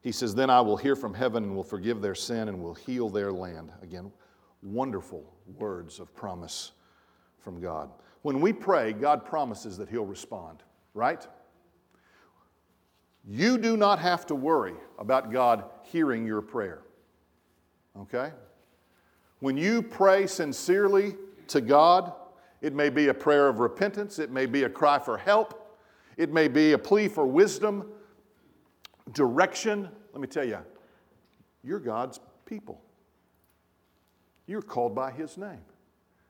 He 0.01 0.11
says, 0.11 0.33
Then 0.33 0.49
I 0.49 0.61
will 0.61 0.77
hear 0.77 0.95
from 0.95 1.13
heaven 1.13 1.43
and 1.43 1.55
will 1.55 1.63
forgive 1.63 2.01
their 2.01 2.15
sin 2.15 2.47
and 2.47 2.61
will 2.61 2.73
heal 2.73 3.09
their 3.09 3.31
land. 3.31 3.71
Again, 3.83 4.11
wonderful 4.63 5.23
words 5.57 5.99
of 5.99 6.15
promise 6.15 6.71
from 7.39 7.61
God. 7.61 7.89
When 8.21 8.41
we 8.41 8.53
pray, 8.53 8.93
God 8.93 9.25
promises 9.25 9.77
that 9.77 9.89
He'll 9.89 10.05
respond, 10.05 10.63
right? 10.93 11.27
You 13.27 13.57
do 13.57 13.75
not 13.75 13.99
have 13.99 14.25
to 14.27 14.35
worry 14.35 14.75
about 14.97 15.31
God 15.31 15.65
hearing 15.83 16.25
your 16.25 16.41
prayer. 16.41 16.81
Okay? 17.99 18.31
When 19.39 19.57
you 19.57 19.81
pray 19.81 20.27
sincerely 20.27 21.15
to 21.49 21.61
God, 21.61 22.13
it 22.61 22.73
may 22.73 22.89
be 22.89 23.07
a 23.07 23.13
prayer 23.13 23.47
of 23.47 23.59
repentance, 23.59 24.19
it 24.19 24.31
may 24.31 24.45
be 24.45 24.63
a 24.63 24.69
cry 24.69 24.99
for 24.99 25.17
help, 25.17 25.77
it 26.17 26.31
may 26.31 26.47
be 26.47 26.73
a 26.73 26.77
plea 26.77 27.07
for 27.07 27.25
wisdom, 27.25 27.91
direction. 29.13 29.89
Let 30.13 30.21
me 30.21 30.27
tell 30.27 30.45
you, 30.45 30.59
you're 31.63 31.79
God's 31.79 32.19
people. 32.45 32.81
You're 34.47 34.61
called 34.61 34.95
by 34.95 35.11
His 35.11 35.37
name. 35.37 35.61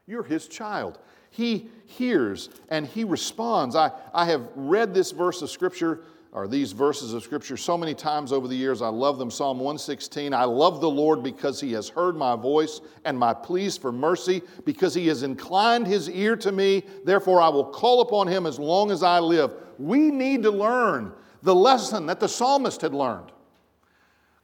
You're 0.08 0.24
His 0.24 0.48
child. 0.48 1.00
He 1.30 1.70
hears 1.86 2.50
and 2.70 2.88
He 2.88 3.04
responds. 3.04 3.76
I, 3.76 3.92
I 4.14 4.26
have 4.26 4.50
read 4.56 4.94
this 4.94 5.12
verse 5.12 5.42
of 5.42 5.50
Scripture 5.50 6.02
or 6.32 6.48
these 6.48 6.72
verses 6.72 7.14
of 7.14 7.24
Scripture 7.24 7.58
so 7.58 7.78
many 7.78 7.94
times 7.94 8.32
over 8.32 8.48
the 8.48 8.56
years. 8.56 8.82
I 8.82 8.90
love 8.90 9.18
them. 9.18 9.32
Psalm 9.32 9.60
116 9.60 10.34
I 10.34 10.44
love 10.44 10.82
the 10.82 10.90
Lord 10.90 11.24
because 11.24 11.60
he 11.60 11.72
has 11.74 11.90
heard 11.90 12.16
my 12.16 12.36
voice 12.36 12.82
and 13.06 13.18
my 13.18 13.34
pleas 13.34 13.78
for 13.78 13.92
mercy, 13.92 14.42
because 14.66 14.94
he 14.94 15.08
has 15.08 15.24
inclined 15.24 15.88
his 15.88 16.10
ear 16.10 16.36
to 16.38 16.52
me. 16.52 16.84
Therefore, 17.06 17.42
I 17.42 17.50
will 17.50 17.66
call 17.66 18.02
upon 18.02 18.28
him 18.28 18.46
as 18.46 18.60
long 18.60 18.92
as 18.92 19.04
I 19.04 19.20
live. 19.20 19.54
We 19.80 20.12
need 20.12 20.44
to 20.44 20.52
learn 20.52 21.14
the 21.44 21.56
lesson 21.56 22.08
that 22.08 22.20
the 22.20 22.28
psalmist 22.28 22.82
had 22.82 22.94
learned. 22.94 23.32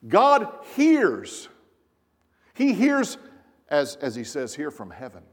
God 0.08 0.48
hears. 0.76 1.50
He 2.54 2.74
hears, 2.74 3.18
as, 3.70 3.96
as 3.98 4.16
he 4.16 4.24
says 4.24 4.54
here, 4.54 4.72
from 4.72 4.90
heaven, 4.90 5.24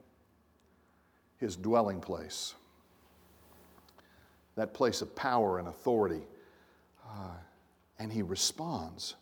his 1.39 1.57
dwelling 1.57 2.01
place, 2.01 2.55
that 4.57 4.75
place 4.75 5.01
of 5.03 5.15
power 5.15 5.59
and 5.59 5.69
authority 5.69 6.23
and 7.99 8.13
he 8.13 8.23
responds. 8.23 9.15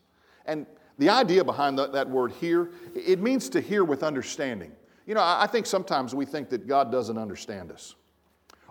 And 0.47 0.67
the 0.99 1.11
idea 1.11 1.45
behind 1.45 1.79
that, 1.79 1.93
that 1.93 2.09
word 2.09 2.33
hear, 2.33 2.71
it 2.95 3.21
means 3.21 3.49
to 3.51 3.61
hear 3.61 3.85
with 3.85 4.03
understanding. 4.03 4.73
You 5.07 5.15
know, 5.15 5.23
I 5.23 5.47
think 5.47 5.67
sometimes 5.67 6.15
we 6.15 6.25
think 6.25 6.49
that 6.51 6.67
God 6.67 6.93
doesn't 6.93 7.19
understand 7.19 7.73
us. 7.73 7.95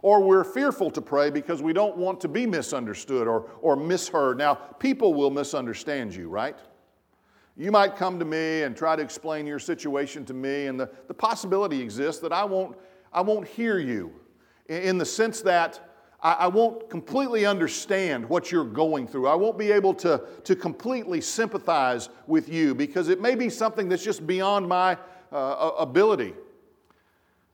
Or 0.02 0.22
we're 0.22 0.44
fearful 0.44 0.92
to 0.92 1.02
pray 1.02 1.30
because 1.30 1.62
we 1.62 1.74
don't 1.74 1.98
want 1.98 2.22
to 2.22 2.28
be 2.28 2.46
misunderstood 2.46 3.28
or, 3.28 3.50
or 3.62 3.76
misheard. 3.76 4.38
Now, 4.38 4.56
people 4.56 5.14
will 5.14 5.32
misunderstand 5.32 6.16
you, 6.16 6.30
right? 6.30 6.58
You 7.58 7.72
might 7.72 7.96
come 7.96 8.20
to 8.20 8.26
me 8.26 8.62
and 8.62 8.78
try 8.78 8.96
to 8.96 9.02
explain 9.02 9.48
your 9.48 9.58
situation 9.58 10.24
to 10.26 10.34
me, 10.34 10.68
and 10.68 10.80
the, 10.80 10.90
the 11.08 11.14
possibility 11.14 11.82
exists 11.82 12.22
that 12.22 12.32
I 12.32 12.44
won't, 12.44 12.78
I 13.12 13.22
won't 13.22 13.48
hear 13.48 13.80
you 13.80 14.14
in 14.68 15.00
the 15.00 15.06
sense 15.06 15.42
that 15.42 15.87
I, 16.22 16.34
I 16.34 16.48
won't 16.48 16.90
completely 16.90 17.46
understand 17.46 18.28
what 18.28 18.52
you're 18.52 18.66
going 18.66 19.08
through. 19.08 19.28
I 19.28 19.36
won't 19.36 19.58
be 19.58 19.72
able 19.72 19.94
to, 19.96 20.22
to 20.44 20.56
completely 20.56 21.22
sympathize 21.22 22.10
with 22.26 22.50
you 22.50 22.74
because 22.74 23.10
it 23.10 23.22
may 23.22 23.36
be 23.36 23.50
something 23.50 23.90
that's 23.90 24.04
just 24.04 24.26
beyond 24.26 24.68
my 24.68 24.98
uh, 25.32 25.72
ability 25.78 26.34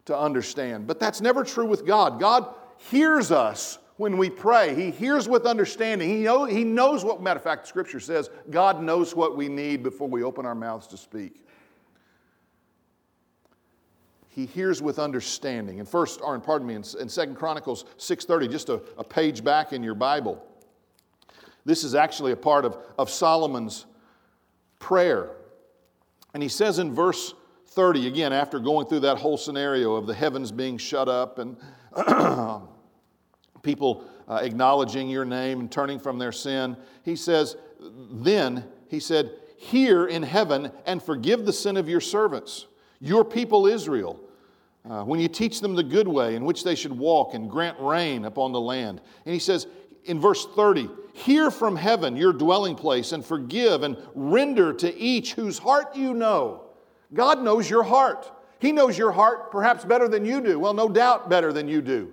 to 0.05 0.17
understand. 0.17 0.87
But 0.87 0.99
that's 0.99 1.21
never 1.21 1.43
true 1.43 1.65
with 1.65 1.85
God. 1.85 2.19
God 2.19 2.53
hears 2.89 3.31
us 3.31 3.79
when 3.97 4.17
we 4.17 4.29
pray. 4.29 4.75
He 4.75 4.91
hears 4.91 5.27
with 5.27 5.45
understanding. 5.45 6.09
He, 6.09 6.23
know, 6.23 6.45
he 6.45 6.63
knows 6.63 7.03
what, 7.03 7.21
matter 7.21 7.37
of 7.37 7.43
fact, 7.43 7.67
Scripture 7.67 7.99
says 7.99 8.29
God 8.49 8.81
knows 8.81 9.15
what 9.15 9.37
we 9.37 9.47
need 9.47 9.83
before 9.83 10.07
we 10.07 10.23
open 10.23 10.45
our 10.45 10.55
mouths 10.55 10.87
to 10.87 10.97
speak 10.97 11.42
he 14.33 14.47
hears 14.47 14.81
with 14.81 14.97
understanding. 14.97 15.79
And 15.79 15.87
first, 15.87 16.19
or 16.21 16.37
pardon 16.39 16.67
me, 16.67 16.73
in, 16.73 16.83
in 16.99 17.07
Second 17.07 17.35
Chronicles 17.35 17.85
6.30, 17.99 18.49
just 18.49 18.69
a, 18.69 18.81
a 18.97 19.03
page 19.03 19.43
back 19.43 19.73
in 19.73 19.83
your 19.83 19.93
Bible. 19.93 20.43
This 21.65 21.83
is 21.83 21.93
actually 21.93 22.31
a 22.31 22.35
part 22.35 22.65
of, 22.65 22.77
of 22.97 23.11
Solomon's 23.11 23.85
prayer. 24.79 25.29
And 26.33 26.41
he 26.41 26.49
says 26.49 26.79
in 26.79 26.95
verse 26.95 27.35
30, 27.67 28.07
again, 28.07 28.33
after 28.33 28.59
going 28.59 28.87
through 28.87 29.01
that 29.01 29.19
whole 29.19 29.37
scenario 29.37 29.93
of 29.93 30.07
the 30.07 30.15
heavens 30.15 30.51
being 30.51 30.79
shut 30.79 31.07
up 31.07 31.37
and 31.37 31.55
people 33.61 34.03
uh, 34.27 34.39
acknowledging 34.41 35.09
your 35.09 35.25
name 35.25 35.59
and 35.59 35.71
turning 35.71 35.99
from 35.99 36.17
their 36.17 36.31
sin, 36.31 36.75
he 37.03 37.15
says, 37.15 37.55
Then, 37.79 38.65
he 38.87 38.99
said, 38.99 39.31
Hear 39.57 40.07
in 40.07 40.23
heaven 40.23 40.71
and 40.87 41.03
forgive 41.03 41.45
the 41.45 41.53
sin 41.53 41.77
of 41.77 41.87
your 41.87 42.01
servants 42.01 42.65
your 43.03 43.25
people 43.25 43.67
Israel, 43.67 44.17
uh, 44.89 45.03
when 45.03 45.19
you 45.19 45.27
teach 45.27 45.61
them 45.61 45.75
the 45.75 45.83
good 45.83 46.07
way 46.07 46.35
in 46.35 46.45
which 46.45 46.63
they 46.63 46.75
should 46.75 46.97
walk 46.97 47.33
and 47.33 47.49
grant 47.49 47.79
rain 47.79 48.25
upon 48.25 48.51
the 48.51 48.59
land. 48.59 49.01
And 49.25 49.33
he 49.33 49.39
says 49.39 49.67
in 50.05 50.19
verse 50.19 50.45
30, 50.55 50.89
Hear 51.13 51.51
from 51.51 51.75
heaven 51.75 52.17
your 52.17 52.33
dwelling 52.33 52.75
place 52.75 53.11
and 53.11 53.23
forgive 53.23 53.83
and 53.83 53.97
render 54.15 54.73
to 54.73 54.93
each 54.97 55.33
whose 55.33 55.57
heart 55.57 55.95
you 55.95 56.13
know. 56.13 56.63
God 57.13 57.41
knows 57.41 57.69
your 57.69 57.83
heart. 57.83 58.31
He 58.59 58.71
knows 58.71 58.97
your 58.97 59.11
heart 59.11 59.51
perhaps 59.51 59.85
better 59.85 60.07
than 60.07 60.25
you 60.25 60.41
do. 60.41 60.59
Well, 60.59 60.73
no 60.73 60.89
doubt 60.89 61.29
better 61.29 61.53
than 61.53 61.67
you 61.67 61.81
do. 61.81 62.11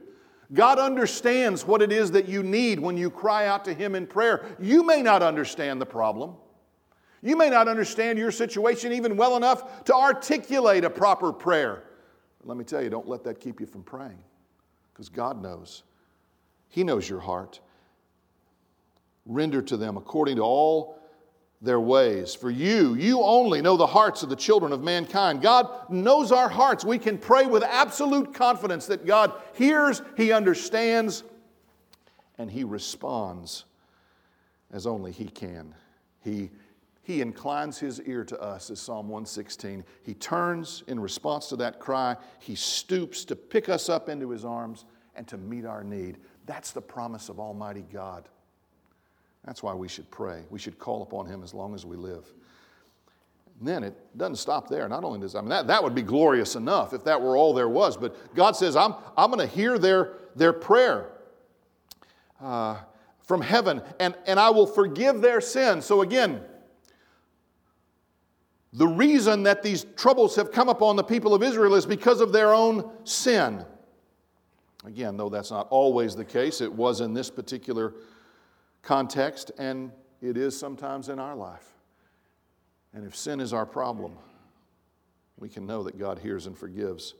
God 0.52 0.78
understands 0.78 1.64
what 1.64 1.80
it 1.80 1.92
is 1.92 2.10
that 2.10 2.28
you 2.28 2.42
need 2.42 2.80
when 2.80 2.96
you 2.96 3.08
cry 3.08 3.46
out 3.46 3.64
to 3.66 3.74
Him 3.74 3.94
in 3.94 4.06
prayer. 4.06 4.44
You 4.58 4.82
may 4.82 5.00
not 5.00 5.22
understand 5.22 5.80
the 5.80 5.86
problem. 5.86 6.34
You 7.22 7.36
may 7.36 7.50
not 7.50 7.68
understand 7.68 8.18
your 8.18 8.32
situation 8.32 8.92
even 8.92 9.16
well 9.16 9.36
enough 9.36 9.84
to 9.84 9.94
articulate 9.94 10.84
a 10.84 10.90
proper 10.90 11.32
prayer. 11.32 11.84
Let 12.44 12.56
me 12.56 12.64
tell 12.64 12.82
you, 12.82 12.90
don't 12.90 13.08
let 13.08 13.24
that 13.24 13.40
keep 13.40 13.60
you 13.60 13.66
from 13.66 13.82
praying 13.82 14.22
because 14.92 15.08
God 15.08 15.42
knows. 15.42 15.82
He 16.68 16.84
knows 16.84 17.08
your 17.08 17.20
heart. 17.20 17.60
Render 19.26 19.60
to 19.62 19.76
them 19.76 19.96
according 19.96 20.36
to 20.36 20.42
all 20.42 20.98
their 21.62 21.80
ways. 21.80 22.34
For 22.34 22.50
you, 22.50 22.94
you 22.94 23.20
only 23.20 23.60
know 23.60 23.76
the 23.76 23.86
hearts 23.86 24.22
of 24.22 24.30
the 24.30 24.36
children 24.36 24.72
of 24.72 24.82
mankind. 24.82 25.42
God 25.42 25.90
knows 25.90 26.32
our 26.32 26.48
hearts. 26.48 26.84
We 26.84 26.98
can 26.98 27.18
pray 27.18 27.46
with 27.46 27.62
absolute 27.62 28.32
confidence 28.32 28.86
that 28.86 29.04
God 29.04 29.32
hears, 29.54 30.00
He 30.16 30.32
understands, 30.32 31.22
and 32.38 32.50
He 32.50 32.64
responds 32.64 33.64
as 34.72 34.86
only 34.86 35.12
He 35.12 35.26
can. 35.26 35.74
He, 36.22 36.50
he 37.10 37.20
inclines 37.20 37.76
His 37.76 38.00
ear 38.02 38.24
to 38.24 38.40
us, 38.40 38.70
as 38.70 38.78
Psalm 38.80 39.08
116. 39.08 39.84
He 40.04 40.14
turns 40.14 40.84
in 40.86 41.00
response 41.00 41.48
to 41.48 41.56
that 41.56 41.80
cry. 41.80 42.16
He 42.38 42.54
stoops 42.54 43.24
to 43.24 43.34
pick 43.34 43.68
us 43.68 43.88
up 43.88 44.08
into 44.08 44.30
His 44.30 44.44
arms 44.44 44.84
and 45.16 45.26
to 45.26 45.36
meet 45.36 45.64
our 45.64 45.82
need. 45.82 46.18
That's 46.46 46.70
the 46.70 46.80
promise 46.80 47.28
of 47.28 47.40
Almighty 47.40 47.84
God. 47.92 48.28
That's 49.44 49.60
why 49.60 49.74
we 49.74 49.88
should 49.88 50.08
pray. 50.12 50.44
We 50.50 50.60
should 50.60 50.78
call 50.78 51.02
upon 51.02 51.26
Him 51.26 51.42
as 51.42 51.52
long 51.52 51.74
as 51.74 51.84
we 51.84 51.96
live. 51.96 52.32
And 53.58 53.66
then 53.66 53.82
it 53.82 53.96
doesn't 54.16 54.36
stop 54.36 54.68
there. 54.68 54.88
Not 54.88 55.02
only 55.02 55.18
does, 55.18 55.34
I 55.34 55.40
mean, 55.40 55.50
that, 55.50 55.66
that 55.66 55.82
would 55.82 55.96
be 55.96 56.02
glorious 56.02 56.54
enough 56.54 56.94
if 56.94 57.02
that 57.04 57.20
were 57.20 57.36
all 57.36 57.52
there 57.52 57.68
was, 57.68 57.96
but 57.96 58.34
God 58.36 58.54
says, 58.54 58.76
I'm, 58.76 58.94
I'm 59.16 59.32
going 59.32 59.46
to 59.46 59.52
hear 59.52 59.80
their, 59.80 60.12
their 60.36 60.52
prayer 60.52 61.10
uh, 62.40 62.76
from 63.22 63.42
heaven 63.42 63.82
and, 63.98 64.14
and 64.26 64.38
I 64.38 64.50
will 64.50 64.66
forgive 64.66 65.20
their 65.20 65.40
sins. 65.40 65.84
So 65.84 66.02
again, 66.02 66.40
the 68.72 68.86
reason 68.86 69.42
that 69.44 69.62
these 69.62 69.84
troubles 69.96 70.36
have 70.36 70.52
come 70.52 70.68
upon 70.68 70.96
the 70.96 71.02
people 71.02 71.34
of 71.34 71.42
Israel 71.42 71.74
is 71.74 71.86
because 71.86 72.20
of 72.20 72.32
their 72.32 72.54
own 72.54 72.90
sin. 73.04 73.64
Again, 74.84 75.16
though 75.16 75.28
that's 75.28 75.50
not 75.50 75.66
always 75.70 76.14
the 76.14 76.24
case, 76.24 76.60
it 76.60 76.72
was 76.72 77.00
in 77.00 77.12
this 77.12 77.30
particular 77.30 77.94
context, 78.82 79.50
and 79.58 79.90
it 80.22 80.36
is 80.36 80.56
sometimes 80.58 81.08
in 81.08 81.18
our 81.18 81.34
life. 81.34 81.66
And 82.94 83.04
if 83.04 83.16
sin 83.16 83.40
is 83.40 83.52
our 83.52 83.66
problem, 83.66 84.16
we 85.36 85.48
can 85.48 85.66
know 85.66 85.82
that 85.82 85.98
God 85.98 86.18
hears 86.18 86.46
and 86.46 86.56
forgives 86.56 87.14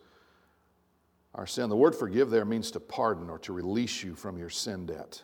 our 1.35 1.47
sin. 1.47 1.69
The 1.69 1.77
word 1.77 1.95
forgive 1.95 2.31
there 2.31 2.45
means 2.45 2.71
to 2.73 2.81
pardon 2.81 3.31
or 3.31 3.39
to 3.41 3.53
release 3.53 4.03
you 4.03 4.15
from 4.15 4.39
your 4.39 4.51
sin 4.51 4.87
debt. 4.87 5.23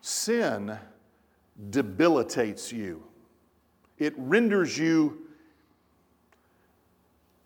Sin 0.00 0.78
debilitates 1.70 2.72
you, 2.72 3.02
it 4.00 4.14
renders 4.16 4.76
you 4.76 5.18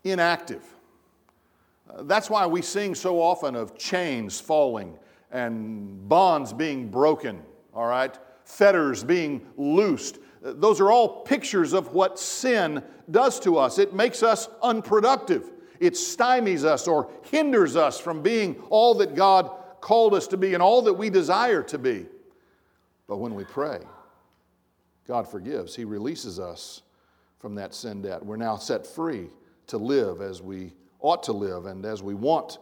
inactive. 0.03 0.63
Uh, 1.89 2.03
that's 2.03 2.29
why 2.29 2.47
we 2.47 2.61
sing 2.61 2.95
so 2.95 3.21
often 3.21 3.55
of 3.55 3.77
chains 3.77 4.39
falling 4.39 4.97
and 5.31 6.07
bonds 6.07 6.53
being 6.53 6.87
broken, 6.89 7.41
all 7.73 7.85
right? 7.85 8.17
Fetters 8.45 9.03
being 9.03 9.45
loosed. 9.57 10.17
Uh, 10.43 10.53
those 10.55 10.79
are 10.79 10.91
all 10.91 11.21
pictures 11.23 11.73
of 11.73 11.93
what 11.93 12.17
sin 12.17 12.81
does 13.11 13.39
to 13.41 13.57
us. 13.57 13.77
It 13.77 13.93
makes 13.93 14.23
us 14.23 14.47
unproductive. 14.63 15.51
It 15.79 15.93
stymies 15.93 16.63
us 16.63 16.87
or 16.87 17.11
hinders 17.29 17.75
us 17.75 17.99
from 17.99 18.21
being 18.21 18.55
all 18.69 18.95
that 18.95 19.13
God 19.13 19.51
called 19.81 20.13
us 20.13 20.25
to 20.27 20.37
be 20.37 20.53
and 20.53 20.63
all 20.63 20.81
that 20.83 20.93
we 20.93 21.09
desire 21.09 21.61
to 21.63 21.77
be. 21.77 22.05
But 23.07 23.17
when 23.17 23.35
we 23.35 23.43
pray, 23.43 23.79
God 25.07 25.27
forgives. 25.27 25.75
He 25.75 25.85
releases 25.85 26.39
us 26.39 26.81
from 27.39 27.55
that 27.55 27.73
sin 27.73 28.01
debt. 28.01 28.25
We're 28.25 28.37
now 28.37 28.57
set 28.57 28.87
free 28.87 29.29
to 29.67 29.77
live 29.77 30.21
as 30.21 30.41
we 30.41 30.73
ought 30.99 31.23
to 31.23 31.33
live 31.33 31.65
and 31.65 31.85
as 31.85 32.01
we 32.01 32.15
want 32.15 32.57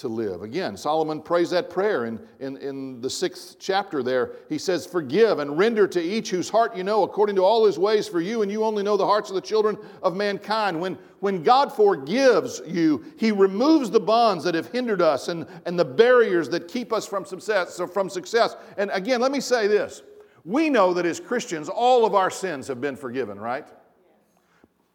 to 0.00 0.08
live. 0.08 0.42
Again, 0.42 0.78
Solomon 0.78 1.20
prays 1.20 1.50
that 1.50 1.68
prayer 1.68 2.06
in, 2.06 2.18
in, 2.38 2.56
in 2.56 3.02
the 3.02 3.10
sixth 3.10 3.56
chapter 3.58 4.02
there. 4.02 4.32
He 4.48 4.56
says, 4.56 4.86
Forgive 4.86 5.38
and 5.40 5.58
render 5.58 5.86
to 5.88 6.00
each 6.00 6.30
whose 6.30 6.48
heart 6.48 6.74
you 6.74 6.84
know 6.84 7.02
according 7.02 7.36
to 7.36 7.44
all 7.44 7.66
his 7.66 7.78
ways 7.78 8.08
for 8.08 8.20
you, 8.20 8.40
and 8.40 8.50
you 8.50 8.64
only 8.64 8.82
know 8.82 8.96
the 8.96 9.04
hearts 9.04 9.28
of 9.28 9.34
the 9.34 9.42
children 9.42 9.76
of 10.02 10.16
mankind. 10.16 10.80
When, 10.80 10.98
when 11.20 11.42
God 11.42 11.70
forgives 11.70 12.62
you, 12.66 13.04
he 13.18 13.30
removes 13.30 13.90
the 13.90 14.00
bonds 14.00 14.42
that 14.44 14.54
have 14.54 14.68
hindered 14.68 15.02
us 15.02 15.28
and, 15.28 15.46
and 15.66 15.78
the 15.78 15.84
barriers 15.84 16.48
that 16.48 16.68
keep 16.68 16.94
us 16.94 17.06
from 17.06 17.26
success, 17.26 17.74
so 17.74 17.86
from 17.86 18.08
success. 18.08 18.56
And 18.78 18.90
again, 18.94 19.20
let 19.20 19.32
me 19.32 19.40
say 19.40 19.66
this. 19.66 20.02
We 20.44 20.70
know 20.70 20.94
that 20.94 21.06
as 21.06 21.20
Christians, 21.20 21.68
all 21.68 22.06
of 22.06 22.14
our 22.14 22.30
sins 22.30 22.68
have 22.68 22.80
been 22.80 22.96
forgiven, 22.96 23.38
right? 23.38 23.66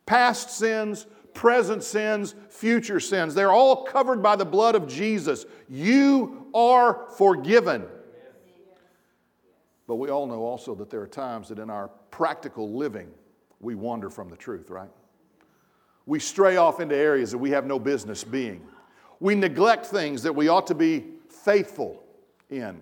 Past 0.05 0.51
sins, 0.51 1.05
present 1.33 1.83
sins, 1.83 2.35
future 2.49 2.99
sins. 2.99 3.35
They're 3.35 3.51
all 3.51 3.83
covered 3.83 4.23
by 4.23 4.35
the 4.35 4.45
blood 4.45 4.75
of 4.75 4.87
Jesus. 4.87 5.45
You 5.69 6.47
are 6.53 7.07
forgiven. 7.17 7.85
But 9.87 9.95
we 9.95 10.09
all 10.09 10.25
know 10.25 10.41
also 10.41 10.73
that 10.75 10.89
there 10.89 11.01
are 11.01 11.07
times 11.07 11.49
that 11.49 11.59
in 11.59 11.69
our 11.69 11.89
practical 12.09 12.73
living, 12.73 13.11
we 13.59 13.75
wander 13.75 14.09
from 14.09 14.29
the 14.29 14.37
truth, 14.37 14.69
right? 14.69 14.89
We 16.07 16.19
stray 16.19 16.57
off 16.57 16.79
into 16.79 16.95
areas 16.95 17.31
that 17.31 17.37
we 17.37 17.51
have 17.51 17.65
no 17.65 17.77
business 17.77 18.23
being. 18.23 18.61
We 19.19 19.35
neglect 19.35 19.85
things 19.85 20.23
that 20.23 20.33
we 20.33 20.47
ought 20.47 20.67
to 20.67 20.75
be 20.75 21.05
faithful 21.29 22.03
in. 22.49 22.81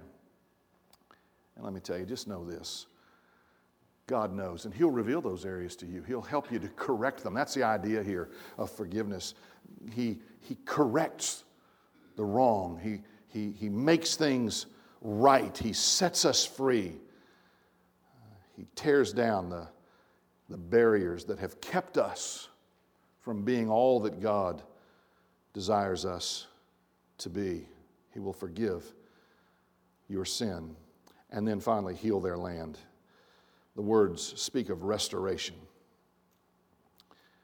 And 1.55 1.63
let 1.63 1.73
me 1.73 1.79
tell 1.79 1.97
you, 1.97 2.05
just 2.05 2.27
know 2.27 2.43
this 2.43 2.87
God 4.07 4.33
knows, 4.33 4.65
and 4.65 4.73
He'll 4.73 4.91
reveal 4.91 5.21
those 5.21 5.45
areas 5.45 5.75
to 5.77 5.85
you. 5.85 6.03
He'll 6.03 6.21
help 6.21 6.51
you 6.51 6.59
to 6.59 6.67
correct 6.69 7.23
them. 7.23 7.33
That's 7.33 7.53
the 7.53 7.63
idea 7.63 8.03
here 8.03 8.29
of 8.57 8.69
forgiveness. 8.69 9.33
He, 9.93 10.19
he 10.41 10.57
corrects 10.65 11.43
the 12.15 12.23
wrong, 12.23 12.79
he, 12.83 13.01
he, 13.27 13.51
he 13.51 13.69
makes 13.69 14.15
things 14.15 14.67
right, 15.01 15.57
He 15.57 15.73
sets 15.73 16.25
us 16.25 16.45
free. 16.45 16.93
He 18.55 18.67
tears 18.75 19.11
down 19.11 19.49
the, 19.49 19.67
the 20.49 20.57
barriers 20.57 21.25
that 21.25 21.39
have 21.39 21.59
kept 21.59 21.97
us 21.97 22.49
from 23.19 23.43
being 23.43 23.69
all 23.69 23.99
that 24.01 24.21
God 24.21 24.61
desires 25.53 26.05
us 26.05 26.45
to 27.17 27.29
be. 27.29 27.67
He 28.13 28.19
will 28.19 28.33
forgive 28.33 28.93
your 30.07 30.23
sin 30.23 30.75
and 31.33 31.47
then 31.47 31.59
finally 31.59 31.95
heal 31.95 32.21
their 32.21 32.37
land. 32.37 32.77
The 33.75 33.81
words 33.81 34.39
speak 34.39 34.69
of 34.69 34.83
restoration. 34.83 35.55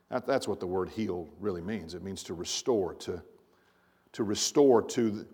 That, 0.09 0.25
that's 0.25 0.47
what 0.47 0.59
the 0.59 0.67
word 0.67 0.89
heal 0.89 1.27
really 1.39 1.61
means. 1.61 1.95
It 1.95 2.03
means 2.03 2.23
to 2.23 2.35
restore, 2.35 2.93
to, 2.95 3.21
to 4.13 4.23
restore 4.23 4.83
to 4.83 5.09
the, 5.09 5.27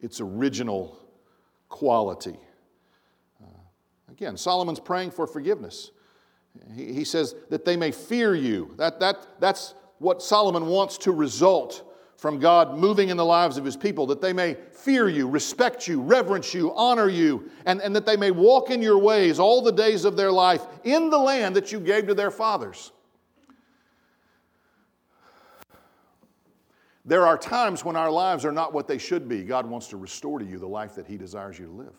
its 0.00 0.20
original 0.20 0.98
quality. 1.68 2.38
Uh, 3.42 3.46
again, 4.10 4.36
Solomon's 4.38 4.80
praying 4.80 5.10
for 5.10 5.26
forgiveness. 5.26 5.90
He, 6.74 6.92
he 6.92 7.04
says 7.04 7.34
that 7.50 7.66
they 7.66 7.76
may 7.76 7.90
fear 7.90 8.34
you. 8.34 8.74
That, 8.78 9.00
that, 9.00 9.26
that's 9.38 9.74
what 9.98 10.22
Solomon 10.22 10.66
wants 10.66 10.96
to 10.98 11.12
result 11.12 11.89
from 12.20 12.38
God 12.38 12.76
moving 12.76 13.08
in 13.08 13.16
the 13.16 13.24
lives 13.24 13.56
of 13.56 13.64
his 13.64 13.78
people, 13.78 14.04
that 14.08 14.20
they 14.20 14.34
may 14.34 14.54
fear 14.72 15.08
you, 15.08 15.26
respect 15.26 15.88
you, 15.88 16.02
reverence 16.02 16.52
you, 16.52 16.70
honor 16.74 17.08
you, 17.08 17.50
and, 17.64 17.80
and 17.80 17.96
that 17.96 18.04
they 18.04 18.18
may 18.18 18.30
walk 18.30 18.68
in 18.68 18.82
your 18.82 18.98
ways 18.98 19.38
all 19.38 19.62
the 19.62 19.72
days 19.72 20.04
of 20.04 20.18
their 20.18 20.30
life 20.30 20.66
in 20.84 21.08
the 21.08 21.16
land 21.16 21.56
that 21.56 21.72
you 21.72 21.80
gave 21.80 22.06
to 22.08 22.14
their 22.14 22.30
fathers. 22.30 22.92
There 27.06 27.26
are 27.26 27.38
times 27.38 27.86
when 27.86 27.96
our 27.96 28.10
lives 28.10 28.44
are 28.44 28.52
not 28.52 28.74
what 28.74 28.86
they 28.86 28.98
should 28.98 29.26
be. 29.26 29.42
God 29.42 29.64
wants 29.64 29.88
to 29.88 29.96
restore 29.96 30.38
to 30.40 30.44
you 30.44 30.58
the 30.58 30.68
life 30.68 30.96
that 30.96 31.06
He 31.06 31.16
desires 31.16 31.58
you 31.58 31.64
to 31.68 31.72
live. 31.72 31.94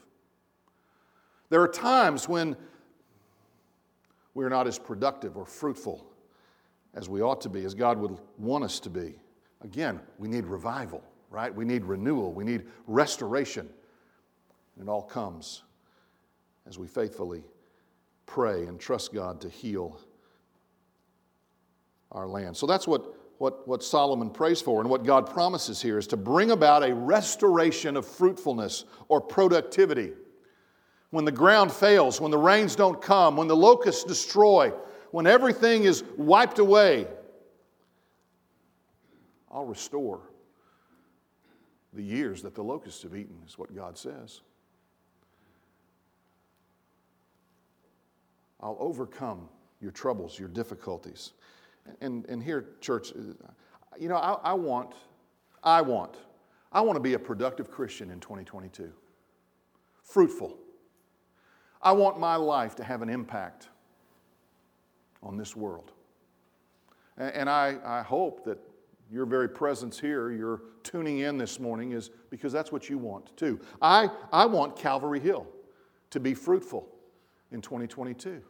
There 1.49 1.63
are 1.63 1.67
times 1.67 2.29
when 2.29 2.55
we're 4.35 4.49
not 4.49 4.67
as 4.67 4.77
productive 4.77 5.35
or 5.35 5.47
fruitful 5.47 6.05
as 6.93 7.09
we 7.09 7.23
ought 7.23 7.41
to 7.41 7.49
be, 7.49 7.65
as 7.65 7.73
God 7.73 7.97
would 7.97 8.19
want 8.37 8.63
us 8.63 8.79
to 8.81 8.91
be. 8.91 9.15
Again, 9.63 9.99
we 10.17 10.27
need 10.27 10.45
revival, 10.45 11.03
right? 11.29 11.53
We 11.53 11.65
need 11.65 11.85
renewal, 11.85 12.33
we 12.33 12.43
need 12.43 12.63
restoration. 12.87 13.69
And 14.75 14.87
it 14.87 14.91
all 14.91 15.03
comes 15.03 15.63
as 16.67 16.79
we 16.79 16.87
faithfully 16.87 17.43
pray 18.25 18.65
and 18.65 18.79
trust 18.79 19.13
God 19.13 19.41
to 19.41 19.49
heal 19.49 19.99
our 22.11 22.27
land. 22.27 22.55
So 22.57 22.65
that's 22.65 22.87
what, 22.87 23.15
what, 23.37 23.67
what 23.67 23.83
Solomon 23.83 24.29
prays 24.29 24.61
for, 24.61 24.81
and 24.81 24.89
what 24.89 25.03
God 25.03 25.29
promises 25.29 25.81
here 25.81 25.97
is 25.97 26.07
to 26.07 26.17
bring 26.17 26.51
about 26.51 26.83
a 26.83 26.93
restoration 26.93 27.97
of 27.97 28.05
fruitfulness 28.05 28.85
or 29.07 29.21
productivity. 29.21 30.13
When 31.09 31.25
the 31.25 31.31
ground 31.31 31.71
fails, 31.71 32.21
when 32.21 32.31
the 32.31 32.37
rains 32.37 32.75
don't 32.75 33.01
come, 33.01 33.35
when 33.35 33.47
the 33.47 33.55
locusts 33.55 34.03
destroy, 34.03 34.71
when 35.11 35.27
everything 35.27 35.83
is 35.83 36.03
wiped 36.17 36.59
away, 36.59 37.07
I'll 39.51 39.65
restore 39.65 40.21
the 41.93 42.01
years 42.01 42.41
that 42.43 42.55
the 42.55 42.63
locusts 42.63 43.03
have 43.03 43.15
eaten, 43.15 43.35
is 43.45 43.57
what 43.57 43.75
God 43.75 43.97
says. 43.97 44.41
I'll 48.61 48.77
overcome 48.79 49.49
your 49.81 49.91
troubles, 49.91 50.39
your 50.39 50.47
difficulties. 50.47 51.33
And, 51.99 52.25
and 52.27 52.41
here, 52.41 52.65
church, 52.79 53.11
you 53.99 54.07
know, 54.07 54.15
I, 54.15 54.33
I 54.43 54.53
want, 54.53 54.93
I 55.63 55.81
want, 55.81 56.15
I 56.71 56.81
want 56.81 56.95
to 56.95 57.01
be 57.01 57.15
a 57.15 57.19
productive 57.19 57.69
Christian 57.69 58.11
in 58.11 58.19
2022. 58.19 58.91
Fruitful. 60.03 60.57
I 61.81 61.91
want 61.91 62.19
my 62.19 62.35
life 62.35 62.75
to 62.75 62.83
have 62.83 63.01
an 63.01 63.09
impact 63.09 63.69
on 65.23 65.37
this 65.37 65.55
world. 65.55 65.91
And 67.17 67.49
I, 67.49 67.77
I 67.83 68.01
hope 68.03 68.45
that 68.45 68.57
your 69.11 69.25
very 69.25 69.49
presence 69.49 69.99
here, 69.99 70.31
your 70.31 70.61
tuning 70.83 71.19
in 71.19 71.37
this 71.37 71.59
morning, 71.59 71.91
is 71.91 72.09
because 72.29 72.53
that's 72.53 72.71
what 72.71 72.89
you 72.89 72.97
want 72.97 73.35
too. 73.35 73.59
I, 73.81 74.09
I 74.31 74.45
want 74.45 74.77
Calvary 74.77 75.19
Hill 75.19 75.45
to 76.11 76.19
be 76.19 76.33
fruitful 76.33 76.87
in 77.51 77.61
2022. 77.61 78.41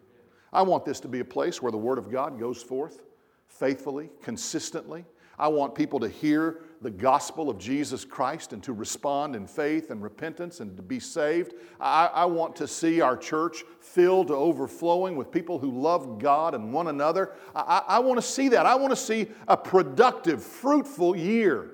I 0.54 0.62
want 0.62 0.86
this 0.86 1.00
to 1.02 1.08
be 1.08 1.20
a 1.20 1.26
place 1.26 1.62
where 1.62 1.72
the 1.72 1.78
Word 1.78 1.98
of 1.98 2.12
God 2.12 2.40
goes 2.40 2.62
forth 2.62 3.02
faithfully, 3.48 4.10
consistently. 4.22 5.06
I 5.42 5.48
want 5.48 5.74
people 5.74 6.00
to 6.02 6.08
hear 6.08 6.60
the 6.82 6.92
gospel 6.92 7.50
of 7.50 7.58
Jesus 7.58 8.06
Christ 8.06 8.54
and 8.54 8.62
to 8.62 8.74
respond 8.74 9.36
in 9.36 9.48
faith 9.48 9.90
and 9.90 10.00
repentance 10.00 10.60
and 10.60 10.78
to 10.78 10.84
be 10.84 11.00
saved. 11.00 11.56
I, 11.80 12.06
I, 12.14 12.26
want 12.26 12.56
to 12.58 12.68
see 12.68 13.02
our 13.02 13.18
church 13.18 13.64
filled 13.80 14.28
to 14.28 14.36
overflowing 14.36 15.16
with 15.16 15.32
people 15.32 15.58
who 15.58 15.72
love 15.72 16.20
God 16.20 16.54
and 16.54 16.72
one 16.72 16.90
another. 16.90 17.32
I, 17.56 17.82
I 17.88 18.00
want 18.00 18.20
to 18.20 18.22
see 18.22 18.50
that. 18.50 18.68
I 18.68 18.76
want 18.76 18.92
to 18.92 18.96
see 18.96 19.30
a 19.48 19.58
productive, 19.58 20.44
fruitful 20.44 21.16
year. 21.16 21.72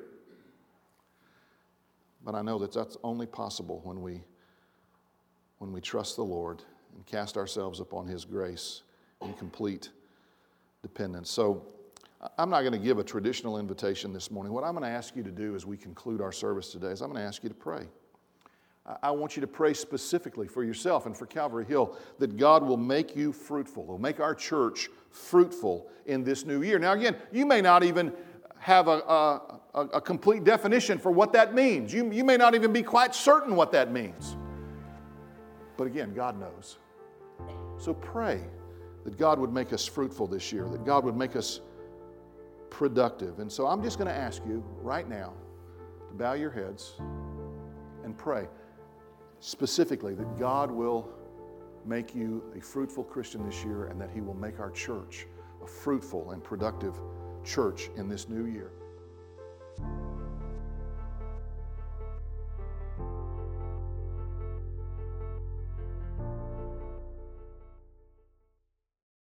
But 2.24 2.34
I 2.34 2.42
know 2.42 2.58
that 2.60 2.72
that's 2.72 2.96
only 3.04 3.26
possible 3.26 3.82
when 3.84 4.02
we, 4.02 4.22
when 5.58 5.74
we 5.74 5.82
trust 5.82 6.16
the 6.16 6.24
Lord 6.24 6.64
and 6.96 7.06
cast 7.06 7.36
ourselves 7.36 7.82
upon 7.82 8.08
His 8.08 8.24
grace 8.24 8.84
in 9.22 9.34
complete 9.34 9.90
dependence. 10.82 11.30
So, 11.30 11.66
I'm 12.38 12.50
not 12.50 12.62
going 12.62 12.74
to 12.74 12.80
give 12.80 12.98
a 12.98 13.04
traditional 13.04 13.60
invitation 13.60 14.12
this 14.12 14.32
morning. 14.32 14.52
What 14.52 14.64
I'm 14.64 14.74
going 14.74 14.84
to 14.84 14.90
ask 14.90 15.16
you 15.16 15.24
to 15.24 15.32
do 15.32 15.56
as 15.56 15.66
we 15.66 15.78
conclude 15.78 16.20
our 16.20 16.32
service 16.32 16.72
today 16.72 16.88
is 16.88 17.02
I'm 17.02 17.12
going 17.12 17.22
to 17.22 17.28
ask 17.28 17.44
you 17.44 17.50
to 17.50 17.56
pray. 17.56 17.88
I 19.04 19.12
want 19.12 19.36
you 19.36 19.42
to 19.42 19.48
pray 19.48 19.74
specifically 19.74 20.48
for 20.48 20.64
yourself 20.64 21.06
and 21.06 21.16
for 21.16 21.26
Calvary 21.26 21.66
Hill 21.66 21.98
that 22.20 22.38
God 22.38 22.64
will 22.64 22.78
make 22.78 23.16
you 23.16 23.34
fruitful, 23.34 23.86
will 23.86 24.00
make 24.00 24.20
our 24.20 24.34
church 24.34 24.90
fruitful 25.12 25.90
in 26.06 26.24
this 26.24 26.46
new 26.46 26.64
year. 26.64 26.80
Now, 26.80 26.94
again, 26.94 27.18
you 27.32 27.46
may 27.46 27.60
not 27.60 27.84
even 27.84 28.14
have 28.60 28.88
a, 28.88 29.02
a, 29.74 29.82
a 29.94 30.02
complete 30.02 30.46
definition 30.46 30.98
for 30.98 31.12
what 31.12 31.34
that 31.34 31.54
means. 31.54 31.94
You, 31.94 32.12
you 32.12 32.24
may 32.24 32.38
not 32.38 32.56
even 32.56 32.72
be 32.72 32.82
quite 32.82 33.14
certain 33.14 33.56
what 33.56 33.74
that 33.74 33.92
means. 33.92 34.38
But 35.76 35.86
again, 35.86 36.14
God 36.14 36.40
knows. 36.40 36.78
So 37.78 37.94
pray 37.94 38.42
that 39.04 39.18
God 39.18 39.38
would 39.38 39.54
make 39.54 39.74
us 39.74 39.86
fruitful 39.86 40.28
this 40.28 40.52
year, 40.52 40.68
that 40.70 40.86
God 40.86 41.04
would 41.04 41.16
make 41.16 41.36
us 41.36 41.60
productive. 42.70 43.40
And 43.40 43.52
so 43.52 43.68
I'm 43.68 43.84
just 43.84 43.98
going 43.98 44.08
to 44.08 44.16
ask 44.16 44.42
you 44.46 44.64
right 44.82 45.08
now 45.08 45.34
to 46.10 46.14
bow 46.16 46.34
your 46.34 46.52
heads 46.52 46.94
and 48.04 48.18
pray 48.18 48.48
specifically 49.40 50.14
that 50.16 50.38
God 50.40 50.72
will 50.72 51.10
make 51.86 52.14
you 52.14 52.44
a 52.58 52.62
fruitful 52.62 53.04
Christian 53.04 53.46
this 53.46 53.64
year 53.64 53.86
and 53.86 54.00
that 54.02 54.10
He 54.12 54.22
will 54.22 54.34
make 54.34 54.60
our 54.60 54.72
church 54.72 55.28
a 55.64 55.68
fruitful 55.68 56.32
and 56.32 56.44
productive 56.44 56.96
church 57.44 57.90
in 57.96 58.10
this 58.10 58.28
new 58.28 58.46
year. 58.46 58.72